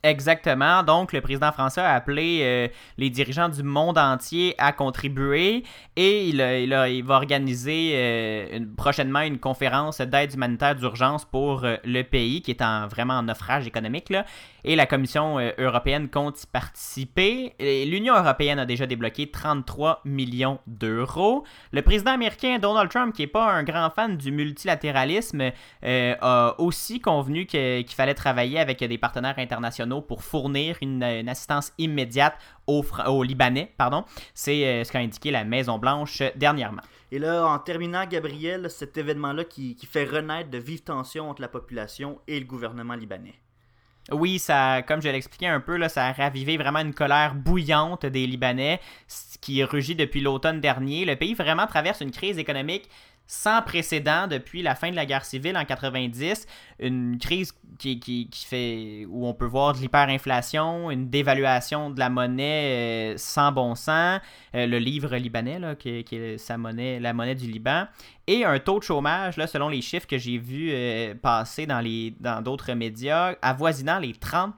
Exactement. 0.04 0.84
Donc, 0.84 1.14
le 1.14 1.22
président 1.22 1.52
français 1.52 1.82
a 1.82 1.96
appelé 1.96 2.42
euh, 2.44 2.68
les 3.00 3.10
dirigeants 3.10 3.50
du 3.50 3.64
monde 3.64 3.98
entier 3.98 4.54
à 4.60 4.72
contribuer 4.72 5.64
et 5.96 6.28
il, 6.30 6.42
a- 6.42 6.88
il 6.88 7.04
va 7.04 7.16
organiser 7.16 7.94
euh, 7.96 8.60
prochainement 8.78 9.22
une 9.22 9.40
conférence 9.40 10.02
d'aide 10.02 10.32
humanitaire 10.36 10.76
d'urgence 10.76 11.26
pour 11.26 11.66
euh, 11.66 11.78
le 11.84 12.04
pays 12.04 12.44
qui 12.44 12.52
est 12.52 12.62
en, 12.62 12.88
vraiment 12.88 13.16
en 13.16 13.24
naufrage 13.24 13.66
économique. 13.66 14.12
Là, 14.12 14.26
et 14.66 14.76
la 14.76 14.88
Commission 14.88 15.40
euh, 15.40 15.52
européenne 15.60 16.10
compte 16.10 16.44
y 16.44 16.48
participer. 16.48 17.54
L'Union 17.60 18.16
européenne 18.16 18.60
a 18.60 18.66
déjà 18.66 18.88
débloqué 18.88 19.30
33 19.30 20.02
millions 20.06 20.60
d'euros. 20.66 21.46
Le 21.72 21.82
président 21.84 22.12
américain 22.12 22.58
Donald 22.60 22.90
Trump, 22.90 23.14
qui 23.14 23.22
n'est 23.22 23.28
pas 23.28 23.52
un 23.52 23.64
grand 23.64 23.92
fan 23.92 24.18
du 24.18 24.32
multilatéralisme, 24.32 25.52
euh, 25.84 26.16
a 26.20 26.56
aussi 26.60 27.00
convenu 27.00 27.46
qu'il 27.46 27.86
fallait 27.90 28.16
travailler 28.16 28.60
avec 28.60 28.84
des 28.84 28.98
partenaires 28.98 29.38
internationaux 29.38 30.02
pour 30.02 30.24
fournir 30.24 30.78
une, 30.82 31.04
assistance 31.04 31.72
immédiate 31.78 32.36
aux, 32.66 33.24
Libanais. 33.24 33.72
Pardon. 33.78 34.04
C'est 34.34 34.66
euh, 34.66 34.84
ce 34.84 34.92
qu'a 34.92 35.00
indiqué 35.00 35.30
la 35.30 35.44
Maison-Blanche 35.44 36.24
dernièrement. 36.36 36.82
Et 37.12 37.20
là, 37.20 37.46
en 37.46 37.60
terminant, 37.60 38.06
Gabriel, 38.08 38.70
cet 38.72 38.98
événement-là 38.98 39.44
qui 39.44 39.78
fait 39.90 40.06
renaître 40.06 40.50
de 40.50 40.58
vives 40.58 40.84
tensions 40.84 41.30
entre 41.30 41.42
la 41.42 41.48
population 41.48 42.20
et 42.28 42.40
le 42.40 42.46
gouvernement 42.46 42.96
libanais. 42.96 43.36
Oui, 44.12 44.38
ça, 44.38 44.84
comme 44.84 45.02
je 45.02 45.10
l'expliquais 45.10 45.48
un 45.48 45.60
peu, 45.60 45.78
là, 45.78 45.90
ça 45.90 46.06
a 46.06 46.14
ravivé 46.14 46.58
vraiment 46.58 46.80
une 46.80 46.94
colère 46.94 47.34
bouillante 47.34 48.06
des 48.06 48.28
Libanais, 48.28 48.80
qui 49.42 49.64
rugit 49.64 49.96
depuis 49.96 50.22
l'automne 50.22 50.62
dernier. 50.62 51.06
Le 51.06 51.16
pays 51.16 51.34
vraiment 51.34 51.66
traverse 51.66 52.02
une 52.02 52.12
crise 52.12 52.38
économique 52.38 52.88
sans 53.28 53.62
précédent 53.62 54.28
depuis 54.28 54.62
la 54.62 54.76
fin 54.76 54.92
de 54.92 54.96
la 54.96 55.06
guerre 55.06 55.26
civile 55.26 55.58
en 55.58 55.66
90, 55.66 56.46
une 56.80 57.18
crise 57.18 57.54
qui, 57.80 58.00
qui, 58.00 58.30
qui 58.30 58.46
fait 58.46 59.06
où 59.10 59.26
on 59.28 59.34
peut 59.34 59.46
voir 59.48 59.74
de 59.74 59.80
l'hyperinflation, 59.80 60.92
une 60.92 61.10
dévaluation 61.10 61.90
de 61.90 62.00
la 62.00 62.10
monnaie 62.10 63.14
euh, 63.14 63.18
sans 63.18 63.52
bon 63.52 63.76
sens, 63.76 64.20
euh, 64.54 64.68
le 64.68 64.78
livre 64.78 65.16
libanais 65.16 65.60
là, 65.60 65.76
qui, 65.76 66.04
qui 66.04 66.16
est 66.16 66.38
sa 66.38 66.58
monnaie, 66.58 67.00
la 67.00 67.14
monnaie 67.14 67.36
du 67.36 67.48
Liban, 67.52 67.86
et 68.28 68.46
un 68.46 68.60
taux 68.60 68.80
de 68.80 68.84
chômage 68.84 69.38
là, 69.38 69.48
selon 69.48 69.70
les 69.70 69.82
chiffres 69.82 70.08
que 70.08 70.18
j'ai 70.18 70.38
vus 70.38 70.70
euh, 70.72 71.14
passer 71.16 71.66
dans 71.66 71.80
les 71.82 72.14
dans 72.20 72.42
d'autres 72.42 72.74
médias 72.74 73.36
avoisinant 73.42 74.00
les 74.00 74.14
30%. 74.14 74.52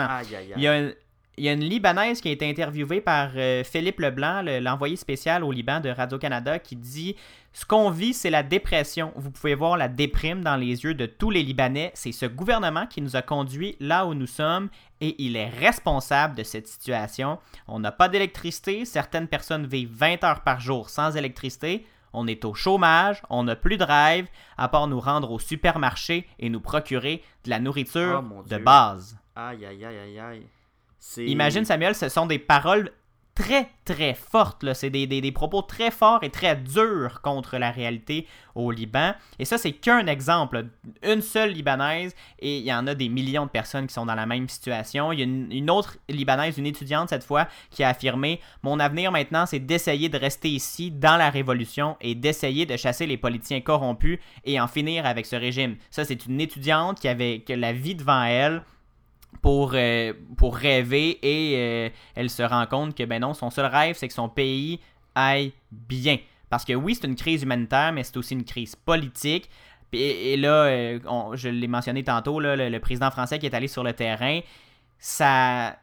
Aïe, 0.00 0.26
aïe, 0.28 0.34
aïe. 0.36 0.52
Il 0.56 0.62
y 0.62 0.66
a 0.66 0.72
un- 0.74 0.90
il 1.38 1.44
y 1.44 1.48
a 1.48 1.52
une 1.54 1.64
Libanaise 1.64 2.20
qui 2.20 2.28
a 2.28 2.32
été 2.32 2.46
interviewée 2.50 3.00
par 3.00 3.30
euh, 3.34 3.64
Philippe 3.64 4.00
Leblanc, 4.00 4.42
le- 4.42 4.58
l'envoyé 4.58 4.96
spécial 4.96 5.42
au 5.42 5.50
Liban 5.52 5.80
de 5.80 5.88
Radio-Canada, 5.88 6.58
qui 6.58 6.76
dit 6.76 7.16
Ce 7.52 7.64
qu'on 7.64 7.90
vit, 7.90 8.14
c'est 8.14 8.30
la 8.30 8.42
dépression. 8.44 9.12
Vous 9.16 9.30
pouvez 9.30 9.54
voir 9.54 9.76
la 9.76 9.88
déprime 9.88 10.42
dans 10.42 10.56
les 10.56 10.84
yeux 10.84 10.94
de 10.94 11.06
tous 11.06 11.30
les 11.30 11.42
Libanais. 11.42 11.90
C'est 11.94 12.12
ce 12.12 12.26
gouvernement 12.26 12.86
qui 12.86 13.02
nous 13.02 13.16
a 13.16 13.22
conduits 13.22 13.76
là 13.80 14.06
où 14.06 14.14
nous 14.14 14.28
sommes 14.28 14.68
et 15.00 15.16
il 15.22 15.36
est 15.36 15.48
responsable 15.48 16.36
de 16.36 16.44
cette 16.44 16.68
situation. 16.68 17.38
On 17.66 17.80
n'a 17.80 17.90
pas 17.90 18.08
d'électricité. 18.08 18.84
Certaines 18.84 19.26
personnes 19.26 19.66
vivent 19.66 19.92
20 19.92 20.22
heures 20.22 20.42
par 20.42 20.60
jour 20.60 20.90
sans 20.90 21.16
électricité. 21.16 21.86
On 22.12 22.26
est 22.26 22.44
au 22.44 22.54
chômage, 22.54 23.22
on 23.30 23.44
n'a 23.44 23.56
plus 23.56 23.76
de 23.76 23.84
rêve, 23.84 24.26
à 24.58 24.68
part 24.68 24.88
nous 24.88 24.98
rendre 25.00 25.30
au 25.30 25.38
supermarché 25.38 26.26
et 26.40 26.48
nous 26.48 26.60
procurer 26.60 27.22
de 27.44 27.50
la 27.50 27.60
nourriture 27.60 28.24
Oh, 28.24 28.42
de 28.48 28.58
base. 28.58 29.16
Aïe, 29.36 29.64
aïe, 29.64 29.84
aïe, 29.84 30.18
aïe, 30.18 30.46
Imagine, 31.18 31.64
Samuel, 31.64 31.94
ce 31.94 32.08
sont 32.08 32.26
des 32.26 32.38
paroles 32.38 32.90
très, 33.40 33.68
très 33.84 34.14
fortes. 34.14 34.62
là. 34.62 34.74
C'est 34.74 34.90
des, 34.90 35.06
des- 35.06 35.32
propos 35.32 35.62
très 35.62 35.90
forts 35.90 36.22
et 36.22 36.30
très 36.30 36.56
durs 36.56 37.20
contre 37.22 37.56
la 37.56 37.70
réalité 37.70 38.26
au 38.54 38.70
Liban. 38.70 39.14
Et 39.38 39.44
ça, 39.44 39.56
c'est 39.58 39.72
qu'un 39.72 40.06
exemple. 40.06 40.66
Une 41.02 41.22
seule 41.22 41.50
Libanaise, 41.52 42.14
et 42.40 42.58
il 42.58 42.64
y 42.64 42.72
en 42.74 42.86
a 42.86 42.94
des 42.94 43.08
millions 43.08 43.46
de 43.46 43.50
personnes 43.50 43.86
qui 43.86 43.94
sont 43.94 44.04
dans 44.06 44.14
la 44.14 44.26
même 44.26 44.48
situation. 44.48 45.12
Il 45.12 45.18
y 45.18 45.22
a 45.22 45.24
une, 45.24 45.50
une 45.50 45.70
autre 45.70 45.96
Libanaise, 46.08 46.58
une 46.58 46.66
étudiante 46.66 47.08
cette 47.08 47.24
fois, 47.24 47.48
qui 47.70 47.82
a 47.82 47.88
affirmé 47.88 48.40
Mon 48.62 48.78
avenir 48.78 49.10
maintenant, 49.12 49.46
c'est 49.46 49.60
d'essayer 49.60 50.08
de 50.08 50.18
rester 50.18 50.50
ici 50.50 50.90
dans 50.90 51.16
la 51.16 51.30
révolution 51.30 51.96
et 52.00 52.14
d'essayer 52.14 52.66
de 52.66 52.76
chasser 52.76 53.06
les 53.06 53.16
politiciens 53.16 53.60
corrompus 53.60 54.18
et 54.44 54.60
en 54.60 54.68
finir 54.68 55.06
avec 55.06 55.26
ce 55.26 55.36
régime. 55.36 55.76
Ça, 55.90 56.04
c'est 56.04 56.26
une 56.26 56.40
étudiante 56.40 57.00
qui 57.00 57.08
avait 57.08 57.40
que 57.40 57.52
la 57.52 57.72
vie 57.72 57.94
devant 57.94 58.22
elle 58.24 58.62
pour, 59.42 59.72
euh, 59.74 60.12
pour 60.36 60.56
rêver 60.56 61.18
et 61.22 61.54
euh, 61.56 61.88
elle 62.14 62.30
se 62.30 62.42
rend 62.42 62.66
compte 62.66 62.94
que 62.94 63.04
ben 63.04 63.20
non, 63.20 63.34
son 63.34 63.50
seul 63.50 63.66
rêve, 63.66 63.96
c'est 63.96 64.08
que 64.08 64.14
son 64.14 64.28
pays 64.28 64.80
aille 65.14 65.52
bien. 65.70 66.18
Parce 66.48 66.64
que 66.64 66.72
oui, 66.72 66.94
c'est 66.94 67.06
une 67.06 67.16
crise 67.16 67.42
humanitaire, 67.42 67.92
mais 67.92 68.02
c'est 68.02 68.16
aussi 68.16 68.34
une 68.34 68.44
crise 68.44 68.76
politique. 68.76 69.48
Et, 69.92 70.36
là, 70.36 70.64
euh, 70.66 70.98
je 71.34 71.48
l'ai 71.48 71.66
mentionné 71.66 72.04
tantôt, 72.04 72.38
là, 72.38 72.54
le, 72.56 72.78
président 72.78 73.10
français 73.10 73.38
qui 73.38 73.46
est 73.46 73.54
allé 73.54 73.66
sur 73.66 73.82
le 73.82 73.92
terrain, 73.92 74.40
ça, 74.98 75.76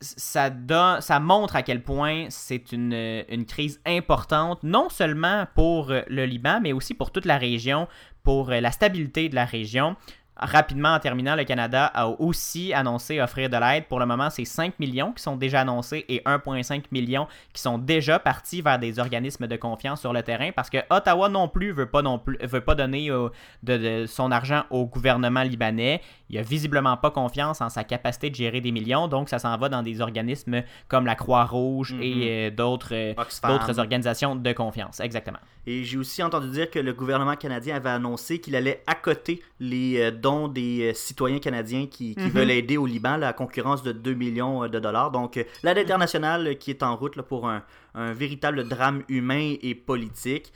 ça, 0.00 1.20
montre 1.20 1.56
à 1.56 1.62
quel 1.62 1.82
point 1.82 2.26
c'est 2.28 2.72
une, 2.72 3.24
une 3.28 3.46
crise 3.46 3.80
importante, 3.86 4.62
non 4.62 4.90
seulement 4.90 5.46
pour 5.54 5.90
le 5.90 6.26
Liban, 6.26 6.60
mais 6.60 6.72
aussi 6.74 6.92
pour 6.92 7.12
toute 7.12 7.24
la 7.24 7.38
région, 7.38 7.88
pour 8.24 8.50
la 8.50 8.72
stabilité 8.72 9.30
de 9.30 9.34
la 9.34 9.46
région. 9.46 9.96
Rapidement, 10.36 10.94
en 10.94 10.98
terminant, 10.98 11.34
le 11.34 11.44
Canada 11.44 11.86
a 11.86 12.08
aussi 12.08 12.74
annoncé 12.74 13.20
offrir 13.20 13.48
de 13.48 13.56
l'aide. 13.56 13.86
Pour 13.86 14.00
le 14.00 14.06
moment, 14.06 14.28
c'est 14.28 14.44
5 14.44 14.78
millions 14.78 15.12
qui 15.12 15.22
sont 15.22 15.36
déjà 15.36 15.62
annoncés 15.62 16.04
et 16.08 16.20
1,5 16.26 16.84
million 16.92 17.26
qui 17.52 17.62
sont 17.62 17.78
déjà 17.78 18.18
partis 18.18 18.60
vers 18.60 18.78
des 18.78 18.98
organismes 18.98 19.46
de 19.46 19.56
confiance 19.56 20.00
sur 20.00 20.12
le 20.12 20.22
terrain 20.22 20.50
parce 20.54 20.68
que 20.68 20.78
Ottawa 20.90 21.28
non 21.28 21.48
plus 21.48 21.72
veut 21.72 21.86
pas 21.86 22.02
non 22.02 22.18
plus 22.18 22.36
veut 22.42 22.60
pas 22.60 22.74
donner 22.74 23.10
euh, 23.10 23.28
de, 23.62 23.76
de 23.76 24.06
son 24.06 24.30
argent 24.30 24.64
au 24.70 24.84
gouvernement 24.84 25.42
libanais. 25.42 26.00
Il 26.28 26.38
a 26.38 26.42
visiblement 26.42 26.96
pas 26.96 27.10
confiance 27.10 27.60
en 27.60 27.68
sa 27.68 27.84
capacité 27.84 28.30
de 28.30 28.34
gérer 28.34 28.60
des 28.60 28.72
millions, 28.72 29.08
donc 29.08 29.28
ça 29.28 29.38
s'en 29.38 29.56
va 29.56 29.68
dans 29.68 29.82
des 29.82 30.00
organismes 30.00 30.62
comme 30.88 31.06
la 31.06 31.14
Croix-Rouge 31.14 31.94
et 32.00 32.48
euh, 32.48 32.50
d'autres 32.50 32.94
euh, 32.94 33.14
Oxfam. 33.16 33.50
d'autres 33.50 33.78
organisations 33.78 34.36
de 34.36 34.52
confiance. 34.52 35.00
Exactement. 35.00 35.38
Et 35.66 35.84
j'ai 35.84 35.98
aussi 35.98 36.22
entendu 36.22 36.48
dire 36.50 36.70
que 36.70 36.78
le 36.78 36.92
gouvernement 36.92 37.36
canadien 37.36 37.76
avait 37.76 37.90
annoncé 37.90 38.40
qu'il 38.40 38.54
allait 38.54 38.82
accoter 38.86 39.42
les 39.60 40.00
euh, 40.00 40.10
dons 40.26 40.48
des 40.48 40.90
euh, 40.90 40.94
citoyens 40.94 41.38
canadiens 41.38 41.86
qui, 41.86 42.14
qui 42.14 42.20
Mhm. 42.28 42.30
veulent 42.36 42.50
aider 42.50 42.76
au 42.76 42.86
Liban, 42.86 43.22
à 43.22 43.32
concurrence 43.32 43.82
de 43.82 43.92
2 43.92 44.14
millions 44.14 44.64
euh, 44.64 44.68
de 44.68 44.78
dollars. 44.80 45.10
Donc, 45.10 45.36
euh, 45.36 45.44
l'aide 45.62 45.78
internationale 45.78 46.56
qui 46.58 46.70
est 46.70 46.82
en 46.82 46.96
route 46.96 47.16
là, 47.16 47.22
pour 47.22 47.48
un, 47.48 47.62
un 47.94 48.12
véritable 48.12 48.66
drame 48.68 49.02
humain 49.08 49.54
et 49.68 49.74
politique. 49.74 50.52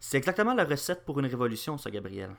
C'est 0.00 0.16
exactement 0.18 0.54
la 0.54 0.64
recette 0.64 1.04
pour 1.06 1.20
une 1.20 1.26
révolution, 1.26 1.78
ça, 1.78 1.90
Gabriel. 1.90 2.30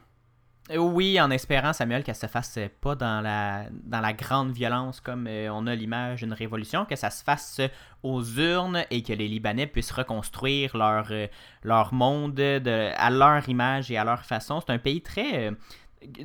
Oui, 0.77 1.19
en 1.19 1.29
espérant, 1.29 1.73
Samuel, 1.73 2.03
qu'elle 2.05 2.15
se 2.15 2.27
fasse 2.27 2.57
pas 2.79 2.95
dans 2.95 3.19
la, 3.21 3.65
dans 3.83 3.99
la 3.99 4.13
grande 4.13 4.51
violence 4.53 5.01
comme 5.01 5.27
euh, 5.27 5.49
on 5.51 5.67
a 5.67 5.75
l'image 5.75 6.21
d'une 6.21 6.31
révolution, 6.31 6.85
que 6.85 6.95
ça 6.95 7.09
se 7.09 7.21
fasse 7.21 7.59
aux 8.01 8.23
urnes 8.37 8.85
et 8.89 9.03
que 9.03 9.11
les 9.11 9.27
Libanais 9.27 9.67
puissent 9.67 9.91
reconstruire 9.91 10.77
leur, 10.77 11.07
euh, 11.11 11.27
leur 11.63 11.93
monde 11.93 12.35
de, 12.35 12.89
à 12.95 13.09
leur 13.09 13.47
image 13.49 13.91
et 13.91 13.97
à 13.97 14.05
leur 14.05 14.23
façon. 14.23 14.61
C'est 14.61 14.71
un 14.71 14.79
pays 14.79 15.01
très, 15.01 15.47
euh, 15.47 15.51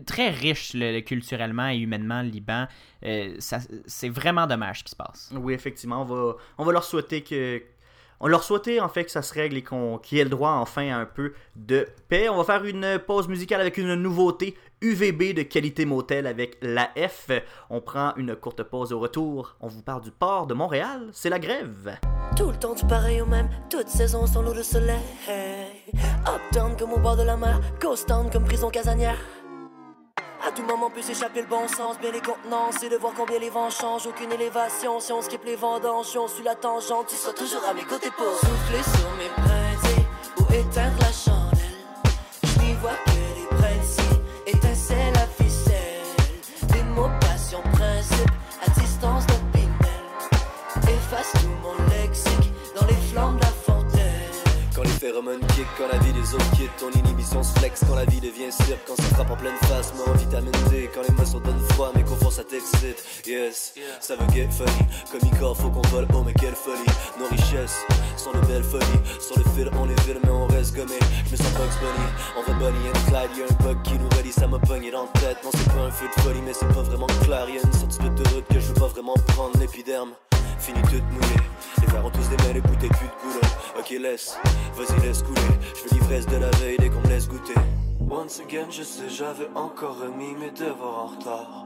très 0.07 0.31
riche 0.31 0.73
le- 0.75 1.01
culturellement 1.01 1.69
et 1.69 1.77
humainement, 1.77 2.23
le 2.23 2.29
Liban. 2.29 2.67
Euh, 3.05 3.35
ça- 3.39 3.61
c'est 3.87 4.09
vraiment 4.09 4.47
dommage 4.47 4.81
ce 4.81 4.85
qui 4.85 4.91
se 4.91 4.97
passe. 4.97 5.31
Oui, 5.35 5.55
effectivement, 5.55 6.03
on 6.03 6.05
va, 6.05 6.37
on 6.59 6.65
va 6.65 6.73
leur 6.73 6.85
souhaiter 6.85 7.23
que. 7.23 7.63
On 8.21 8.27
leur 8.27 8.43
souhaitait 8.43 8.81
en 8.81 8.89
fait 8.89 9.05
que 9.05 9.13
ça 9.13 9.23
se 9.23 9.33
règle 9.33 9.59
et 9.59 9.63
qu'on 9.63 9.97
qu'il 9.99 10.19
y 10.19 10.21
ait 10.21 10.25
le 10.25 10.31
droit 10.31 10.51
enfin 10.51 10.89
à 10.91 10.97
un 10.97 11.07
peu 11.07 11.35
de 11.55 11.87
paix. 12.09 12.29
On 12.29 12.37
va 12.37 12.43
faire 12.43 12.65
une 12.65 12.99
pause 13.07 13.29
musicale 13.29 13.61
avec 13.61 13.79
une 13.79 13.95
nouveauté 13.95 14.57
UVB 14.83 15.35
de 15.35 15.43
qualité 15.45 15.85
motel 15.85 16.27
avec 16.27 16.57
la 16.61 16.91
F. 16.97 17.31
On 17.71 17.81
prend 17.81 18.15
une 18.17 18.35
courte 18.35 18.65
pause 18.65 18.93
au 18.93 18.99
retour. 18.99 19.55
On 19.61 19.69
vous 19.69 19.83
parle 19.83 20.03
du 20.03 20.11
port 20.11 20.49
de 20.49 20.55
Montréal. 20.55 21.09
C'est 21.13 21.31
la 21.31 21.39
grève. 21.39 21.97
Tout 22.37 22.51
le 22.51 22.57
temps 22.59 22.75
du 22.75 22.85
pareil 22.87 23.21
au 23.21 23.27
même, 23.27 23.49
toute 23.71 23.87
saison 23.87 24.27
sans 24.27 24.43
l'eau 24.43 24.53
de 24.55 24.65
soleil. 24.65 24.99
Up 26.27 26.41
down 26.53 26.77
comme 26.77 26.93
au 26.95 26.99
bord 26.99 27.17
de 27.17 27.23
la 27.23 27.37
mer, 27.37 27.61
comme 27.81 28.45
prison 28.45 28.69
casanière. 28.69 29.17
À 30.49 30.51
tout 30.51 30.63
moment 30.63 30.89
peut 30.89 31.03
s'échapper 31.03 31.43
le 31.43 31.47
bon 31.47 31.69
sens, 31.69 31.99
bien 31.99 32.11
les 32.11 32.23
contenances, 32.23 32.83
et 32.83 32.89
de 32.89 32.97
voir 32.97 33.13
combien 33.15 33.39
les 33.39 33.51
vents 33.51 33.69
changent, 33.69 34.07
aucune 34.07 34.33
élévation. 34.33 34.99
Si 34.99 35.13
on 35.13 35.21
skip 35.21 35.45
les 35.45 35.57
vendanges, 35.57 36.17
on 36.17 36.27
suit 36.27 36.43
la 36.43 36.55
tangente, 36.55 37.09
tu 37.09 37.17
seras 37.17 37.35
toujours 37.35 37.63
à 37.69 37.75
mes 37.75 37.85
côtés 37.85 38.11
pour 38.17 38.35
souffler 38.35 38.83
sur 38.83 39.11
mes 39.19 39.29
brindilles 39.37 40.07
ou 40.39 40.45
éteindre 40.55 40.97
la 41.01 41.13
chandelle. 41.13 41.77
Je 42.45 42.81
vois 42.81 43.08
Phéromones 54.99 55.47
kick, 55.55 55.67
quand 55.77 55.87
la 55.93 55.99
vie 55.99 56.13
des 56.13 56.35
autres 56.35 56.51
quitte, 56.57 56.75
ton 56.77 56.91
inhibition 56.91 57.41
se 57.43 57.57
flex, 57.61 57.83
quand 57.89 57.95
la 57.95 58.05
vie 58.07 58.21
devient 58.21 58.51
cirque, 58.51 58.81
quand 58.85 58.97
ça 58.97 59.05
frappe 59.15 59.31
en 59.31 59.37
pleine 59.37 59.57
face, 59.69 59.93
mais 59.95 60.13
en 60.13 60.17
vitamine 60.17 60.51
D, 60.71 60.91
quand 60.93 61.03
les 61.03 61.15
muscles 61.15 61.41
donnent 61.41 61.69
froid, 61.71 61.93
mais 61.95 62.03
qu'au 62.03 62.17
fond 62.17 62.31
ça 62.31 62.43
t'excite. 62.43 63.05
Yes, 63.25 63.75
ça 64.01 64.17
veut 64.17 64.27
get 64.35 64.49
funny, 64.51 64.89
comme 65.13 65.21
Icor, 65.29 65.57
faut 65.57 65.71
qu'on 65.71 65.87
vole, 65.89 66.09
oh 66.15 66.23
mais 66.27 66.35
quelle 66.35 66.57
folie. 66.57 66.91
Nos 67.19 67.29
richesses 67.29 67.79
sont 68.17 68.33
de 68.33 68.45
belles 68.47 68.65
folies, 68.65 68.85
sur 69.21 69.39
le 69.39 69.45
fil 69.55 69.71
on 69.79 69.85
les 69.85 69.95
vide, 70.07 70.19
mais 70.25 70.31
on 70.31 70.49
reste 70.49 70.75
gommé. 70.75 70.99
Je 71.27 71.31
me 71.31 71.37
sens 71.37 71.53
Bugs 71.53 71.79
Bunny, 71.81 72.09
on 72.37 72.43
va 72.51 72.59
Bonnie 72.59 72.89
and 72.89 73.07
Clyde, 73.07 73.39
y'a 73.39 73.45
un 73.45 73.65
bug 73.65 73.83
qui 73.83 73.95
nous 73.95 74.09
relie, 74.17 74.33
ça 74.33 74.49
m'a 74.49 74.59
pogné 74.59 74.91
dans 74.91 75.05
la 75.05 75.21
tête. 75.21 75.39
Non, 75.45 75.51
c'est 75.53 75.69
pas 75.73 75.83
un 75.87 75.91
feu 75.93 76.07
de 76.09 76.23
folie, 76.23 76.43
mais 76.45 76.53
c'est 76.53 76.75
pas 76.75 76.83
vraiment 76.83 77.07
clair, 77.23 77.49
y'a 77.49 77.63
une 77.63 77.73
sorte 77.73 78.03
de 78.03 78.29
route 78.35 78.49
que 78.49 78.59
je 78.59 78.67
veux 78.67 78.75
pas 78.75 78.89
vraiment 78.89 79.15
prendre, 79.29 79.57
l'épiderme. 79.61 80.11
Fini 80.59 80.83
toute 80.83 81.05
mouillée, 81.13 81.41
les 81.81 81.87
verres 81.87 82.05
ont 82.05 82.11
tous 82.11 82.29
des 82.31 82.37
mains, 82.39 82.53
les 82.53 82.61
bouteilles 82.61 82.91
plus 82.91 83.07
de 83.07 83.13
goulot. 83.23 83.41
Ok, 83.79 83.91
laisse, 83.91 84.37
vas-y, 84.75 85.01
laisse 85.07 85.23
couler. 85.23 85.41
Je 85.77 85.83
veux 85.85 86.01
l'ivresse 86.01 86.27
de 86.27 86.37
la 86.37 86.51
veille 86.59 86.77
dès 86.79 86.91
qu'on 86.91 87.01
me 87.01 87.09
laisse 87.09 87.29
goûter. 87.29 87.55
Once 88.11 88.41
again, 88.41 88.67
je 88.71 88.83
sais, 88.83 89.09
j'avais 89.09 89.49
encore 89.55 90.01
remis 90.01 90.35
mes 90.35 90.51
devoirs 90.51 90.99
en 90.99 91.07
retard. 91.07 91.65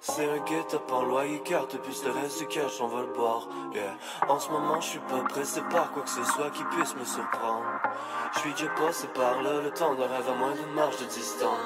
C'est 0.00 0.28
un 0.28 0.38
guet-up 0.38 0.90
en 0.90 1.02
loyer, 1.02 1.40
carte, 1.44 1.78
puis 1.80 1.94
le 2.04 2.10
reste 2.10 2.40
du 2.40 2.46
cash, 2.48 2.80
on 2.80 2.88
va 2.88 3.02
le 3.02 3.12
boire. 3.14 3.48
Yeah. 3.72 3.96
En 4.28 4.40
ce 4.40 4.50
moment, 4.50 4.80
je 4.80 4.88
suis 4.88 4.98
pas 4.98 5.22
pressé 5.28 5.60
par 5.70 5.92
quoi 5.92 6.02
que 6.02 6.10
ce 6.10 6.24
soit 6.24 6.50
qui 6.50 6.64
puisse 6.64 6.96
me 6.96 7.04
surprendre. 7.04 7.64
Je 8.34 8.38
suis 8.40 8.52
déjà 8.54 8.68
passé 8.70 9.06
par 9.14 9.40
là, 9.42 9.60
le 9.62 9.70
temps 9.70 9.94
de 9.94 10.02
rêve 10.02 10.28
à 10.28 10.34
moins 10.34 10.54
d'une 10.54 10.74
marge 10.74 10.96
de 10.96 11.04
distance. 11.04 11.60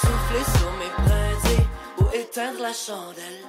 Souffler 0.00 0.44
sur 0.58 0.70
mes 0.78 0.90
brindilles 1.04 1.66
ou 1.98 2.04
éteindre 2.14 2.60
la 2.60 2.72
chandelle. 2.72 3.42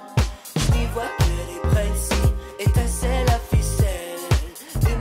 Je 0.56 0.72
n'y 0.72 0.86
vois 0.86 1.04
que 1.18 1.22
les 1.22 1.70
principes, 1.70 2.09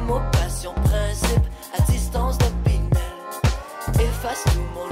Des 0.09 0.15
mots, 0.15 0.21
passion, 0.31 0.73
principe, 0.73 1.45
à 1.77 1.81
distance 1.83 2.37
de 2.39 2.45
Pinel. 2.63 2.89
Efface 3.93 4.43
tout 4.45 4.65
mon 4.73 4.88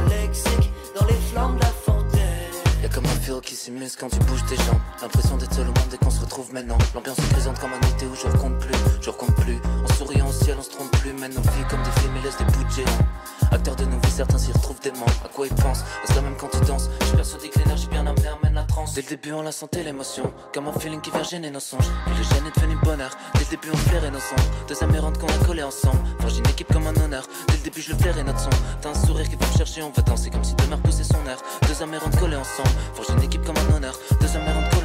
Qui 3.27 3.55
s'immisce 3.55 3.97
quand 3.97 4.07
tu 4.07 4.19
bouges 4.19 4.45
tes 4.45 4.55
jambes. 4.55 4.79
L'impression 5.01 5.35
d'être 5.35 5.53
seul 5.53 5.65
au 5.65 5.67
monde 5.67 5.89
dès 5.91 5.97
qu'on 5.97 6.09
se 6.09 6.21
retrouve 6.21 6.53
maintenant. 6.53 6.77
L'ambiance 6.95 7.19
est 7.19 7.33
présente 7.33 7.59
comme 7.59 7.71
un 7.73 7.87
été 7.89 8.05
où 8.05 8.15
je 8.15 8.25
recompte 8.25 8.57
plus, 8.59 8.77
je 9.01 9.09
recompte 9.09 9.35
plus. 9.41 9.57
En 9.83 9.93
souriant 9.93 10.29
au 10.29 10.31
ciel, 10.31 10.55
on 10.57 10.63
se 10.63 10.69
trompe 10.69 10.89
plus. 10.91 11.11
Mène 11.11 11.33
nos 11.33 11.41
vies 11.41 11.67
comme 11.69 11.83
des 11.83 11.91
films 12.01 12.15
et 12.17 12.23
laisse 12.23 12.37
des 12.37 12.45
bouts 12.45 12.63
de 12.63 12.69
géants. 12.71 13.05
Acteur 13.51 13.75
de 13.75 13.83
nos 13.83 13.99
vies, 13.99 14.11
certains 14.11 14.37
s'y 14.37 14.53
retrouvent 14.53 14.79
dément. 14.79 15.05
À 15.25 15.27
quoi 15.27 15.45
ils 15.45 15.53
pensent? 15.55 15.83
Est-ce 16.03 16.15
la 16.15 16.21
même 16.21 16.37
quand 16.37 16.49
tu 16.49 16.59
danses 16.61 16.89
Je 17.01 17.05
suis 17.05 17.15
persuadé 17.17 17.49
que 17.49 17.59
l'énergie 17.59 17.87
bien 17.87 18.07
amenée 18.07 18.27
amène 18.27 18.55
la 18.55 18.63
transe. 18.63 18.93
Dès 18.93 19.01
le 19.01 19.09
début, 19.09 19.33
on 19.33 19.41
la 19.41 19.51
sentait 19.51 19.83
l'émotion. 19.83 20.31
Comme 20.53 20.67
un 20.69 20.73
feeling 20.79 21.01
qui 21.01 21.11
vient 21.11 21.23
gêner 21.23 21.51
nos 21.51 21.59
songes. 21.59 21.89
Puis 22.05 22.15
le 22.17 22.23
gêne 22.23 22.47
est 22.47 22.59
devenu 22.59 22.75
bonheur. 22.83 23.11
Dès 23.33 23.41
le 23.41 23.49
début, 23.49 23.69
on 23.73 23.77
flairait 23.77 24.11
nos 24.11 24.19
sons. 24.19 24.35
Deux 24.69 24.81
amérantes 24.83 25.17
qu'on 25.19 25.27
a 25.27 25.45
collées 25.45 25.63
ensemble. 25.63 25.99
Forge 26.21 26.37
une 26.37 26.47
équipe 26.47 26.71
comme 26.71 26.87
un 26.87 26.95
honneur. 26.95 27.27
Dès 27.49 27.57
le 27.57 27.63
début, 27.63 27.81
je 27.81 27.91
le 27.91 27.97
flairais 27.97 28.23
notre 28.23 28.39
son. 28.39 28.49
T'as 28.81 28.89
un 28.89 29.05
sourire 29.05 29.29
qui 29.29 29.35
va 29.35 29.45
me 29.45 29.57
chercher, 29.57 29.83
on 29.83 29.91
va 29.91 30.01
danser 30.01 30.29
comme 30.29 30.43
si 30.43 30.55
demain 30.55 30.77
repoussait 30.77 31.03
son 31.03 31.27
heure. 31.27 31.41
Deux 31.67 31.83
amérantes 31.83 32.17
collées 32.17 32.37
ensemble. 32.37 32.69
Une 33.17 33.23
équipe 33.23 33.45
comme 33.45 33.55
un 33.57 33.75
honneur. 33.75 33.99
Deux 34.21 34.35
amérantes 34.35 34.76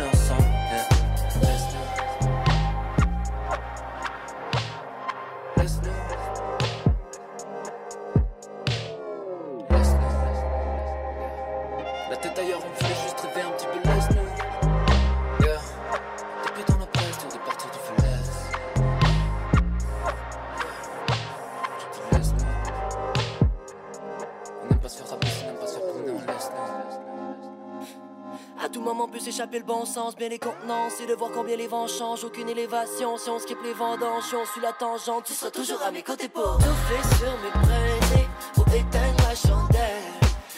Tout 29.12 29.18
peut 29.18 29.24
s'échapper 29.24 29.58
le 29.58 29.64
bon 29.64 29.84
sens, 29.84 30.16
bien 30.16 30.30
les 30.30 30.38
contenances 30.38 30.98
et 31.02 31.06
de 31.06 31.12
voir 31.12 31.30
combien 31.32 31.54
les 31.54 31.66
vents 31.66 31.86
changent. 31.86 32.24
Aucune 32.24 32.48
élévation, 32.48 33.18
si 33.18 33.28
on 33.28 33.38
skip 33.38 33.58
les 33.62 33.74
vendanges, 33.74 34.24
on 34.34 34.46
suit 34.46 34.62
la 34.62 34.72
tangente, 34.72 35.24
tu 35.24 35.34
seras 35.34 35.50
toujours 35.50 35.82
à 35.82 35.90
mes 35.90 36.02
côtés 36.02 36.30
pour 36.30 36.54
souffler 36.54 37.18
sur 37.18 37.30
mes 37.42 37.50
brindilles, 37.50 38.28
pour 38.54 38.66
éteindre 38.68 39.22
la 39.28 39.34
chandelle. 39.34 40.02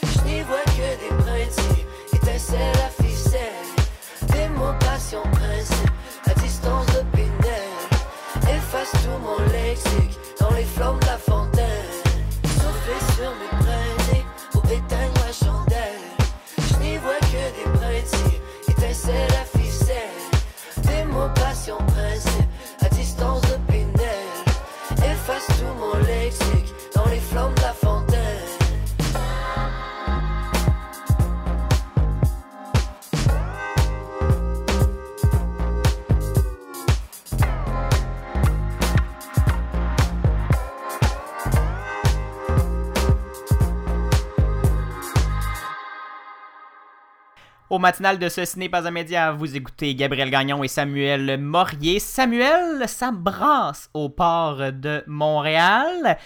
Je 0.03 0.21
n'y 0.29 0.43
vois 0.43 0.63
que 0.67 1.01
des 1.03 1.23
brindilles, 1.23 1.87
étincelles 2.13 2.79
à 2.87 3.03
ficelle, 3.03 3.67
des 4.29 4.49
mots 4.51 4.79
principe, 4.79 5.19
à 6.27 6.35
distance 6.35 6.87
de 6.87 7.03
Pinel. 7.13 8.57
Efface 8.57 8.93
tout 8.93 9.19
mon 9.21 9.39
lexique 9.53 10.24
Au 47.75 47.81
matinal 47.81 48.20
de 48.20 48.29
ce 48.29 48.45
Ciné 48.45 48.68
Pas 48.68 48.87
un 48.87 48.93
Média, 48.93 49.33
vous 49.33 49.57
écoutez 49.57 49.97
Gabriel 49.97 50.31
Gagnon 50.31 50.62
et 50.62 50.68
Samuel 50.68 51.41
Morier. 51.41 51.99
Samuel, 51.99 52.85
ça 52.87 53.11
brasse 53.11 53.91
au 53.95 54.09
port 54.09 54.70
de 54.72 55.03
Montréal. 55.09 56.16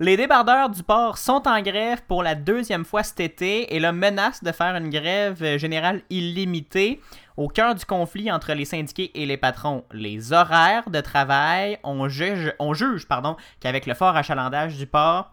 Les 0.00 0.18
débardeurs 0.18 0.68
du 0.68 0.82
port 0.82 1.16
sont 1.16 1.48
en 1.48 1.62
grève 1.62 2.02
pour 2.06 2.22
la 2.22 2.34
deuxième 2.34 2.84
fois 2.84 3.02
cet 3.02 3.20
été 3.20 3.74
et 3.74 3.80
là 3.80 3.92
menacent 3.92 4.44
de 4.44 4.52
faire 4.52 4.76
une 4.76 4.90
grève 4.90 5.56
générale 5.56 6.02
illimitée. 6.10 7.00
Au 7.38 7.48
cœur 7.48 7.74
du 7.74 7.86
conflit 7.86 8.30
entre 8.30 8.52
les 8.52 8.66
syndiqués 8.66 9.10
et 9.14 9.24
les 9.24 9.38
patrons, 9.38 9.84
les 9.94 10.34
horaires 10.34 10.90
de 10.90 11.00
travail, 11.00 11.78
on 11.84 12.06
juge, 12.10 12.52
on 12.58 12.74
juge 12.74 13.08
pardon, 13.08 13.38
qu'avec 13.60 13.86
le 13.86 13.94
fort 13.94 14.14
achalandage 14.14 14.76
du 14.76 14.86
port, 14.86 15.30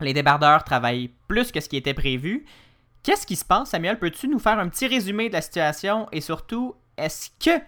les 0.00 0.14
débardeurs 0.14 0.62
travaillent 0.62 1.10
plus 1.26 1.50
que 1.50 1.58
ce 1.58 1.68
qui 1.68 1.76
était 1.76 1.92
prévu. 1.92 2.46
Qu'est-ce 3.08 3.26
qui 3.26 3.36
se 3.36 3.44
passe, 3.46 3.70
Samuel? 3.70 3.98
Peux-tu 3.98 4.28
nous 4.28 4.38
faire 4.38 4.58
un 4.58 4.68
petit 4.68 4.86
résumé 4.86 5.30
de 5.30 5.32
la 5.32 5.40
situation 5.40 6.06
et 6.12 6.20
surtout, 6.20 6.74
est-ce 6.98 7.30
que 7.42 7.58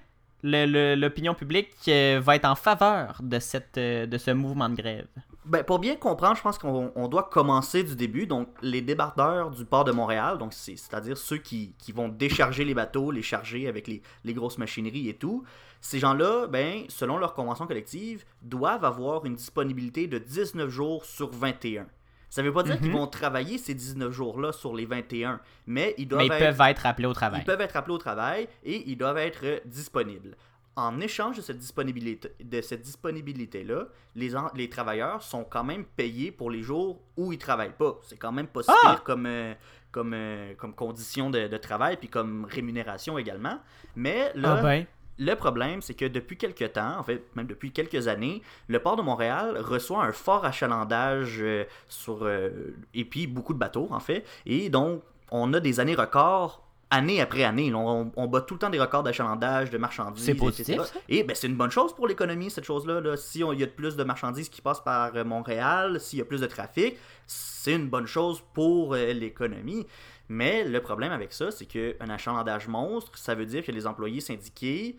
l'opinion 0.43 1.33
publique 1.33 1.71
euh, 1.89 2.21
va 2.23 2.37
être 2.37 2.45
en 2.45 2.55
faveur 2.55 3.19
de, 3.23 3.39
cette, 3.39 3.79
euh, 3.79 4.05
de 4.05 4.19
ce 4.19 4.33
mouvement 4.33 4.69
de 4.69 4.75
grève? 4.75 5.07
Ben, 5.47 5.65
pour 5.65 5.79
bien 5.79 5.97
comprendre, 5.97 6.37
je 6.37 6.43
pense 6.43 6.59
qu'on 6.59 6.93
on 6.95 7.09
doit 7.09 7.23
commencer 7.23 7.83
du 7.83 7.97
début. 7.97 8.27
Donc, 8.27 8.49
les 8.61 8.83
débardeurs 8.83 9.51
du 9.51 9.65
port 9.65 9.85
de 9.85 9.93
Montréal, 9.93 10.37
donc 10.37 10.53
c'est- 10.53 10.77
c'est-à-dire 10.77 11.17
ceux 11.17 11.39
qui, 11.39 11.73
qui 11.79 11.93
vont 11.93 12.09
décharger 12.11 12.67
les 12.67 12.75
bateaux, 12.75 13.11
les 13.11 13.23
charger 13.23 13.67
avec 13.67 13.89
les, 13.89 14.03
les 14.25 14.35
grosses 14.35 14.59
machineries 14.59 15.09
et 15.09 15.15
tout, 15.15 15.43
ces 15.81 15.99
gens-là, 15.99 16.49
ben, 16.49 16.83
selon 16.89 17.17
leur 17.17 17.33
convention 17.33 17.67
collective, 17.67 18.27
doivent 18.43 18.85
avoir 18.85 19.25
une 19.25 19.37
disponibilité 19.37 20.07
de 20.07 20.19
19 20.19 20.69
jours 20.69 21.07
sur 21.07 21.31
21. 21.31 21.87
Ça 22.31 22.43
veut 22.43 22.53
pas 22.53 22.63
dire 22.63 22.79
qu'ils 22.79 22.93
vont 22.93 23.07
travailler 23.09 23.59
ces 23.59 23.75
19 23.75 24.13
jours-là 24.13 24.53
sur 24.53 24.75
les 24.75 24.87
21, 24.87 25.41
mais 25.67 25.95
ils 25.99 26.07
doivent 26.07 26.23
Mais 26.23 26.29
ils 26.29 26.33
être... 26.33 26.57
peuvent 26.57 26.69
être 26.69 26.87
appelés 26.87 27.07
au 27.09 27.13
travail. 27.13 27.41
Ils 27.43 27.45
peuvent 27.45 27.61
être 27.61 27.77
appelés 27.77 27.95
au 27.95 27.99
travail 27.99 28.49
et 28.65 28.89
ils 28.89 28.97
doivent 28.97 29.19
être 29.19 29.41
euh, 29.45 29.59
disponibles. 29.65 30.37
En 30.77 31.01
échange 31.01 31.37
de 31.37 31.43
cette 31.43 31.59
disponibilité, 31.59 32.31
de 32.43 32.61
cette 32.61 32.83
disponibilité-là, 32.83 33.87
les, 34.15 34.37
en- 34.37 34.51
les 34.55 34.69
travailleurs 34.71 35.23
sont 35.23 35.45
quand 35.45 35.65
même 35.65 35.85
payés 35.85 36.31
pour 36.31 36.51
les 36.51 36.63
jours 36.63 37.03
où 37.17 37.33
ils 37.33 37.39
travaillent 37.39 37.77
pas. 37.77 37.99
C'est 38.05 38.17
quand 38.17 38.33
même 38.33 38.47
pas 38.47 38.63
si 38.63 38.71
Ah! 38.71 38.91
pire 38.93 39.03
comme, 39.03 39.27
euh, 39.27 39.53
comme, 39.91 40.13
euh, 40.15 40.55
comme 40.55 40.75
condition 40.75 41.29
de, 41.31 41.49
de 41.49 41.57
travail 41.57 41.97
puis 41.97 42.09
comme 42.09 42.45
rémunération 42.45 43.19
également. 43.19 43.59
Mais 43.97 44.31
là, 44.37 44.57
Ah 44.59 44.63
ben. 44.63 44.87
Le 45.21 45.35
problème, 45.37 45.83
c'est 45.83 45.95
que 45.95 46.07
depuis 46.07 46.37
quelques 46.37 46.73
temps, 46.73 46.99
en 46.99 47.03
fait, 47.03 47.23
même 47.37 47.47
depuis 47.47 47.71
quelques 47.73 48.09
années, 48.09 48.43
le 48.69 48.79
port 48.81 48.97
de 48.97 49.03
Montréal 49.03 49.59
reçoit 49.61 50.03
un 50.03 50.13
fort 50.13 50.45
achalandage 50.47 51.37
euh, 51.41 51.65
sur. 51.89 52.21
euh, 52.25 52.75
et 52.95 53.05
puis 53.05 53.27
beaucoup 53.27 53.53
de 53.55 53.59
bateaux, 53.59 53.87
en 53.91 54.01
fait. 54.01 54.25
Et 54.47 54.71
donc, 54.71 55.03
on 55.31 55.53
a 55.55 55.61
des 55.61 55.79
années 55.79 55.95
records. 55.95 56.67
Année 56.93 57.21
après 57.21 57.45
année, 57.45 57.73
on, 57.73 58.11
on 58.17 58.27
bat 58.27 58.41
tout 58.41 58.55
le 58.55 58.59
temps 58.59 58.69
des 58.71 58.81
records 58.81 59.05
d'achalandage, 59.05 59.71
de 59.71 59.79
marchandises. 59.79 60.25
C'est 60.25 60.35
positif, 60.35 60.75
ça? 60.87 60.99
Et 61.09 61.23
ben, 61.23 61.37
c'est 61.37 61.47
une 61.47 61.55
bonne 61.55 61.71
chose 61.71 61.95
pour 61.95 62.09
l'économie, 62.09 62.51
cette 62.51 62.65
chose-là. 62.65 63.01
là. 63.01 63.17
Si 63.17 63.45
on- 63.45 63.53
il 63.53 63.61
y 63.61 63.63
a 63.63 63.69
plus 63.69 63.95
de 63.95 64.03
marchandises 64.03 64.49
qui 64.49 64.61
passent 64.61 64.83
par 64.83 65.15
euh, 65.15 65.23
Montréal, 65.23 66.01
s'il 66.01 66.19
y 66.19 66.23
a 66.23 66.25
plus 66.25 66.41
de 66.41 66.47
trafic, 66.49 66.97
c'est 67.29 67.75
une 67.75 67.89
bonne 67.89 68.07
chose 68.09 68.43
pour 68.55 68.95
euh, 68.95 69.13
l'économie. 69.13 69.87
Mais 70.29 70.65
le 70.65 70.81
problème 70.81 71.13
avec 71.13 71.33
ça, 71.33 71.53
c'est 71.53 71.67
qu'un 71.67 72.09
achalandage 72.09 72.67
monstre, 72.67 73.17
ça 73.17 73.37
veut 73.37 73.47
dire 73.47 73.65
que 73.65 73.71
les 73.71 73.87
employés 73.87 74.21
syndiqués 74.21 74.97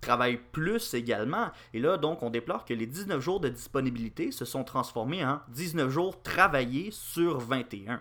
travaillent 0.00 0.40
plus 0.52 0.94
également. 0.94 1.50
Et 1.74 1.80
là, 1.80 1.96
donc, 1.96 2.22
on 2.22 2.30
déplore 2.30 2.64
que 2.64 2.74
les 2.74 2.86
19 2.86 3.20
jours 3.20 3.40
de 3.40 3.48
disponibilité 3.48 4.30
se 4.32 4.44
sont 4.44 4.64
transformés 4.64 5.24
en 5.24 5.40
19 5.48 5.90
jours 5.90 6.22
travaillés 6.22 6.90
sur 6.90 7.38
21. 7.38 8.00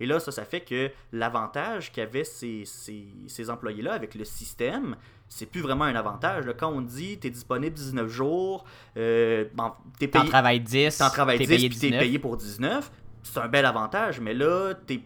Et 0.00 0.06
là, 0.06 0.20
ça, 0.20 0.30
ça 0.30 0.44
fait 0.44 0.60
que 0.60 0.90
l'avantage 1.12 1.92
qu'avaient 1.92 2.24
ces, 2.24 2.64
ces, 2.64 3.08
ces 3.26 3.50
employés-là 3.50 3.92
avec 3.92 4.14
le 4.14 4.24
système, 4.24 4.96
c'est 5.28 5.46
plus 5.46 5.60
vraiment 5.60 5.84
un 5.84 5.94
avantage. 5.94 6.46
là. 6.46 6.52
Quand 6.54 6.70
on 6.70 6.80
dit 6.80 7.18
t'es 7.18 7.30
disponible 7.30 7.74
19 7.74 8.08
jours, 8.08 8.64
euh, 8.96 9.46
bon, 9.54 9.72
t'es 9.98 10.08
T'en 10.08 10.20
payé, 10.20 10.30
travailles 10.30 10.60
10, 10.60 10.98
t'en 10.98 11.10
travailles 11.10 11.38
t'es 11.38 11.46
10 11.46 11.50
payé 11.50 11.68
puis 11.68 11.78
t'es 11.78 11.86
19. 11.88 12.00
payé 12.00 12.18
pour 12.18 12.36
19, 12.36 12.90
c'est 13.22 13.40
un 13.40 13.48
bel 13.48 13.66
avantage. 13.66 14.20
Mais 14.20 14.34
là, 14.34 14.74
t'es, 14.86 15.00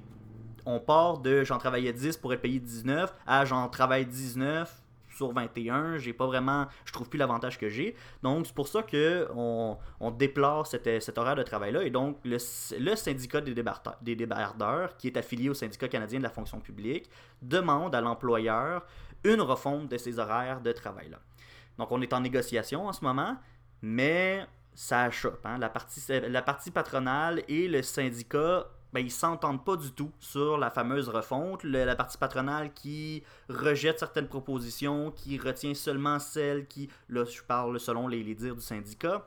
on 0.66 0.78
part 0.78 1.18
de 1.18 1.42
j'en 1.42 1.58
travaillais 1.58 1.92
10 1.92 2.18
pour 2.18 2.32
être 2.34 2.42
payé 2.42 2.60
19 2.60 3.12
à 3.26 3.44
j'en 3.44 3.68
travaille 3.68 4.04
19 4.04 4.81
sur 5.22 5.32
21, 5.32 5.98
j'ai 5.98 6.12
pas 6.12 6.26
vraiment, 6.26 6.66
je 6.84 6.92
trouve 6.92 7.08
plus 7.08 7.18
l'avantage 7.18 7.58
que 7.58 7.68
j'ai. 7.68 7.94
Donc 8.22 8.46
c'est 8.46 8.54
pour 8.54 8.66
ça 8.66 8.82
que 8.82 9.28
on, 9.34 9.78
déplore 10.10 10.66
cet, 10.66 11.16
horaire 11.16 11.36
de 11.36 11.42
travail-là. 11.42 11.84
Et 11.84 11.90
donc 11.90 12.18
le, 12.24 12.38
syndicat 12.38 13.40
des 13.40 14.16
débardeurs, 14.16 14.96
qui 14.96 15.06
est 15.06 15.16
affilié 15.16 15.48
au 15.48 15.54
syndicat 15.54 15.88
canadien 15.88 16.18
de 16.18 16.24
la 16.24 16.30
fonction 16.30 16.58
publique, 16.60 17.08
demande 17.40 17.94
à 17.94 18.00
l'employeur 18.00 18.84
une 19.24 19.40
refonte 19.40 19.88
de 19.88 19.96
ces 19.96 20.18
horaires 20.18 20.60
de 20.60 20.72
travail-là. 20.72 21.20
Donc 21.78 21.92
on 21.92 22.02
est 22.02 22.12
en 22.12 22.20
négociation 22.20 22.88
en 22.88 22.92
ce 22.92 23.04
moment, 23.04 23.36
mais 23.80 24.44
ça 24.74 25.02
achoppe. 25.02 25.46
hein. 25.46 25.58
Partie, 25.68 26.02
la 26.08 26.42
partie 26.42 26.70
patronale 26.72 27.42
et 27.46 27.68
le 27.68 27.82
syndicat, 27.82 28.66
ben, 28.92 29.00
ils 29.00 29.10
s'entendent 29.10 29.64
pas 29.64 29.76
du 29.76 29.92
tout 29.92 30.10
sur 30.20 30.58
la 30.58 30.70
fameuse 30.70 31.08
refonte. 31.08 31.64
La 31.64 31.96
partie 31.96 32.18
patronale 32.18 32.72
qui 32.72 33.22
rejette 33.48 33.98
certaines 33.98 34.28
propositions, 34.28 35.10
qui 35.10 35.38
retient 35.38 35.74
seulement 35.74 36.18
celles 36.18 36.66
qui, 36.66 36.88
là 37.08 37.24
je 37.24 37.42
parle 37.42 37.78
selon 37.80 38.08
les, 38.08 38.22
les 38.22 38.34
dires 38.34 38.54
du 38.54 38.60
syndicat, 38.60 39.26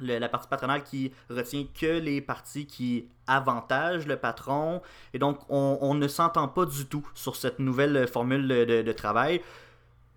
la 0.00 0.28
partie 0.28 0.48
patronale 0.48 0.84
qui 0.84 1.12
retient 1.28 1.64
que 1.78 1.98
les 1.98 2.20
parties 2.20 2.66
qui 2.66 3.08
avantagent 3.26 4.06
le 4.06 4.16
patron. 4.16 4.82
Et 5.12 5.18
donc, 5.18 5.38
on, 5.48 5.94
ne 5.94 6.08
s'entend 6.08 6.48
pas 6.48 6.66
du 6.66 6.86
tout 6.86 7.06
sur 7.14 7.36
cette 7.36 7.58
nouvelle 7.58 8.06
formule 8.06 8.46
de 8.46 8.92
travail. 8.92 9.42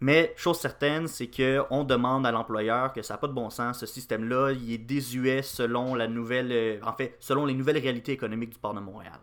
Mais 0.03 0.33
chose 0.35 0.57
certaine, 0.57 1.07
c'est 1.07 1.27
que 1.27 1.63
on 1.69 1.83
demande 1.83 2.25
à 2.25 2.31
l'employeur 2.31 2.91
que 2.91 3.03
ça 3.03 3.13
n'a 3.13 3.17
pas 3.19 3.27
de 3.27 3.33
bon 3.33 3.51
sens. 3.51 3.79
Ce 3.79 3.85
système-là, 3.85 4.51
il 4.51 4.73
est 4.73 4.79
désuet 4.79 5.43
selon 5.43 5.93
la 5.93 6.07
nouvelle, 6.07 6.51
euh, 6.51 6.79
en 6.83 6.93
fait, 6.93 7.15
selon 7.19 7.45
les 7.45 7.53
nouvelles 7.53 7.77
réalités 7.77 8.11
économiques 8.11 8.49
du 8.49 8.57
port 8.57 8.73
de 8.73 8.79
Montréal. 8.79 9.19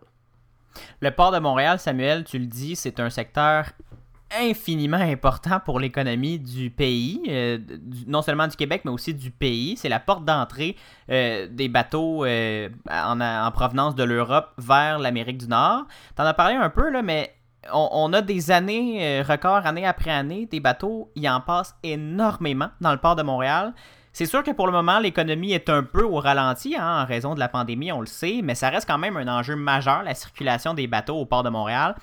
Le 1.01 1.11
port 1.11 1.33
de 1.33 1.39
Montréal, 1.39 1.79
Samuel, 1.79 2.23
tu 2.23 2.39
le 2.39 2.45
dis, 2.45 2.77
c'est 2.77 3.01
un 3.01 3.09
secteur 3.09 3.65
infiniment 4.39 4.95
important 4.95 5.59
pour 5.59 5.81
l'économie 5.81 6.39
du 6.39 6.69
pays, 6.69 7.23
euh, 7.27 7.57
non 8.07 8.21
seulement 8.21 8.47
du 8.47 8.55
Québec, 8.55 8.83
mais 8.85 8.91
aussi 8.91 9.13
du 9.13 9.31
pays. 9.31 9.75
C'est 9.75 9.89
la 9.89 9.99
porte 9.99 10.23
d'entrée 10.23 10.77
euh, 11.11 11.47
des 11.51 11.67
bateaux 11.67 12.25
en, 12.25 13.19
en 13.19 13.51
provenance 13.51 13.95
de 13.95 14.03
l'Europe 14.05 14.53
vers 14.57 14.97
l'Amérique 14.99 15.39
du 15.39 15.47
Nord. 15.47 15.87
T'en 16.15 16.23
as 16.23 16.33
parlé 16.33 16.55
un 16.55 16.69
peu, 16.69 16.89
là, 16.89 17.01
mais 17.01 17.33
on, 17.73 17.89
on 17.91 18.13
a 18.13 18.21
des 18.21 18.51
années, 18.51 19.19
euh, 19.19 19.23
records 19.27 19.65
année 19.65 19.85
après 19.85 20.11
année, 20.11 20.45
des 20.45 20.59
bateaux, 20.59 21.11
il 21.15 21.27
en 21.29 21.41
passe 21.41 21.75
énormément 21.83 22.69
dans 22.81 22.91
le 22.91 22.97
port 22.97 23.15
de 23.15 23.23
Montréal. 23.23 23.73
C'est 24.11 24.25
sûr 24.25 24.43
que 24.43 24.51
pour 24.51 24.65
le 24.65 24.73
moment, 24.73 24.99
l'économie 24.99 25.53
est 25.53 25.69
un 25.69 25.83
peu 25.83 26.03
au 26.03 26.15
ralenti 26.19 26.75
hein, 26.75 27.03
en 27.03 27.05
raison 27.05 27.35
de 27.35 27.39
la 27.39 27.47
pandémie, 27.47 27.91
on 27.91 28.01
le 28.01 28.07
sait, 28.07 28.41
mais 28.43 28.55
ça 28.55 28.69
reste 28.69 28.87
quand 28.87 28.97
même 28.97 29.17
un 29.17 29.27
enjeu 29.27 29.55
majeur, 29.55 30.03
la 30.03 30.15
circulation 30.15 30.73
des 30.73 30.87
bateaux 30.87 31.15
au 31.15 31.25
port 31.25 31.43
de 31.43 31.49
Montréal. 31.49 31.95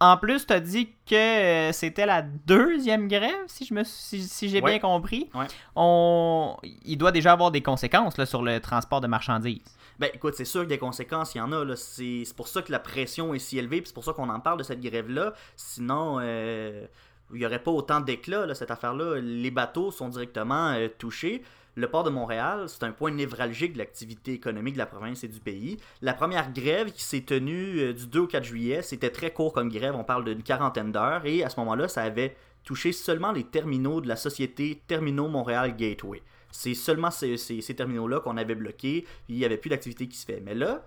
En 0.00 0.16
plus, 0.16 0.46
tu 0.46 0.52
as 0.52 0.58
dit 0.58 0.88
que 1.08 1.14
euh, 1.14 1.70
c'était 1.72 2.06
la 2.06 2.22
deuxième 2.22 3.06
grève, 3.06 3.30
si, 3.46 3.64
je 3.64 3.72
me, 3.74 3.84
si, 3.84 4.22
si 4.22 4.48
j'ai 4.48 4.60
Ouais. 4.60 4.72
bien 4.72 4.78
compris. 4.80 5.30
Ouais. 5.34 5.46
On... 5.76 6.56
Il 6.84 6.96
doit 6.96 7.12
déjà 7.12 7.32
avoir 7.32 7.52
des 7.52 7.60
conséquences 7.62 8.16
là, 8.18 8.26
sur 8.26 8.42
le 8.42 8.58
transport 8.58 9.00
de 9.00 9.06
marchandises. 9.06 9.60
Ben 10.02 10.10
écoute, 10.12 10.34
c'est 10.34 10.44
sûr 10.44 10.62
que 10.64 10.66
des 10.66 10.78
conséquences, 10.78 11.36
il 11.36 11.38
y 11.38 11.40
en 11.40 11.52
a. 11.52 11.76
C'est 11.76 12.24
pour 12.34 12.48
ça 12.48 12.60
que 12.60 12.72
la 12.72 12.80
pression 12.80 13.34
est 13.34 13.38
si 13.38 13.56
élevée, 13.56 13.80
puis 13.80 13.86
c'est 13.86 13.94
pour 13.94 14.02
ça 14.02 14.12
qu'on 14.12 14.30
en 14.30 14.40
parle 14.40 14.58
de 14.58 14.64
cette 14.64 14.80
grève-là. 14.80 15.32
Sinon, 15.54 16.18
euh, 16.20 16.88
il 17.32 17.38
n'y 17.38 17.46
aurait 17.46 17.62
pas 17.62 17.70
autant 17.70 18.00
d'éclat, 18.00 18.52
cette 18.56 18.72
affaire-là. 18.72 19.20
Les 19.20 19.52
bateaux 19.52 19.92
sont 19.92 20.08
directement 20.08 20.72
euh, 20.72 20.88
touchés. 20.98 21.44
Le 21.76 21.88
port 21.88 22.02
de 22.02 22.10
Montréal, 22.10 22.64
c'est 22.66 22.82
un 22.82 22.90
point 22.90 23.12
névralgique 23.12 23.74
de 23.74 23.78
l'activité 23.78 24.32
économique 24.32 24.74
de 24.74 24.78
la 24.78 24.86
province 24.86 25.22
et 25.22 25.28
du 25.28 25.38
pays. 25.38 25.76
La 26.00 26.14
première 26.14 26.52
grève 26.52 26.90
qui 26.90 27.04
s'est 27.04 27.20
tenue 27.20 27.78
euh, 27.78 27.92
du 27.92 28.08
2 28.08 28.18
au 28.22 28.26
4 28.26 28.42
juillet, 28.42 28.82
c'était 28.82 29.10
très 29.10 29.30
court 29.30 29.52
comme 29.52 29.68
grève, 29.68 29.94
on 29.94 30.02
parle 30.02 30.24
d'une 30.24 30.42
quarantaine 30.42 30.90
d'heures, 30.90 31.24
et 31.26 31.44
à 31.44 31.48
ce 31.48 31.60
moment-là, 31.60 31.86
ça 31.86 32.02
avait 32.02 32.34
touché 32.64 32.90
seulement 32.90 33.30
les 33.30 33.44
terminaux 33.44 34.00
de 34.00 34.08
la 34.08 34.16
société 34.16 34.82
Terminaux 34.88 35.28
Montréal 35.28 35.76
Gateway. 35.76 36.22
C'est 36.52 36.74
seulement 36.74 37.10
ces, 37.10 37.36
ces- 37.36 37.60
terminaux-là 37.74 38.20
qu'on 38.20 38.36
avait 38.36 38.54
bloqués, 38.54 39.04
il 39.28 39.36
n'y 39.36 39.44
avait 39.44 39.56
plus 39.56 39.70
d'activité 39.70 40.06
qui 40.06 40.16
se 40.16 40.26
fait. 40.26 40.40
Mais 40.40 40.54
là, 40.54 40.84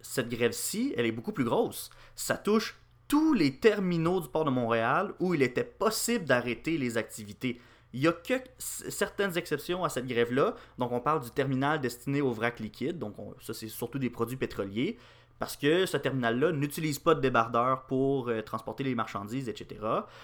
cette 0.00 0.28
grève-ci, 0.28 0.94
elle 0.96 1.06
est 1.06 1.12
beaucoup 1.12 1.32
plus 1.32 1.44
grosse. 1.44 1.90
Ça 2.14 2.36
touche 2.36 2.76
tous 3.08 3.32
les 3.34 3.56
terminaux 3.58 4.20
du 4.20 4.28
port 4.28 4.44
de 4.44 4.50
Montréal 4.50 5.14
où 5.18 5.34
il 5.34 5.42
était 5.42 5.64
possible 5.64 6.24
d'arrêter 6.26 6.78
les 6.78 6.96
activités. 6.96 7.60
Il 7.94 8.00
n'y 8.00 8.06
a 8.08 8.12
que 8.12 8.34
certaines 8.58 9.36
exceptions 9.38 9.84
à 9.84 9.88
cette 9.88 10.06
grève-là. 10.06 10.54
Donc, 10.78 10.92
on 10.92 11.00
parle 11.00 11.22
du 11.22 11.30
terminal 11.30 11.80
destiné 11.80 12.20
au 12.20 12.32
vrac 12.32 12.60
liquide. 12.60 12.98
Donc, 12.98 13.18
on- 13.18 13.34
ça, 13.40 13.54
c'est 13.54 13.68
surtout 13.68 13.98
des 13.98 14.10
produits 14.10 14.36
pétroliers. 14.36 14.98
Parce 15.38 15.56
que 15.56 15.84
ce 15.86 15.96
terminal-là 15.96 16.52
n'utilise 16.52 16.98
pas 16.98 17.14
de 17.14 17.20
débardeur 17.20 17.82
pour 17.86 18.28
euh, 18.28 18.40
transporter 18.42 18.84
les 18.84 18.94
marchandises, 18.94 19.48
etc. 19.48 19.80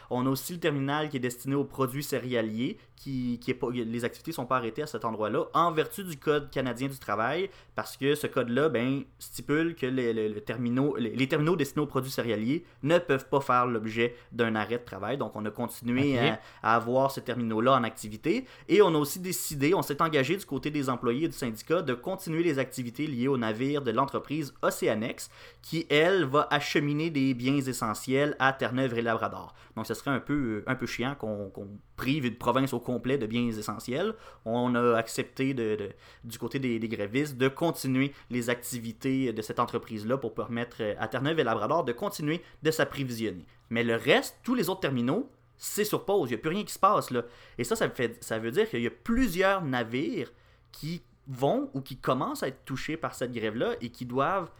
On 0.08 0.26
a 0.26 0.30
aussi 0.30 0.52
le 0.54 0.60
terminal 0.60 1.08
qui 1.08 1.16
est 1.16 1.20
destiné 1.20 1.54
aux 1.54 1.64
produits 1.64 2.02
céréaliers, 2.04 2.78
qui, 2.96 3.38
qui 3.40 3.50
est 3.50 3.54
pas, 3.54 3.68
les 3.72 4.04
activités 4.04 4.30
ne 4.30 4.34
sont 4.34 4.46
pas 4.46 4.56
arrêtées 4.58 4.82
à 4.82 4.86
cet 4.86 5.04
endroit-là, 5.04 5.44
en 5.54 5.72
vertu 5.72 6.04
du 6.04 6.16
Code 6.18 6.50
canadien 6.50 6.88
du 6.88 6.98
travail, 6.98 7.50
parce 7.74 7.96
que 7.96 8.14
ce 8.14 8.26
code-là 8.26 8.68
ben, 8.68 9.02
stipule 9.18 9.74
que 9.74 9.86
les, 9.86 10.12
les- 10.12 10.28
les 10.28 10.40
terminaux, 10.42 10.96
les, 10.96 11.26
terminaux 11.28 11.56
destinés 11.56 11.82
aux 11.82 11.86
produits 11.88 12.10
céréaliers 12.10 12.64
ne 12.82 12.98
peuvent 12.98 13.26
pas 13.28 13.40
faire 13.40 13.66
l'objet 13.66 14.14
d'un 14.32 14.54
arrêt 14.54 14.78
de 14.78 14.84
travail. 14.84 15.16
Donc, 15.18 15.32
on 15.34 15.44
a 15.46 15.50
continué 15.50 16.18
à, 16.18 16.40
à 16.62 16.76
avoir 16.76 17.10
ces 17.10 17.22
terminaux-là 17.22 17.72
en 17.74 17.84
activité. 17.84 18.44
Et 18.68 18.82
on 18.82 18.94
a 18.94 18.98
aussi 18.98 19.18
décidé, 19.18 19.74
on 19.74 19.82
s'est 19.82 20.02
engagé 20.02 20.36
du 20.36 20.44
côté 20.44 20.70
des 20.70 20.88
employés 20.90 21.24
et 21.24 21.28
du 21.28 21.36
syndicat 21.36 21.82
de 21.82 21.94
continuer 21.94 22.42
les 22.42 22.58
activités 22.58 23.06
liées 23.06 23.28
aux 23.28 23.38
navires 23.38 23.82
de 23.82 23.90
l'entreprise 23.90 24.54
Qui, 25.62 25.86
elle, 25.90 26.24
va 26.24 26.48
acheminer 26.50 27.10
des 27.10 27.34
biens 27.34 27.56
essentiels 27.56 28.36
à 28.38 28.52
Terre-Neuve 28.52 28.98
et 28.98 29.02
Labrador. 29.02 29.54
Donc, 29.76 29.86
ce 29.86 29.94
serait 29.94 30.10
un 30.10 30.20
peu, 30.20 30.62
un 30.66 30.74
peu 30.74 30.86
chiant 30.86 31.14
qu'on 31.14 31.50
prive 31.96 32.26
une 32.26 32.36
province 32.36 32.72
au 32.72 32.80
complet 32.80 33.18
de 33.18 33.26
biens 33.26 33.48
essentiels. 33.48 34.14
On 34.44 34.74
a 34.74 34.96
accepté 34.96 35.54
du 36.24 36.38
côté 36.38 36.58
des, 36.58 36.78
grévistes 36.88 37.36
de 37.36 37.48
continuer 37.48 38.12
les 38.30 38.50
activités 38.50 39.32
de 39.32 39.42
cette 39.42 39.60
entreprise-là 39.60 40.18
pour 40.18 40.34
permettre 40.34 40.82
à 40.98 41.08
Terre-Neuve 41.08 41.40
et 41.40 41.44
Labrador 41.44 41.84
de 41.84 41.92
continuer 41.92 42.42
de 42.62 42.70
s'approvisionner. 42.70 43.44
Mais 43.70 43.84
le 43.84 43.96
reste, 43.96 44.38
tous 44.42 44.54
les 44.54 44.68
autres 44.68 44.80
terminaux, 44.80 45.30
c'est 45.56 45.84
sur 45.84 46.04
pause. 46.04 46.30
Il 46.30 46.32
n'y 46.32 46.38
a 46.38 46.42
plus 46.42 46.50
rien 46.50 46.64
qui 46.64 46.72
se 46.72 46.78
passe 46.78 47.10
là. 47.10 47.22
Et 47.58 47.64
ça, 47.64 47.76
ça 47.76 48.38
veut 48.38 48.50
dire 48.50 48.68
qu'il 48.68 48.82
y 48.82 48.86
a 48.86 48.90
plusieurs 48.90 49.62
navires 49.62 50.32
qui 50.72 51.02
vont 51.26 51.70
ou 51.74 51.80
qui 51.80 51.96
commencent 51.96 52.42
à 52.42 52.48
être 52.48 52.64
touchés 52.64 52.96
par 52.96 53.14
cette 53.14 53.32
grève-là 53.32 53.74
et 53.80 53.90
qui 53.90 54.04
doivent, 54.04 54.50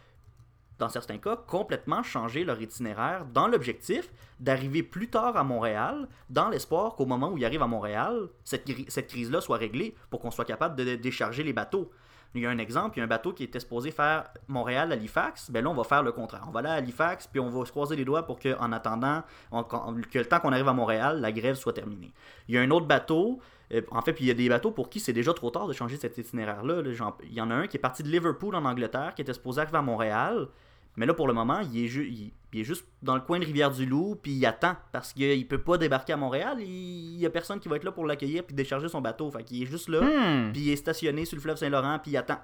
dans 0.81 0.89
certains 0.89 1.19
cas, 1.19 1.35
complètement 1.35 2.01
changer 2.01 2.43
leur 2.43 2.59
itinéraire 2.59 3.25
dans 3.25 3.47
l'objectif 3.47 4.11
d'arriver 4.39 4.81
plus 4.81 5.09
tard 5.09 5.37
à 5.37 5.43
Montréal, 5.43 6.07
dans 6.29 6.49
l'espoir 6.49 6.95
qu'au 6.95 7.05
moment 7.05 7.29
où 7.29 7.37
ils 7.37 7.45
arrivent 7.45 7.61
à 7.61 7.67
Montréal, 7.67 8.29
cette, 8.43 8.67
cette 8.89 9.07
crise-là 9.07 9.41
soit 9.41 9.57
réglée 9.57 9.95
pour 10.09 10.19
qu'on 10.19 10.31
soit 10.31 10.45
capable 10.45 10.75
de 10.75 10.95
décharger 10.95 11.43
les 11.43 11.53
bateaux. 11.53 11.91
Il 12.33 12.41
y 12.41 12.45
a 12.45 12.49
un 12.49 12.57
exemple, 12.57 12.97
il 12.97 12.99
y 12.99 13.01
a 13.01 13.03
un 13.03 13.07
bateau 13.07 13.33
qui 13.33 13.43
était 13.43 13.59
supposé 13.59 13.91
faire 13.91 14.23
Montréal-Halifax, 14.47 15.51
ben 15.51 15.63
là 15.63 15.69
on 15.69 15.73
va 15.73 15.83
faire 15.83 16.01
le 16.01 16.13
contraire. 16.13 16.45
On 16.47 16.51
va 16.51 16.61
aller 16.61 16.69
à 16.69 16.73
Halifax, 16.73 17.27
puis 17.27 17.39
on 17.41 17.49
va 17.49 17.65
se 17.65 17.71
croiser 17.71 17.95
les 17.95 18.05
doigts 18.05 18.25
pour 18.25 18.39
que, 18.39 18.57
en 18.57 18.71
attendant, 18.71 19.21
que 19.51 20.17
le 20.17 20.25
temps 20.25 20.39
qu'on 20.39 20.53
arrive 20.53 20.69
à 20.69 20.73
Montréal, 20.73 21.19
la 21.19 21.31
grève 21.31 21.55
soit 21.55 21.73
terminée. 21.73 22.13
Il 22.47 22.55
y 22.55 22.57
a 22.57 22.61
un 22.61 22.71
autre 22.71 22.87
bateau, 22.87 23.39
euh, 23.73 23.81
en 23.91 24.01
fait, 24.01 24.13
puis 24.13 24.23
il 24.23 24.27
y 24.29 24.31
a 24.31 24.33
des 24.33 24.47
bateaux 24.47 24.71
pour 24.71 24.89
qui 24.89 25.01
c'est 25.01 25.13
déjà 25.13 25.33
trop 25.33 25.51
tard 25.51 25.67
de 25.67 25.73
changer 25.73 25.97
cet 25.97 26.17
itinéraire-là. 26.17 26.81
Il 27.23 27.33
y 27.33 27.41
en 27.41 27.51
a 27.51 27.55
un 27.55 27.67
qui 27.67 27.75
est 27.75 27.81
parti 27.81 28.01
de 28.01 28.07
Liverpool 28.07 28.55
en 28.55 28.63
Angleterre, 28.63 29.13
qui 29.13 29.21
était 29.21 29.33
supposé 29.33 29.61
arriver 29.61 29.77
à 29.77 29.81
Montréal, 29.81 30.47
mais 30.97 31.05
là 31.05 31.13
pour 31.13 31.27
le 31.27 31.33
moment, 31.33 31.59
il 31.59 31.85
est, 31.85 31.87
ju- 31.87 32.07
il, 32.09 32.31
il 32.53 32.59
est 32.61 32.63
juste 32.63 32.85
dans 33.01 33.15
le 33.15 33.21
coin 33.21 33.39
de 33.39 33.45
Rivière-du-Loup, 33.45 34.17
puis 34.21 34.31
il 34.33 34.45
attend, 34.45 34.75
parce 34.91 35.13
qu'il 35.13 35.47
peut 35.47 35.61
pas 35.61 35.77
débarquer 35.77 36.13
à 36.13 36.17
Montréal, 36.17 36.57
il 36.61 37.17
y 37.17 37.25
a 37.25 37.29
personne 37.29 37.59
qui 37.59 37.69
va 37.69 37.77
être 37.77 37.83
là 37.85 37.91
pour 37.91 38.05
l'accueillir 38.05 38.43
puis 38.43 38.53
décharger 38.55 38.89
son 38.89 38.99
bateau. 39.01 39.31
Fait 39.31 39.43
qu'il 39.43 39.63
est 39.63 39.65
juste 39.65 39.87
là, 39.89 40.01
Hmm. 40.01 40.51
puis 40.51 40.61
il 40.61 40.69
est 40.71 40.75
stationné 40.75 41.23
sur 41.25 41.35
le 41.37 41.41
fleuve 41.41 41.57
Saint-Laurent, 41.57 41.99
puis 41.99 42.11
il 42.11 42.17
attend. 42.17 42.39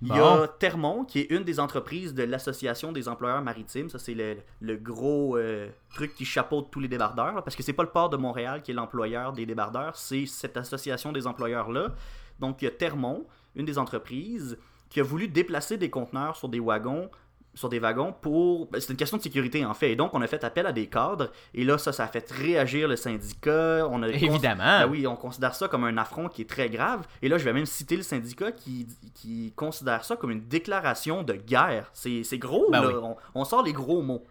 Il 0.00 0.08
y 0.08 0.12
a 0.12 0.46
Termont, 0.60 1.04
qui 1.04 1.18
est 1.20 1.30
une 1.30 1.42
des 1.42 1.58
entreprises 1.58 2.14
de 2.14 2.22
l'Association 2.22 2.92
des 2.92 3.08
employeurs 3.08 3.42
maritimes. 3.42 3.88
Ça, 3.88 3.98
c'est 3.98 4.14
le, 4.14 4.36
le 4.60 4.76
gros 4.76 5.36
euh, 5.36 5.68
truc 5.92 6.14
qui 6.14 6.24
chapeaute 6.24 6.70
tous 6.70 6.78
les 6.78 6.86
débardeurs. 6.86 7.34
là, 7.34 7.42
parce 7.42 7.56
que 7.56 7.64
c'est 7.64 7.72
pas 7.72 7.82
le 7.82 7.88
port 7.88 8.08
de 8.08 8.16
Montréal 8.16 8.62
qui 8.62 8.70
est 8.70 8.74
l'employeur 8.74 9.32
des 9.32 9.44
débardeurs, 9.44 9.96
c'est 9.96 10.24
cette 10.26 10.56
association 10.56 11.10
des 11.10 11.26
employeurs-là. 11.26 11.94
Donc, 12.38 12.62
il 12.62 12.66
y 12.66 12.68
a 12.68 12.70
Termont, 12.70 13.26
une 13.56 13.64
des 13.64 13.76
entreprises, 13.76 14.56
qui 14.88 15.00
a 15.00 15.02
voulu 15.02 15.26
déplacer 15.26 15.76
des 15.78 15.90
conteneurs 15.90 16.36
sur 16.36 16.48
des 16.48 16.60
wagons 16.60 17.10
sur 17.54 17.68
des 17.68 17.78
wagons 17.80 18.12
pour... 18.20 18.66
ben, 18.70 18.80
c'est 18.80 18.90
une 18.90 18.96
question 18.96 19.16
de 19.16 19.22
sécurité 19.22 19.64
en 19.64 19.74
fait. 19.74 19.92
Et 19.92 19.96
donc 19.96 20.14
on 20.14 20.22
a 20.22 20.26
fait 20.26 20.44
appel 20.44 20.66
à 20.66 20.72
des 20.72 20.86
cadres. 20.86 21.30
Et 21.54 21.64
là, 21.64 21.76
ça, 21.78 21.92
ça 21.92 22.04
a 22.04 22.08
fait 22.08 22.30
réagir 22.30 22.86
le 22.88 22.96
syndicat. 22.96 23.86
On 23.90 24.02
a 24.02 24.08
Évidemment. 24.08 24.80
ben 24.80 24.86
oui, 24.88 25.06
on 25.06 25.16
considère 25.16 25.54
ça 25.54 25.66
comme 25.68 25.84
un 25.84 25.96
affront 25.98 26.28
qui 26.28 26.42
est 26.42 26.48
très 26.48 26.68
grave. 26.68 27.06
Et 27.22 27.28
là, 27.28 27.36
je 27.38 27.44
vais 27.44 27.52
même 27.52 27.66
citer 27.66 27.96
le 27.96 28.02
syndicat 28.02 28.52
qui, 28.52 28.86
qui 29.14 29.52
considère 29.56 30.04
ça 30.04 30.16
comme 30.16 30.30
une 30.30 30.46
déclaration 30.46 31.22
de 31.22 31.32
guerre. 31.34 31.90
C'est 31.94 32.22
gros, 32.38 32.66
Ben 32.70 32.80
là. 32.82 32.88
oui. 32.88 32.94
On, 33.02 33.16
on 33.40 33.44
sort 33.44 33.62
les 33.64 33.72
gros 33.72 34.02
mots. 34.02 34.24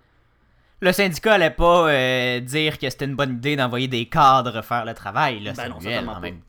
Le 0.80 0.92
syndicat 0.92 1.34
allait 1.34 1.50
pas 1.50 1.90
euh, 1.90 2.40
dire 2.40 2.78
que 2.78 2.88
c'était 2.90 3.06
une 3.06 3.16
bonne 3.16 3.32
idée 3.34 3.56
d'envoyer 3.56 3.88
des 3.88 4.06
cadres 4.06 4.62
faire 4.62 4.86
le 4.86 4.94
travail, 4.94 5.40
là, 5.40 5.54
Ben 5.58 5.70
non, 5.70 5.78
en 5.78 6.14
pas. 6.14 6.20
même 6.20 6.40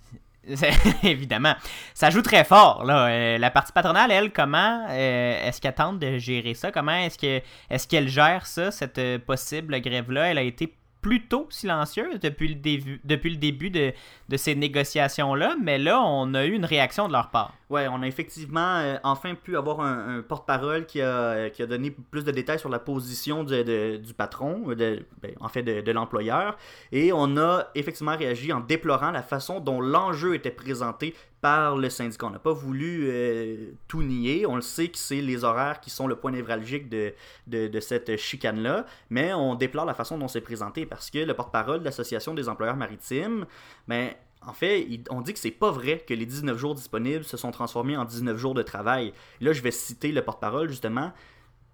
Évidemment. 1.02 1.54
Ça 1.94 2.10
joue 2.10 2.22
très 2.22 2.44
fort. 2.44 2.84
Euh, 2.88 3.38
la 3.38 3.50
partie 3.50 3.72
patronale, 3.72 4.10
elle, 4.10 4.32
comment 4.32 4.86
euh, 4.88 5.46
est-ce 5.46 5.60
qu'elle 5.60 5.74
tente 5.74 5.98
de 5.98 6.18
gérer 6.18 6.54
ça? 6.54 6.72
Comment 6.72 6.96
est-ce 6.96 7.18
que 7.18 7.42
est-ce 7.70 7.86
qu'elle 7.86 8.08
gère 8.08 8.46
ça, 8.46 8.70
cette 8.70 8.98
euh, 8.98 9.18
possible 9.18 9.80
grève-là? 9.80 10.30
Elle 10.30 10.38
a 10.38 10.42
été 10.42 10.74
plutôt 11.00 11.46
silencieuse 11.50 12.18
depuis 12.20 12.48
le 12.48 13.36
début, 13.36 13.70
de 13.70 13.92
ces 14.36 14.54
négociations-là, 14.54 15.56
mais 15.62 15.78
là, 15.78 16.00
on 16.02 16.34
a 16.34 16.44
eu 16.44 16.52
une 16.52 16.64
réaction 16.64 17.06
de 17.06 17.12
leur 17.12 17.30
part. 17.30 17.54
Ouais, 17.70 17.86
on 17.86 18.00
a 18.00 18.06
effectivement 18.06 18.78
euh, 18.78 18.96
enfin 19.02 19.34
pu 19.34 19.54
avoir 19.54 19.80
un, 19.80 20.22
porte-parole 20.22 20.86
qui 20.86 21.02
a, 21.02 21.50
qui 21.50 21.62
a 21.62 21.66
donné 21.66 21.90
plus 21.90 22.24
de 22.24 22.30
détails 22.30 22.58
sur 22.58 22.70
la 22.70 22.78
position 22.78 23.44
de- 23.44 23.96
du 23.98 24.14
patron, 24.14 24.68
de, 24.68 25.04
ben, 25.20 25.32
en 25.38 25.48
fait 25.48 25.62
de, 25.62 25.92
l'employeur, 25.92 26.56
et 26.92 27.12
on 27.12 27.36
a 27.36 27.66
effectivement 27.74 28.16
réagi 28.16 28.54
en 28.54 28.60
déplorant 28.60 29.10
la 29.10 29.22
façon 29.22 29.60
dont 29.60 29.82
l'enjeu 29.82 30.34
était 30.34 30.50
présenté 30.50 31.14
par 31.42 31.76
le 31.76 31.90
syndicat. 31.90 32.26
On 32.26 32.30
n'a 32.30 32.38
pas 32.38 32.52
voulu 32.54 33.06
euh, 33.10 33.72
tout 33.86 34.02
nier, 34.02 34.46
on 34.46 34.56
le 34.56 34.62
sait 34.62 34.88
que 34.88 34.96
c'est 34.96 35.20
les 35.20 35.44
horaires 35.44 35.80
qui 35.80 35.90
sont 35.90 36.06
le 36.06 36.16
point 36.16 36.30
névralgique 36.30 36.88
de, 36.88 37.12
de, 37.48 37.68
de 37.68 37.80
cette 37.80 38.16
chicane-là, 38.16 38.86
mais 39.10 39.34
on 39.34 39.54
déplore 39.56 39.84
la 39.84 39.94
façon 39.94 40.16
dont 40.16 40.28
c'est 40.28 40.40
présenté 40.40 40.86
parce 40.86 41.10
que 41.10 41.18
le 41.18 41.34
porte-parole 41.34 41.80
de 41.80 41.84
l'Association 41.84 42.32
des 42.32 42.48
employeurs 42.48 42.76
maritimes, 42.76 43.44
ben, 43.86 44.10
en 44.48 44.52
fait, 44.54 44.86
on 45.10 45.20
dit 45.20 45.34
que 45.34 45.38
c'est 45.38 45.50
pas 45.50 45.70
vrai 45.70 46.02
que 46.06 46.14
les 46.14 46.24
19 46.26 46.56
jours 46.56 46.74
disponibles 46.74 47.24
se 47.24 47.36
sont 47.36 47.50
transformés 47.50 47.96
en 47.96 48.04
19 48.04 48.36
jours 48.38 48.54
de 48.54 48.62
travail. 48.62 49.12
Là, 49.40 49.52
je 49.52 49.60
vais 49.60 49.70
citer 49.70 50.10
le 50.10 50.22
porte-parole, 50.22 50.68
justement. 50.68 51.12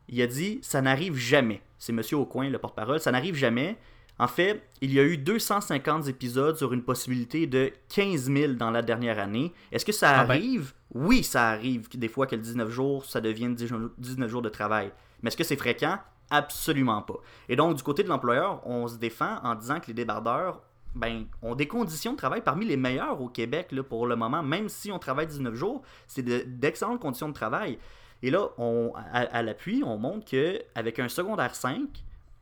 Il 0.08 0.20
a 0.20 0.26
dit 0.26 0.58
Ça 0.62 0.82
n'arrive 0.82 1.14
jamais. 1.16 1.62
C'est 1.78 1.92
Monsieur 1.92 2.16
Aucoin, 2.16 2.48
le 2.50 2.58
porte-parole. 2.58 3.00
Ça 3.00 3.12
n'arrive 3.12 3.36
jamais. 3.36 3.76
En 4.18 4.28
fait, 4.28 4.62
il 4.80 4.92
y 4.92 5.00
a 5.00 5.02
eu 5.04 5.16
250 5.16 6.08
épisodes 6.08 6.56
sur 6.56 6.72
une 6.72 6.82
possibilité 6.82 7.46
de 7.46 7.72
15 7.88 8.30
000 8.32 8.52
dans 8.54 8.70
la 8.70 8.82
dernière 8.82 9.18
année. 9.18 9.52
Est-ce 9.72 9.84
que 9.84 9.92
ça 9.92 10.10
Ah 10.20 10.24
ben. 10.24 10.34
arrive? 10.34 10.72
Oui, 10.94 11.24
ça 11.24 11.48
arrive 11.50 11.88
des 11.96 12.08
fois 12.08 12.26
que 12.26 12.36
le 12.36 12.42
19 12.42 12.70
jours, 12.70 13.04
ça 13.06 13.20
devienne 13.20 13.54
19 13.54 14.30
jours 14.30 14.42
de 14.42 14.48
travail. 14.48 14.92
Mais 15.22 15.28
est-ce 15.28 15.36
que 15.36 15.42
c'est 15.44 15.56
fréquent? 15.56 15.98
Absolument 16.30 17.02
pas. 17.02 17.18
Et 17.48 17.56
donc, 17.56 17.76
du 17.76 17.82
côté 17.82 18.02
de 18.02 18.08
l'employeur, 18.08 18.60
on 18.66 18.86
se 18.88 18.96
défend 18.96 19.38
en 19.42 19.54
disant 19.54 19.80
que 19.80 19.86
les 19.88 19.94
débardeurs 19.94 20.62
ben, 20.94 21.24
ont 21.42 21.54
des 21.54 21.66
conditions 21.68 22.12
de 22.12 22.16
travail 22.16 22.40
parmi 22.42 22.64
les 22.66 22.76
meilleures 22.76 23.20
au 23.20 23.28
Québec 23.28 23.72
là, 23.72 23.82
pour 23.82 24.06
le 24.06 24.16
moment. 24.16 24.42
Même 24.42 24.68
si 24.68 24.92
on 24.92 24.98
travaille 24.98 25.26
19 25.26 25.54
jours, 25.54 25.82
c'est 26.06 26.22
de- 26.22 26.44
d'excellentes 26.46 27.00
conditions 27.00 27.28
de 27.28 27.34
travail. 27.34 27.78
Et 28.22 28.30
là, 28.30 28.48
on, 28.58 28.92
à, 29.12 29.20
à 29.20 29.42
l'appui, 29.42 29.82
on 29.84 29.98
montre 29.98 30.24
que 30.30 30.60
avec 30.74 30.98
un 30.98 31.08
secondaire 31.08 31.54
5, 31.54 31.80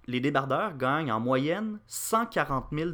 les 0.07 0.21
débardeurs 0.21 0.77
gagnent 0.77 1.11
en 1.13 1.21
moyenne 1.21 1.79
140 1.87 2.67
000 2.73 2.91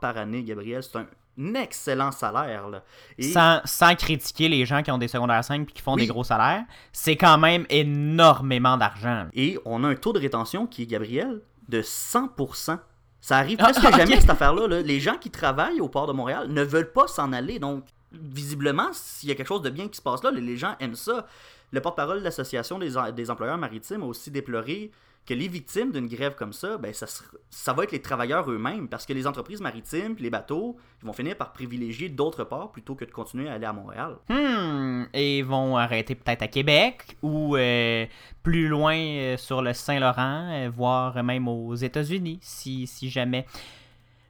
par 0.00 0.16
année, 0.16 0.42
Gabriel. 0.42 0.82
C'est 0.82 0.96
un 0.98 1.54
excellent 1.54 2.12
salaire. 2.12 2.68
Là. 2.68 2.82
Et 3.18 3.22
Sans, 3.24 3.60
sans 3.64 3.94
critiquer 3.94 4.48
les 4.48 4.64
gens 4.66 4.82
qui 4.82 4.90
ont 4.90 4.98
des 4.98 5.08
secondaires 5.08 5.42
5 5.44 5.62
et 5.68 5.72
qui 5.72 5.82
font 5.82 5.94
Oui. 5.94 6.02
des 6.02 6.06
gros 6.08 6.24
salaires, 6.24 6.64
c'est 6.92 7.16
quand 7.16 7.38
même 7.38 7.64
énormément 7.70 8.76
d'argent. 8.76 9.26
Et 9.34 9.58
on 9.64 9.82
a 9.84 9.88
un 9.88 9.94
taux 9.94 10.12
de 10.12 10.18
rétention 10.20 10.66
qui 10.66 10.82
est, 10.82 10.86
Gabriel, 10.86 11.40
de 11.68 11.80
100%. 11.82 12.78
Ça 13.22 13.38
arrive 13.38 13.56
Ah, 13.60 13.70
presque 13.72 13.84
ok. 13.88 13.96
jamais, 13.96 14.20
cette 14.20 14.28
affaire-là. 14.28 14.66
là. 14.68 14.82
Les 14.82 15.00
gens 15.00 15.16
qui 15.16 15.30
travaillent 15.30 15.80
au 15.80 15.88
port 15.88 16.06
de 16.06 16.12
Montréal 16.12 16.48
ne 16.48 16.62
veulent 16.62 16.92
pas 16.92 17.06
s'en 17.06 17.32
aller. 17.32 17.58
Donc, 17.58 17.84
visiblement, 18.12 18.88
s'il 18.92 19.30
y 19.30 19.32
a 19.32 19.34
quelque 19.34 19.46
chose 19.48 19.62
de 19.62 19.70
bien 19.70 19.88
qui 19.88 19.96
se 19.96 20.02
passe 20.02 20.22
là, 20.22 20.30
les- 20.30 20.56
gens 20.58 20.74
aiment 20.80 20.94
ça. 20.96 21.26
Le 21.70 21.80
porte-parole 21.80 22.18
de 22.18 22.24
l'Association 22.24 22.78
des 22.78 23.30
employeurs 23.30 23.56
maritimes 23.56 24.02
a 24.02 24.06
aussi 24.06 24.30
déploré 24.30 24.90
que 25.26 25.34
les 25.34 25.48
victimes 25.48 25.92
d'une 25.92 26.08
grève 26.08 26.34
comme 26.34 26.52
ça, 26.52 26.78
ben, 26.78 26.92
ça, 26.92 27.06
ça 27.50 27.72
va 27.72 27.84
être 27.84 27.92
les 27.92 28.02
travailleurs 28.02 28.50
eux-mêmes, 28.50 28.88
parce 28.88 29.06
que 29.06 29.12
les 29.12 29.26
entreprises 29.26 29.60
maritimes 29.60 30.16
les 30.18 30.30
bateaux 30.30 30.76
ils 31.02 31.06
vont 31.06 31.12
finir 31.12 31.36
par 31.36 31.52
privilégier 31.52 32.08
d'autres 32.08 32.44
ports 32.44 32.72
plutôt 32.72 32.94
que 32.94 33.04
de 33.04 33.10
continuer 33.10 33.48
à 33.48 33.54
aller 33.54 33.66
à 33.66 33.72
Montréal. 33.72 34.16
Hmm, 34.28 35.04
et 35.12 35.38
ils 35.38 35.44
vont 35.44 35.76
arrêter 35.76 36.14
peut-être 36.14 36.42
à 36.42 36.48
Québec 36.48 37.16
ou 37.22 37.56
euh, 37.56 38.06
plus 38.42 38.68
loin 38.68 38.96
euh, 38.96 39.36
sur 39.36 39.62
le 39.62 39.72
Saint-Laurent, 39.72 40.48
euh, 40.50 40.70
voire 40.74 41.22
même 41.22 41.48
aux 41.48 41.74
États-Unis, 41.74 42.38
si 42.42 42.86
jamais. 43.10 43.46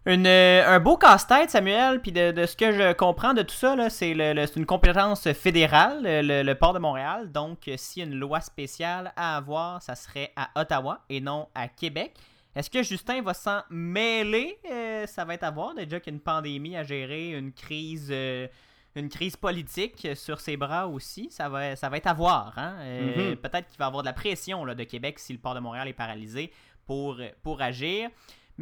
Une, 0.04 0.26
euh, 0.26 0.64
un 0.66 0.80
beau 0.80 0.96
casse-tête, 0.96 1.50
Samuel, 1.50 2.00
puis 2.00 2.10
de, 2.10 2.32
de 2.32 2.44
ce 2.44 2.56
que 2.56 2.72
je 2.72 2.92
comprends 2.92 3.34
de 3.34 3.42
tout 3.42 3.54
ça, 3.54 3.76
c'est 3.88 4.10
une 4.56 4.66
compétence 4.66 5.30
fédérale, 5.32 6.00
le, 6.02 6.42
le 6.42 6.54
port 6.56 6.72
de 6.72 6.80
Montréal. 6.80 7.30
Donc, 7.30 7.68
euh, 7.68 7.76
s'il 7.76 8.02
y 8.02 8.06
a 8.06 8.08
une 8.12 8.18
loi 8.18 8.40
spéciale 8.40 9.12
à 9.14 9.36
avoir, 9.36 9.80
ça 9.80 9.94
serait 9.94 10.32
à 10.34 10.50
Ottawa 10.60 11.00
et 11.08 11.20
non 11.20 11.48
à 11.54 11.68
Québec. 11.68 12.14
Est-ce 12.56 12.68
que 12.68 12.82
Justin 12.82 13.22
va 13.22 13.32
s'en 13.32 13.60
mêler? 13.70 14.58
Euh, 14.70 15.06
ça 15.06 15.24
va 15.24 15.34
être 15.34 15.44
à 15.44 15.52
voir. 15.52 15.72
Déjà 15.74 16.00
qu'il 16.00 16.12
y 16.12 16.14
a 16.14 16.16
une 16.16 16.20
pandémie 16.22 16.76
à 16.76 16.82
gérer, 16.82 17.30
une 17.30 17.52
crise, 17.52 18.08
euh, 18.10 18.48
une 18.96 19.08
crise 19.08 19.36
politique 19.36 20.08
sur 20.16 20.40
ses 20.40 20.56
bras 20.56 20.88
aussi. 20.88 21.28
Ça 21.30 21.48
va, 21.48 21.76
ça 21.76 21.88
va 21.88 21.96
être 21.96 22.08
à 22.08 22.12
voir. 22.12 22.52
hein. 22.56 22.74
Euh, 22.80 23.30
Mhm. 23.30 23.36
Peut-être 23.36 23.68
qu'il 23.68 23.78
va 23.78 23.84
y 23.84 23.88
avoir 23.88 24.02
de 24.02 24.08
la 24.08 24.12
pression 24.12 24.64
là, 24.64 24.74
de 24.74 24.82
Québec 24.84 25.20
si 25.20 25.32
le 25.32 25.38
port 25.38 25.54
de 25.54 25.60
Montréal 25.60 25.86
est 25.86 25.92
paralysé 25.92 26.52
pour, 26.86 27.18
pour 27.44 27.62
agir. 27.62 28.10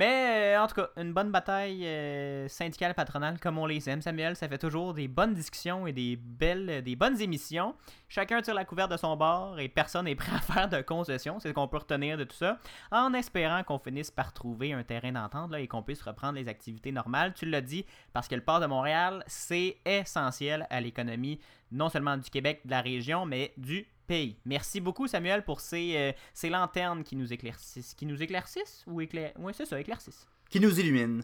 Mais 0.00 0.54
euh, 0.56 0.62
en 0.62 0.66
tout 0.66 0.76
cas, 0.76 0.88
une 0.96 1.12
bonne 1.12 1.30
bataille 1.30 1.86
euh, 1.86 2.48
syndicale 2.48 2.94
patronale 2.94 3.38
comme 3.38 3.58
on 3.58 3.66
les 3.66 3.86
aime, 3.90 4.00
Samuel. 4.00 4.34
Ça 4.34 4.48
fait 4.48 4.56
toujours 4.56 4.94
des 4.94 5.08
bonnes 5.08 5.34
discussions 5.34 5.86
et 5.86 5.92
des 5.92 6.16
belles, 6.16 6.82
des 6.82 6.96
bonnes 6.96 7.20
émissions. 7.20 7.74
Chacun 8.08 8.40
tire 8.40 8.54
la 8.54 8.64
couverte 8.64 8.90
de 8.90 8.96
son 8.96 9.14
bord 9.18 9.60
et 9.60 9.68
personne 9.68 10.06
n'est 10.06 10.14
prêt 10.16 10.32
à 10.34 10.40
faire 10.40 10.70
de 10.70 10.80
concessions. 10.80 11.38
C'est 11.38 11.48
ce 11.48 11.52
qu'on 11.52 11.68
peut 11.68 11.76
retenir 11.76 12.16
de 12.16 12.24
tout 12.24 12.34
ça. 12.34 12.56
En 12.90 13.12
espérant 13.12 13.62
qu'on 13.62 13.78
finisse 13.78 14.10
par 14.10 14.32
trouver 14.32 14.72
un 14.72 14.84
terrain 14.84 15.12
d'entente 15.12 15.52
et 15.54 15.68
qu'on 15.68 15.82
puisse 15.82 16.00
reprendre 16.00 16.38
les 16.38 16.48
activités 16.48 16.92
normales. 16.92 17.34
Tu 17.34 17.44
l'as 17.44 17.60
dit, 17.60 17.84
parce 18.14 18.26
que 18.26 18.34
le 18.34 18.40
port 18.40 18.60
de 18.60 18.66
Montréal, 18.66 19.22
c'est 19.26 19.76
essentiel 19.84 20.66
à 20.70 20.80
l'économie, 20.80 21.38
non 21.72 21.88
seulement 21.88 22.16
du 22.16 22.30
Québec, 22.30 22.60
de 22.64 22.70
la 22.70 22.80
région, 22.80 23.26
mais 23.26 23.52
du 23.56 23.86
pays. 24.06 24.36
Merci 24.44 24.80
beaucoup, 24.80 25.06
Samuel, 25.06 25.44
pour 25.44 25.60
ces, 25.60 25.96
euh, 25.96 26.12
ces 26.34 26.50
lanternes 26.50 27.04
qui 27.04 27.16
nous 27.16 27.32
éclaircissent. 27.32 27.94
Qui 27.94 28.06
nous 28.06 28.22
éclaircissent 28.22 28.84
ou 28.86 29.00
éclair... 29.00 29.32
Oui, 29.38 29.52
c'est 29.54 29.66
ça, 29.66 29.78
éclaircissent. 29.78 30.26
Qui 30.48 30.58
nous 30.58 30.80
illumine. 30.80 31.22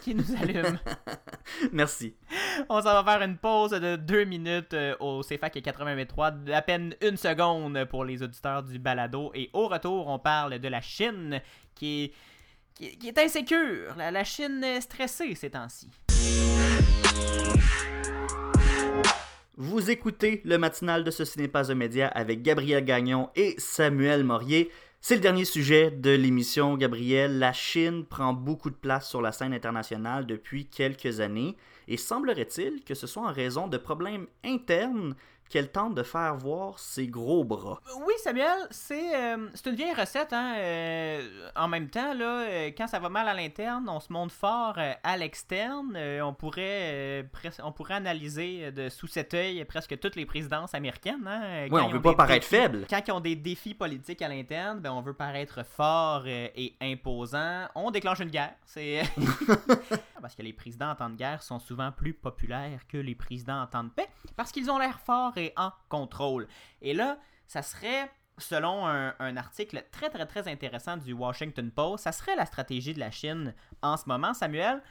Qui 0.00 0.14
nous 0.14 0.24
allument. 0.40 0.78
Merci. 1.72 2.16
On 2.68 2.80
s'en 2.80 3.02
va 3.02 3.04
faire 3.04 3.22
une 3.22 3.36
pause 3.36 3.70
de 3.72 3.96
deux 3.96 4.24
minutes 4.24 4.74
euh, 4.74 4.96
au 5.00 5.22
CFAC 5.22 5.56
88.3, 5.56 6.44
d'à 6.44 6.62
peine 6.62 6.94
une 7.02 7.16
seconde 7.16 7.84
pour 7.84 8.04
les 8.04 8.22
auditeurs 8.22 8.62
du 8.62 8.78
balado. 8.78 9.30
Et 9.34 9.50
au 9.52 9.68
retour, 9.68 10.08
on 10.08 10.18
parle 10.18 10.58
de 10.58 10.68
la 10.68 10.80
Chine 10.80 11.40
qui 11.74 12.04
est, 12.04 12.12
qui 12.74 12.86
est, 12.86 12.96
qui 12.96 13.08
est 13.08 13.18
insécure. 13.18 13.94
La, 13.96 14.10
la 14.10 14.24
Chine 14.24 14.64
est 14.64 14.80
stressée 14.80 15.34
ces 15.34 15.50
temps-ci. 15.50 15.90
Vous 19.56 19.88
écoutez 19.88 20.40
le 20.44 20.58
matinal 20.58 21.04
de 21.04 21.12
Ceci 21.12 21.38
n'est 21.38 21.46
pas 21.46 21.72
média 21.74 22.08
avec 22.08 22.42
Gabriel 22.42 22.84
Gagnon 22.84 23.30
et 23.36 23.54
Samuel 23.58 24.24
Morier. 24.24 24.68
C'est 25.00 25.14
le 25.14 25.20
dernier 25.20 25.44
sujet 25.44 25.92
de 25.92 26.10
l'émission, 26.10 26.76
Gabriel. 26.76 27.38
La 27.38 27.52
Chine 27.52 28.04
prend 28.04 28.32
beaucoup 28.32 28.68
de 28.68 28.74
place 28.74 29.08
sur 29.08 29.22
la 29.22 29.30
scène 29.30 29.54
internationale 29.54 30.26
depuis 30.26 30.66
quelques 30.66 31.20
années 31.20 31.56
et 31.86 31.96
semblerait-il 31.96 32.82
que 32.82 32.94
ce 32.94 33.06
soit 33.06 33.22
en 33.22 33.32
raison 33.32 33.68
de 33.68 33.76
problèmes 33.76 34.26
internes 34.44 35.14
qu'elle 35.54 35.70
tente 35.70 35.94
de 35.94 36.02
faire 36.02 36.34
voir 36.34 36.80
ses 36.80 37.06
gros 37.06 37.44
bras. 37.44 37.78
Oui, 38.04 38.14
Samuel, 38.18 38.66
c'est 38.72 39.14
euh, 39.14 39.48
une 39.66 39.74
vieille 39.76 39.94
recette. 39.94 40.32
Hein? 40.32 40.56
euh, 40.58 41.48
en 41.54 41.68
même 41.68 41.88
temps, 41.90 42.12
là, 42.12 42.40
euh, 42.40 42.70
quand 42.76 42.88
ça 42.88 42.98
va 42.98 43.08
mal 43.08 43.28
à 43.28 43.34
l'interne, 43.34 43.88
on 43.88 44.00
se 44.00 44.12
montre 44.12 44.34
fort 44.34 44.74
euh, 44.78 44.94
à 45.04 45.16
l'externe. 45.16 45.96
On, 46.24 46.34
pourrait, 46.34 47.30
on 47.62 47.70
pourrait 47.70 47.94
analyser 47.94 48.72
de, 48.72 48.88
sous 48.88 49.06
cet 49.06 49.32
œil 49.32 49.64
presque 49.64 49.96
toutes 50.00 50.16
les 50.16 50.26
présidences 50.26 50.74
américaines. 50.74 51.24
Hein? 51.24 51.68
Oui, 51.70 51.80
on 51.80 51.88
veut 51.88 52.02
pas 52.02 52.14
paraître 52.14 52.44
défis- 52.48 52.60
faible. 52.60 52.86
Quand 52.90 53.00
ils 53.06 53.12
ont 53.12 53.20
des 53.20 53.36
défis 53.36 53.74
politiques 53.74 54.22
à 54.22 54.28
l'interne, 54.28 54.80
ben, 54.80 54.90
on 54.90 55.02
veut 55.02 55.14
paraître 55.14 55.64
fort 55.64 56.26
et 56.26 56.74
imposant. 56.80 57.68
On 57.76 57.92
déclenche 57.92 58.18
une 58.18 58.30
guerre. 58.30 58.54
C'est 58.66 59.02
parce 60.20 60.34
que 60.34 60.42
les 60.42 60.52
présidents 60.52 60.90
en 60.90 60.94
temps 60.96 61.10
de 61.10 61.16
guerre 61.16 61.44
sont 61.44 61.60
souvent 61.60 61.92
plus 61.92 62.12
populaires 62.12 62.80
que 62.88 62.96
les 62.96 63.14
présidents 63.14 63.62
en 63.62 63.66
temps 63.68 63.84
de 63.84 63.90
paix 63.90 64.08
parce 64.36 64.52
qu'ils 64.52 64.70
ont 64.70 64.78
l'air 64.78 64.98
forts 65.00 65.36
et 65.36 65.43
en 65.56 65.70
contrôle. 65.88 66.48
Et 66.82 66.94
là, 66.94 67.18
ça 67.46 67.62
serait 67.62 68.10
selon 68.38 68.86
un, 68.86 69.36
article 69.36 69.84
très 69.92 70.10
très 70.10 70.26
très 70.26 70.48
intéressant 70.48 70.96
du 70.96 71.12
Washington 71.12 71.70
Post, 71.70 72.04
ça 72.04 72.12
serait 72.12 72.36
la 72.36 72.46
stratégie 72.46 72.94
de 72.94 72.98
la 72.98 73.10
Chine 73.10 73.54
en 73.82 73.96
ce 73.96 74.08
moment, 74.08 74.34
Samuel. 74.34 74.82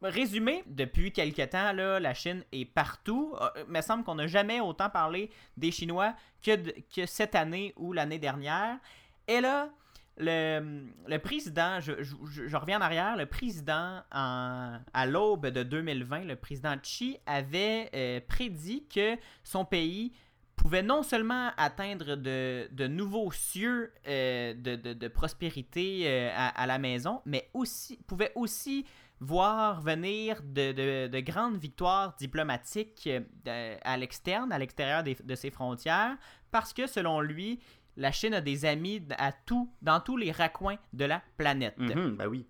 Résumé, 0.00 0.62
depuis 0.66 1.12
quelque 1.12 1.42
temps, 1.42 1.72
là, 1.72 1.98
la 1.98 2.14
Chine 2.14 2.44
est 2.52 2.64
partout. 2.64 3.34
Euh, 3.40 3.64
Il 3.66 3.72
me 3.72 3.80
semble 3.80 4.04
qu'on 4.04 4.14
n'a 4.14 4.28
jamais 4.28 4.60
autant 4.60 4.88
parlé 4.88 5.30
des 5.56 5.72
Chinois 5.72 6.14
que 6.40 7.04
cette 7.04 7.34
année 7.34 7.74
ou 7.76 7.92
l'année 7.92 8.20
dernière. 8.20 8.78
Et 9.26 9.40
là, 9.40 9.70
le, 10.18 11.16
président, 11.18 11.80
je, 11.80 11.92
je- 12.02 12.56
reviens 12.56 12.78
en 12.78 12.82
arrière, 12.82 13.16
le 13.16 13.26
président, 13.26 14.02
en- 14.12 14.78
à 14.92 15.06
l'aube 15.06 15.46
de 15.46 15.62
2020, 15.62 16.24
le 16.24 16.36
président 16.36 16.76
Xi 16.78 17.18
avait 17.26 17.88
euh, 17.94 18.20
prédit 18.26 18.86
que 18.92 19.16
son 19.44 19.64
pays 19.64 20.12
pouvait 20.56 20.82
non 20.82 21.04
seulement 21.04 21.50
atteindre 21.56 22.16
de, 22.16 22.86
nouveaux 22.88 23.30
cieux 23.30 23.92
euh, 24.08 24.54
de, 24.54 25.08
prospérité 25.08 26.02
euh, 26.06 26.30
à, 26.34 26.66
la 26.66 26.78
maison, 26.78 27.22
mais 27.24 27.48
aussi 27.54 27.96
pouvait 28.08 28.32
aussi 28.34 28.84
voir 29.20 29.80
venir 29.80 30.40
de, 30.42 30.72
de- 30.72 31.06
de 31.08 31.20
grandes 31.20 31.56
victoires 31.58 32.14
diplomatiques 32.18 33.08
à 33.46 33.96
l'externe, 33.96 34.50
à 34.52 34.58
l'extérieur 34.58 35.02
de 35.04 35.34
ses 35.36 35.50
frontières, 35.50 36.16
parce 36.50 36.72
que 36.72 36.86
selon 36.88 37.20
lui, 37.20 37.60
la 37.98 38.10
Chine 38.12 38.32
a 38.32 38.40
des 38.40 38.64
amis 38.64 39.02
à 39.18 39.32
tout, 39.32 39.70
dans 39.82 40.00
tous 40.00 40.16
les 40.16 40.32
raccoins 40.32 40.76
de 40.94 41.04
la 41.04 41.20
planète. 41.36 41.76
Mhm, 41.78 42.16
ben 42.16 42.26
oui. 42.26 42.46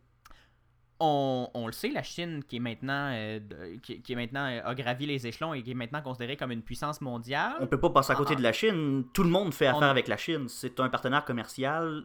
On, 1.01 1.49
on 1.55 1.66
le 1.66 1.72
sait, 1.72 1.90
la 1.90 2.03
Chine 2.03 2.42
qui 2.42 2.57
est 2.57 2.61
maintenant, 2.61 3.11
euh, 3.12 3.38
qui, 3.82 4.03
qui 4.03 4.12
est 4.12 4.16
maintenant 4.16 4.46
euh, 4.51 4.61
a 4.64 4.74
gravi 4.74 5.07
les 5.07 5.26
échelons 5.28 5.55
et 5.55 5.62
qui 5.62 5.70
est 5.70 5.74
maintenant 5.74 6.03
considérée 6.03 6.36
comme 6.36 6.51
une 6.51 6.62
puissance 6.62 7.01
mondiale. 7.01 7.55
On 7.61 7.68
peut 7.68 7.78
pas 7.80 7.90
passer 7.90 8.12
à 8.12 8.16
côté 8.16 8.34
de 8.34 8.42
la 8.42 8.53
Chine. 8.53 9.05
Tout 9.14 9.22
le 9.22 9.30
monde 9.30 9.55
fait 9.55 9.68
On- 9.68 9.76
affaire 9.76 9.90
avec 9.90 10.09
la 10.09 10.16
Chine. 10.16 10.49
C'est 10.49 10.80
un 10.80 10.88
partenaire 10.88 11.24
commercial 11.24 12.03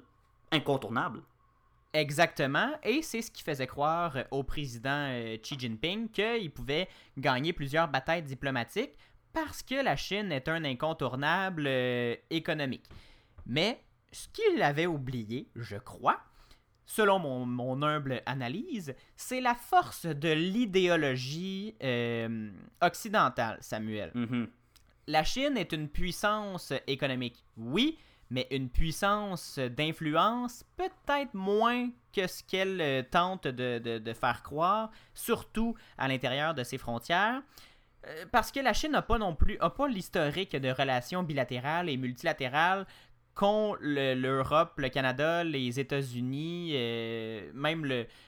incontournable. 0.52 1.22
Exactement, 1.96 2.72
et 2.82 3.04
c'est 3.04 3.22
ce 3.22 3.30
qui 3.30 3.44
faisait 3.44 3.68
croire 3.68 4.16
au 4.32 4.42
président 4.44 5.08
euh, 5.12 5.38
Xi 5.38 5.60
Jinping 5.60 6.10
qu'il 6.10 6.50
pouvait 6.52 6.88
gagner 7.18 7.54
plusieurs 7.54 7.88
batailles 7.88 8.24
diplomatiques 8.24 8.94
parce 9.32 9.62
que 9.62 9.84
la 9.84 9.96
Chine 9.96 10.32
est 10.32 10.48
un 10.48 10.64
incontournable 10.66 11.68
économique. 12.32 12.86
Mais 13.46 13.82
ce 14.12 14.28
qu'il 14.30 14.62
avait 14.62 14.86
oublié, 14.88 15.50
je 15.56 15.78
crois, 15.78 16.20
selon 16.86 17.20
mon, 17.20 17.46
mon 17.46 17.82
humble 17.82 18.22
analyse, 18.26 18.94
c'est 19.16 19.42
la 19.42 19.56
force 19.56 20.06
de 20.06 20.30
l'idéologie 20.32 21.76
euh, 21.84 22.52
occidentale, 22.82 23.58
Samuel. 23.62 24.12
Mhm. 24.14 24.48
La 25.08 25.24
Chine 25.24 25.58
est 25.58 25.72
une 25.74 25.90
puissance 25.90 26.72
économique, 26.88 27.44
oui, 27.58 27.98
mais 28.30 28.48
une 28.52 28.70
puissance 28.70 29.60
d'influence 29.60 30.64
peut-être 30.78 31.34
moins 31.34 31.90
que 32.16 32.26
ce 32.26 32.42
qu'elle 32.44 32.80
euh, 32.82 33.04
tente 33.04 33.48
de, 33.48 33.80
de- 33.80 33.98
de 33.98 34.14
faire 34.14 34.42
croire, 34.44 34.92
surtout 35.14 35.76
à 35.98 36.08
l'intérieur 36.08 36.54
de 36.54 36.64
ses 36.64 36.78
frontières. 36.78 37.42
Euh, 38.08 38.26
Parce 38.32 38.52
que 38.52 38.60
la 38.62 38.74
Chine 38.74 38.92
n'a 38.94 39.02
pas 39.02 39.18
non 39.18 39.36
plus 39.36 39.58
a 39.60 39.70
pas 39.70 39.88
l'historique 39.88 40.56
de 40.56 40.70
relations 40.70 41.22
bilatérales 41.24 41.90
et 41.90 41.98
multilatérales 41.98 42.86
qu'ont 43.36 43.76
le- 43.80 44.14
l'Europe, 44.14 44.74
le, 44.78 44.90
Canada, 44.90 45.44
les 45.44 45.80
États-Unis, 45.80 46.72
euh, 46.74 47.50
même 47.54 47.84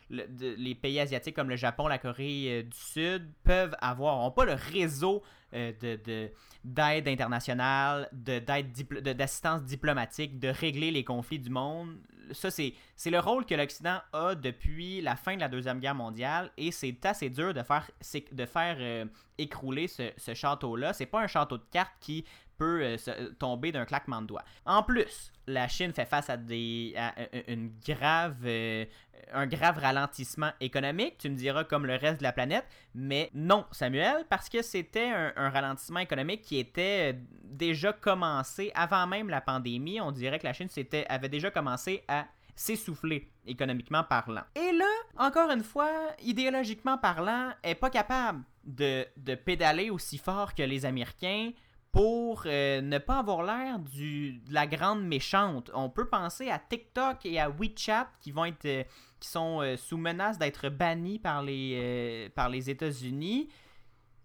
les 0.10 0.76
pays 0.76 0.99
asiatiques 0.99 1.36
comme 1.36 1.49
le 1.49 1.56
Japon, 1.56 1.88
la 1.88 1.97
Corée 1.97 2.47
euh, 2.60 2.64
du 2.64 2.78
Sud 2.78 3.30
peuvent 3.43 3.76
avoir. 3.82 4.18
n'ont 4.18 4.32
pas 4.32 4.45
le 4.45 4.53
réseau 4.53 5.22
euh, 5.53 5.72
de- 5.82 5.99
de- 6.03 6.32
d'aide 6.64 7.08
internationale, 7.08 8.10
de- 8.12 8.39
d'aide 8.39 8.72
d'assistance 9.16 9.64
diplomatique, 9.64 10.39
de 10.39 10.47
régler 10.49 10.91
les 10.91 11.03
conflits 11.03 11.39
du 11.39 11.49
monde. 11.49 11.95
Ça, 12.32 12.49
c'est 12.49 12.74
le 13.06 13.20
rôle 13.20 13.45
que 13.45 13.53
l'Occident 13.53 13.99
a 14.12 14.34
depuis 14.34 14.99
la 15.01 15.16
fin 15.16 15.36
de 15.36 15.41
la 15.41 15.47
Deuxième 15.47 15.80
Guerre 15.80 15.93
mondiale 15.93 16.49
et 16.58 16.72
c'est 16.72 17.06
assez 17.06 17.30
dur 17.30 17.53
de 17.53 17.62
faire, 17.62 17.89
de 18.32 18.45
faire 18.47 19.06
écrouler 19.38 19.88
ce, 19.88 20.10
ce 20.18 20.34
château-là. 20.34 20.91
C'est 20.93 21.06
pas 21.06 21.22
un 21.22 21.28
château 21.28 21.58
de 21.60 21.66
cartes 21.72 21.93
qui 22.01 22.26
peut 22.58 22.82
euh, 22.82 22.97
se- 22.97 23.34
tomber 23.34 23.72
d'un 23.72 23.86
claquement 23.86 24.22
de 24.22 24.28
doigts. 24.28 24.43
En 24.66 24.84
plus, 24.84 25.32
la 25.47 25.68
Chine 25.68 25.93
fait 25.93 26.06
face 26.06 26.30
à, 26.30 26.34
euh, 26.34 27.26
une 27.47 27.72
grave, 27.86 28.38
euh, 28.45 28.86
un 29.34 29.47
grave 29.47 29.80
ralentissement 29.80 30.51
économique, 30.60 31.18
tu 31.18 31.30
me 31.30 31.36
diras 31.36 31.64
comme 31.64 31.86
le 31.86 31.95
reste 31.95 32.20
de 32.20 32.24
la 32.24 32.32
planète, 32.32 32.66
mais 32.93 33.30
non, 33.34 33.66
Samuel, 33.72 34.26
parce 34.30 34.49
que 34.49 34.62
c'était 34.62 35.10
un, 35.36 35.49
ralentissement 35.49 35.99
économique 35.99 36.41
qui 36.41 36.60
était 36.60 37.14
euh, 37.14 37.18
déjà 37.43 37.93
commencé 37.93 38.72
avant 38.76 39.08
même 39.08 39.30
la 39.30 39.41
pandémie. 39.41 40.01
On 40.01 40.12
dirait 40.12 40.39
que 40.39 40.45
la 40.45 40.53
Chine 40.53 40.70
avait 41.10 41.30
déjà 41.30 41.51
commencé 41.51 42.03
à 42.08 42.26
s'essouffler 42.56 43.30
économiquement 43.45 44.03
parlant. 44.03 44.43
Et 44.56 44.72
là, 44.72 44.89
encore 45.18 45.51
une 45.51 45.64
fois, 45.64 45.91
idéologiquement 46.24 46.97
parlant, 46.97 47.51
est 47.64 47.76
pas 47.76 47.89
capable 47.89 48.43
de, 48.64 49.06
de 49.18 49.36
pédaler 49.36 49.89
aussi 49.89 50.18
fort 50.18 50.56
que 50.56 50.64
les 50.64 50.86
Américains 50.86 51.51
pour 51.96 52.43
euh, 52.46 52.82
ne 52.82 52.98
pas 52.98 53.20
avoir 53.20 53.41
l'air 53.41 53.80
de 53.80 54.54
la 54.54 54.68
grande 54.68 55.02
méchante. 55.06 55.72
On 55.74 55.89
peut 55.89 56.10
penser 56.10 56.50
à 56.50 56.60
TikTok 56.60 57.26
et 57.26 57.39
à 57.39 57.50
WeChat 57.50 58.10
qui 58.20 58.32
vont 58.32 58.43
être 58.43 58.66
euh, 58.66 58.84
qui 59.22 59.30
sont 59.30 59.62
euh, 59.62 59.78
sous 59.78 59.96
menace 59.96 60.38
d'être 60.38 60.68
bannis 60.68 61.20
par 61.20 61.41
les 61.41 62.30
par 62.36 62.50
les 62.50 62.70
États-Unis. 62.70 63.48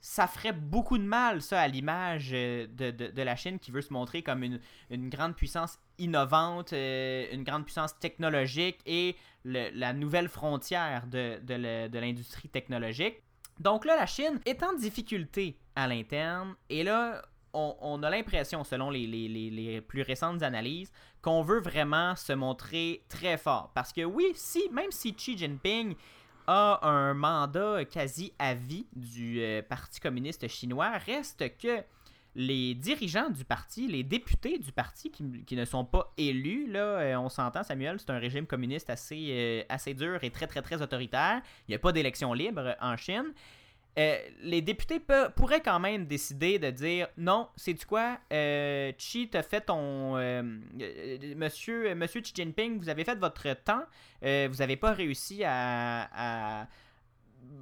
Ça 0.01 0.27
ferait 0.27 0.53
beaucoup 0.53 0.99
de 0.99 1.05
mal, 1.05 1.43
ça, 1.43 1.61
à 1.61 1.69
l'image 1.69 2.31
de, 2.31 2.67
de- 2.91 3.23
la 3.23 3.37
Chine 3.37 3.59
qui 3.61 3.71
veut 3.71 3.83
se 3.83 3.93
montrer 3.93 4.23
comme 4.23 4.43
une, 4.43 4.59
une 4.89 5.09
grande 5.11 5.37
puissance 5.37 5.79
innovante, 5.99 6.73
une 6.73 7.45
grande 7.45 7.65
puissance 7.65 7.97
technologique 8.01 8.79
et 8.87 9.15
la 9.45 9.93
nouvelle 9.93 10.29
frontière 10.29 11.07
de, 11.07 11.39
de 11.45 11.99
l'industrie 11.99 12.49
technologique. 12.49 13.23
Donc 13.61 13.85
là, 13.85 13.95
la 13.95 14.07
Chine 14.07 14.41
est 14.47 14.63
en 14.63 14.73
difficulté 14.73 15.59
à 15.77 15.87
l'interne 15.87 16.57
et 16.71 16.83
là, 16.83 17.23
on, 17.53 18.03
a 18.03 18.11
l'impression, 18.11 18.65
selon 18.65 18.91
les, 18.91 19.81
plus 19.81 20.03
récentes 20.03 20.43
analyses, 20.43 20.91
qu'on 21.23 21.43
veut 21.43 21.61
vraiment 21.61 22.17
se 22.17 22.33
montrer 22.33 23.03
très 23.09 23.37
fort. 23.37 23.71
Parce 23.75 23.93
que 23.93 24.05
oui, 24.05 24.33
si, 24.35 24.69
même 24.71 24.91
si 24.91 25.15
Xi 25.15 25.37
Jinping 25.37 25.95
a 26.47 26.87
un 26.89 27.15
mandat 27.15 27.85
quasi 27.85 28.33
à 28.39 28.55
vie 28.55 28.87
du 28.95 29.41
euh, 29.41 29.63
Parti 29.63 30.01
communiste 30.01 30.49
chinois, 30.49 30.93
reste 30.99 31.57
que 31.59 31.83
les 32.35 32.75
dirigeants 32.75 33.31
du 33.31 33.45
parti, 33.45 33.89
les 33.89 34.05
députés 34.05 34.59
du 34.59 34.73
parti 34.73 35.11
qui, 35.11 35.25
qui 35.45 35.57
ne 35.57 35.65
sont 35.65 35.85
pas 35.85 36.13
élus, 36.17 36.71
là, 36.71 36.81
euh, 36.81 37.17
on 37.17 37.29
s'entend, 37.29 37.63
Samuel, 37.63 37.99
c'est 37.99 38.11
un 38.11 38.19
régime 38.19 38.47
communiste 38.47 38.89
assez, 38.89 39.29
euh, 39.31 39.63
assez 39.69 39.95
dur 39.95 40.23
et 40.23 40.31
très, 40.31 40.47
très, 40.47 40.63
très 40.63 40.81
autoritaire. 40.81 41.43
Il 41.67 41.73
n'y 41.73 41.75
a 41.75 41.79
pas 41.79 41.93
d'élection 41.93 42.33
libre 42.33 42.77
en 42.81 42.97
Chine. 42.97 43.33
Euh, 43.99 44.19
les 44.43 44.63
députés 44.63 45.03
pourraient 45.35 45.61
quand 45.63 45.81
même 45.81 46.07
décider 46.07 46.59
de 46.59 46.71
dire 46.71 47.09
non, 47.17 47.49
c'est 47.57 47.75
du 47.75 47.85
quoi, 47.85 48.19
euh, 48.33 48.93
fait 48.99 49.61
ton. 49.63 50.17
euh, 50.17 50.43
euh, 50.81 51.35
monsieur, 51.37 51.95
monsieur 51.95 52.21
Xi 52.21 52.33
Jinping, 52.35 52.79
vous 52.79 52.89
avez 52.89 53.05
fait 53.05 53.19
votre 53.19 53.53
temps, 53.65 53.83
vous 54.23 54.57
n'avez 54.59 54.77
pas 54.77 54.93
réussi 54.93 55.43
à, 55.45 56.69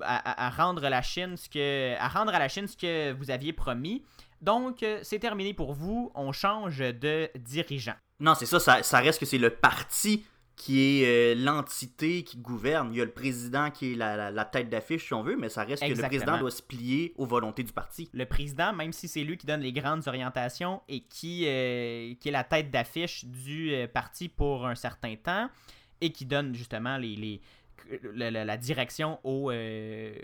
à, 0.01 0.51
rendre 0.51 0.89
la 0.89 1.01
Chine 1.03 1.37
ce 1.37 1.49
que, 1.49 1.97
à 1.99 2.09
rendre 2.09 2.35
à 2.35 2.39
la 2.39 2.49
Chine 2.49 2.67
ce 2.69 2.77
que 2.77 3.13
vous 3.13 3.31
aviez 3.31 3.53
promis. 3.53 4.05
Donc, 4.43 4.85
c'est 5.03 5.19
terminé 5.19 5.55
pour 5.55 5.73
vous, 5.73 6.13
on 6.15 6.33
change 6.33 6.79
de 6.79 7.31
dirigeant. 7.39 7.97
Non, 8.21 8.35
c'est 8.35 8.47
ça, 8.47 8.83
ça 8.83 8.99
reste 8.99 9.19
que 9.19 9.27
c'est 9.27 9.39
le 9.39 9.51
parti 9.51 10.25
qui 10.59 11.03
est 11.03 11.07
euh, 11.07 11.35
l'entité 11.37 12.25
qui 12.25 12.37
gouverne. 12.37 12.91
Il 12.93 12.99
y 12.99 13.01
a 13.01 13.05
le 13.05 13.13
président 13.13 13.71
qui 13.71 13.93
est 13.93 13.95
la, 13.95 14.17
la- 14.17 14.31
la 14.33 14.45
tête 14.45 14.69
d'affiche, 14.69 15.07
si 15.07 15.15
on 15.15 15.23
veut, 15.23 15.37
mais 15.37 15.49
ça 15.49 15.63
reste 15.63 15.83
que 15.89 15.95
le 15.95 16.03
président 16.09 16.33
doit 16.41 16.51
se 16.51 16.63
plier 16.63 17.15
aux 17.17 17.27
volontés 17.27 17.63
du 17.63 17.73
parti. 17.73 18.11
le 18.13 18.27
président, 18.27 18.73
même 18.73 18.93
si 18.93 19.07
c'est 19.07 19.23
lui 19.23 19.37
qui 19.39 19.47
donne 19.47 19.61
les 19.61 19.73
grandes 19.73 20.07
orientations 20.09 20.83
et 20.89 21.01
qui, 21.01 21.45
euh, 21.47 22.13
qui 22.21 22.29
est 22.29 22.33
la 22.33 22.43
tête 22.45 22.71
d'affiche 22.73 23.25
du 23.25 23.73
euh, 23.73 23.87
parti 23.87 24.29
pour 24.29 24.67
un 24.67 24.75
certain 24.75 25.15
temps 25.15 25.49
et 26.01 26.11
qui 26.11 26.27
donne 26.27 26.53
justement 26.55 26.97
les, 26.99 27.15
les- 27.17 27.41
la, 28.15 28.57
direction 28.59 29.19
au, 29.25 29.51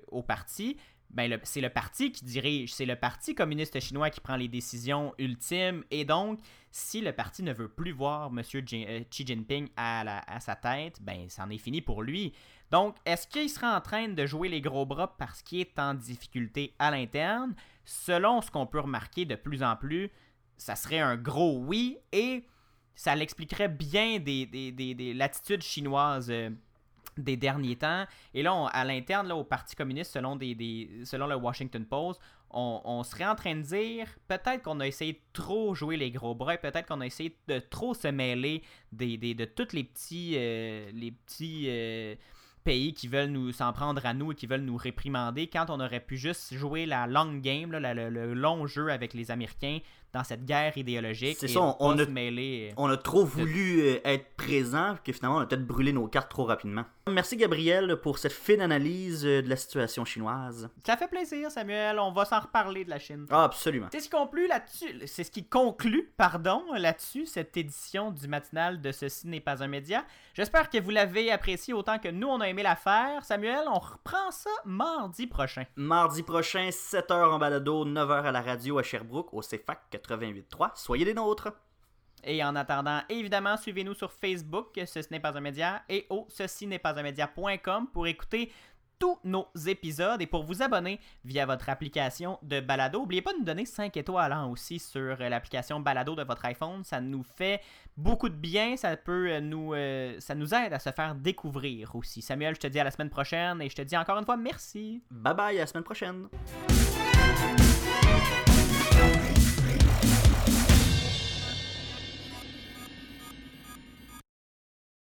au 0.08 0.22
parti, 0.22 0.76
ben 1.14 1.38
c'est 1.44 1.60
le 1.60 1.70
parti 1.70 2.10
qui 2.12 2.24
dirige, 2.24 2.74
c'est 2.74 2.84
le 2.86 2.96
parti 2.96 3.34
communiste 3.34 3.78
chinois 3.80 4.10
qui 4.10 4.20
prend 4.20 4.36
les 4.36 4.48
décisions 4.48 5.14
ultimes 5.18 5.84
et 5.90 6.04
donc 6.04 6.40
si 6.70 7.00
le 7.00 7.12
parti 7.12 7.42
ne 7.42 7.52
veut 7.52 7.68
plus 7.68 7.92
voir 7.92 8.30
M. 8.36 8.42
Xi 8.42 9.26
Jinping 9.26 9.68
à, 9.76 10.02
la- 10.04 10.24
à 10.26 10.40
sa 10.40 10.56
tête, 10.56 11.00
ben 11.00 11.26
c'en 11.28 11.48
est 11.50 11.58
fini 11.58 11.80
pour 11.80 12.02
lui. 12.02 12.32
Donc, 12.72 12.96
est-ce 13.06 13.28
qu'il 13.28 13.48
sera 13.48 13.76
en 13.76 13.80
train 13.80 14.08
de 14.08 14.26
jouer 14.26 14.48
les 14.48 14.60
gros 14.60 14.84
bras 14.84 15.16
parce 15.16 15.40
qu'il 15.42 15.60
est 15.60 15.78
en 15.78 15.94
difficulté 15.94 16.74
à 16.80 16.90
l'interne? 16.90 17.54
Selon 17.84 18.42
ce 18.42 18.50
qu'on 18.50 18.66
peut 18.66 18.80
remarquer 18.80 19.24
de 19.24 19.36
plus 19.36 19.62
en 19.62 19.76
plus, 19.76 20.10
ça 20.56 20.74
serait 20.74 20.98
un 20.98 21.16
gros 21.16 21.58
oui 21.58 21.98
et 22.10 22.44
ça 22.96 23.14
l'expliquerait 23.14 23.68
bien 23.68 24.18
des, 24.18 24.46
des, 24.46 24.72
des- 24.72 24.94
des 24.94 25.14
l'attitude 25.14 25.62
chinoise 25.62 26.28
euh, 26.30 26.50
des 27.16 27.36
derniers 27.36 27.76
temps. 27.76 28.04
Et 28.32 28.42
là, 28.42 28.66
à 28.72 28.84
l'interne, 28.84 29.30
au 29.32 29.44
Parti 29.44 29.76
communiste, 29.76 30.12
selon, 30.12 30.36
le 30.36 31.34
Washington 31.34 31.84
Post, 31.84 32.20
on, 32.50 33.02
serait 33.02 33.26
en 33.26 33.34
train 33.34 33.56
de 33.56 33.62
dire 33.62 34.06
peut-être 34.28 34.62
qu'on 34.62 34.78
a 34.80 34.86
essayé 34.86 35.14
de 35.14 35.18
trop 35.32 35.74
jouer 35.74 35.96
les 35.96 36.10
gros 36.10 36.34
bras, 36.34 36.56
peut-être 36.56 36.86
qu'on 36.86 37.00
a 37.00 37.06
essayé 37.06 37.36
de 37.48 37.58
trop 37.58 37.94
se 37.94 38.08
mêler 38.08 38.62
des, 38.92 39.16
des- 39.16 39.34
de 39.34 39.44
tous 39.44 39.72
les 39.72 39.84
petits, 39.84 40.34
euh, 40.36 40.90
euh, 41.42 42.14
pays 42.62 42.94
qui 42.94 43.08
veulent 43.08 43.30
nous 43.30 43.52
s'en 43.52 43.72
prendre 43.72 44.06
à 44.06 44.14
nous 44.14 44.32
et 44.32 44.34
qui 44.34 44.46
veulent 44.46 44.62
nous 44.62 44.76
réprimander 44.76 45.48
quand 45.48 45.68
on 45.68 45.80
aurait 45.80 46.00
pu 46.00 46.16
juste 46.16 46.54
jouer 46.54 46.86
la 46.86 47.06
long 47.06 47.34
game, 47.34 47.72
le 47.72 48.34
long 48.34 48.66
jeu 48.66 48.90
avec 48.90 49.14
les 49.14 49.30
Américains 49.30 49.80
dans 50.14 50.24
cette 50.24 50.44
guerre 50.46 50.76
idéologique. 50.78 51.36
C'est 51.40 51.48
ça, 51.48 51.76
on- 51.80 51.98
a- 51.98 52.06
mêler. 52.06 52.72
On 52.76 52.88
a 52.88 52.96
trop 52.96 53.24
voulu 53.24 53.80
euh, 53.82 53.98
être 54.04 54.34
présent 54.36 54.96
que 55.04 55.12
finalement 55.12 55.38
on 55.38 55.40
a 55.40 55.46
peut-être 55.46 55.66
brûlé 55.66 55.92
nos 55.92 56.06
cartes 56.06 56.30
trop 56.30 56.44
rapidement. 56.44 56.84
Merci 57.10 57.36
Gabriel 57.36 57.96
pour 58.00 58.18
cette 58.18 58.32
fine 58.32 58.60
analyse 58.62 59.26
euh, 59.26 59.42
de 59.42 59.48
la 59.48 59.56
situation 59.56 60.04
chinoise. 60.04 60.70
Ça 60.86 60.96
fait 60.96 61.08
plaisir, 61.08 61.50
Samuel. 61.50 61.98
On 61.98 62.12
va 62.12 62.24
s'en 62.24 62.40
reparler 62.40 62.84
de 62.84 62.90
la 62.90 62.98
Chine. 62.98 63.26
Ah, 63.30 63.44
absolument. 63.44 63.88
C'est 63.92 64.00
ce 64.00 64.04
qui 64.04 64.10
conclut 64.16 64.46
là-dessus. 64.46 65.02
C'est 65.06 65.24
ce 65.24 65.30
qui 65.30 65.44
conclut, 65.44 66.10
pardon, 66.16 66.62
là-dessus 66.74 67.26
cette 67.26 67.56
édition 67.56 68.10
du 68.10 68.28
matinal 68.28 68.80
de 68.80 68.92
Ceci 68.92 69.26
n'est 69.26 69.40
pas 69.40 69.62
un 69.62 69.66
média. 69.68 70.04
J'espère 70.34 70.70
que 70.70 70.78
vous 70.80 70.90
l'avez 70.90 71.30
apprécié 71.32 71.74
autant 71.74 71.98
que 71.98 72.08
nous 72.08 72.28
on 72.28 72.40
a 72.40 72.48
aimé 72.48 72.62
la 72.62 72.76
faire. 72.76 73.24
Samuel, 73.24 73.62
on 73.68 73.78
reprend 73.78 74.30
ça 74.30 74.50
mardi 74.64 75.26
prochain. 75.26 75.64
Mardi 75.76 76.22
prochain, 76.22 76.68
7h 76.70 77.12
en 77.32 77.38
balado, 77.38 77.84
9h 77.84 78.22
à 78.24 78.32
la 78.32 78.40
radio 78.42 78.78
à 78.78 78.82
Sherbrooke, 78.82 79.32
au 79.34 79.40
CFAC 79.40 79.78
88.3. 80.06 80.70
Soyez 80.74 81.04
des 81.04 81.14
nôtres. 81.14 81.52
Et 82.26 82.42
en 82.42 82.56
attendant, 82.56 83.02
évidemment, 83.10 83.56
suivez-nous 83.56 83.94
sur 83.94 84.10
Facebook, 84.10 84.80
Ceci 84.86 85.08
n'est 85.10 85.20
pas 85.20 85.36
un 85.36 85.40
média, 85.42 85.82
et 85.90 86.06
au 86.08 86.26
ceci 86.30 86.66
n'est 86.66 86.78
pas 86.78 86.98
un 86.98 87.02
média.com 87.02 87.88
pour 87.92 88.06
écouter 88.06 88.50
tous 88.98 89.18
nos 89.24 89.48
épisodes 89.66 90.20
et 90.22 90.26
pour 90.26 90.44
vous 90.44 90.62
abonner 90.62 91.00
via 91.24 91.46
votre 91.46 91.68
application 91.68 92.38
de 92.42 92.60
Balado. 92.60 93.00
N'oubliez 93.00 93.22
pas 93.22 93.32
de 93.32 93.38
nous 93.38 93.44
donner 93.44 93.66
5 93.66 93.96
étoiles 93.96 94.32
hein, 94.32 94.46
aussi 94.46 94.78
sur 94.78 95.00
euh, 95.00 95.28
l'application 95.28 95.80
Balado 95.80 96.14
de 96.14 96.22
votre 96.22 96.44
iPhone. 96.44 96.84
Ça 96.84 97.00
nous 97.00 97.22
fait 97.22 97.60
beaucoup 97.96 98.28
de 98.28 98.34
bien. 98.34 98.76
Ça 98.76 98.96
peut 98.96 99.30
euh, 99.30 99.40
nous, 99.40 99.74
euh, 99.74 100.16
ça 100.20 100.34
nous 100.34 100.54
aide 100.54 100.72
à 100.72 100.78
se 100.78 100.90
faire 100.90 101.14
découvrir 101.14 101.94
aussi. 101.96 102.22
Samuel, 102.22 102.54
je 102.54 102.60
te 102.60 102.66
dis 102.66 102.80
à 102.80 102.84
la 102.84 102.90
semaine 102.90 103.10
prochaine 103.10 103.60
et 103.60 103.68
je 103.68 103.76
te 103.76 103.82
dis 103.82 103.96
encore 103.96 104.18
une 104.18 104.24
fois 104.24 104.36
merci. 104.36 105.02
Bye 105.10 105.34
bye, 105.34 105.56
à 105.56 105.60
la 105.60 105.66
semaine 105.66 105.84
prochaine. 105.84 106.28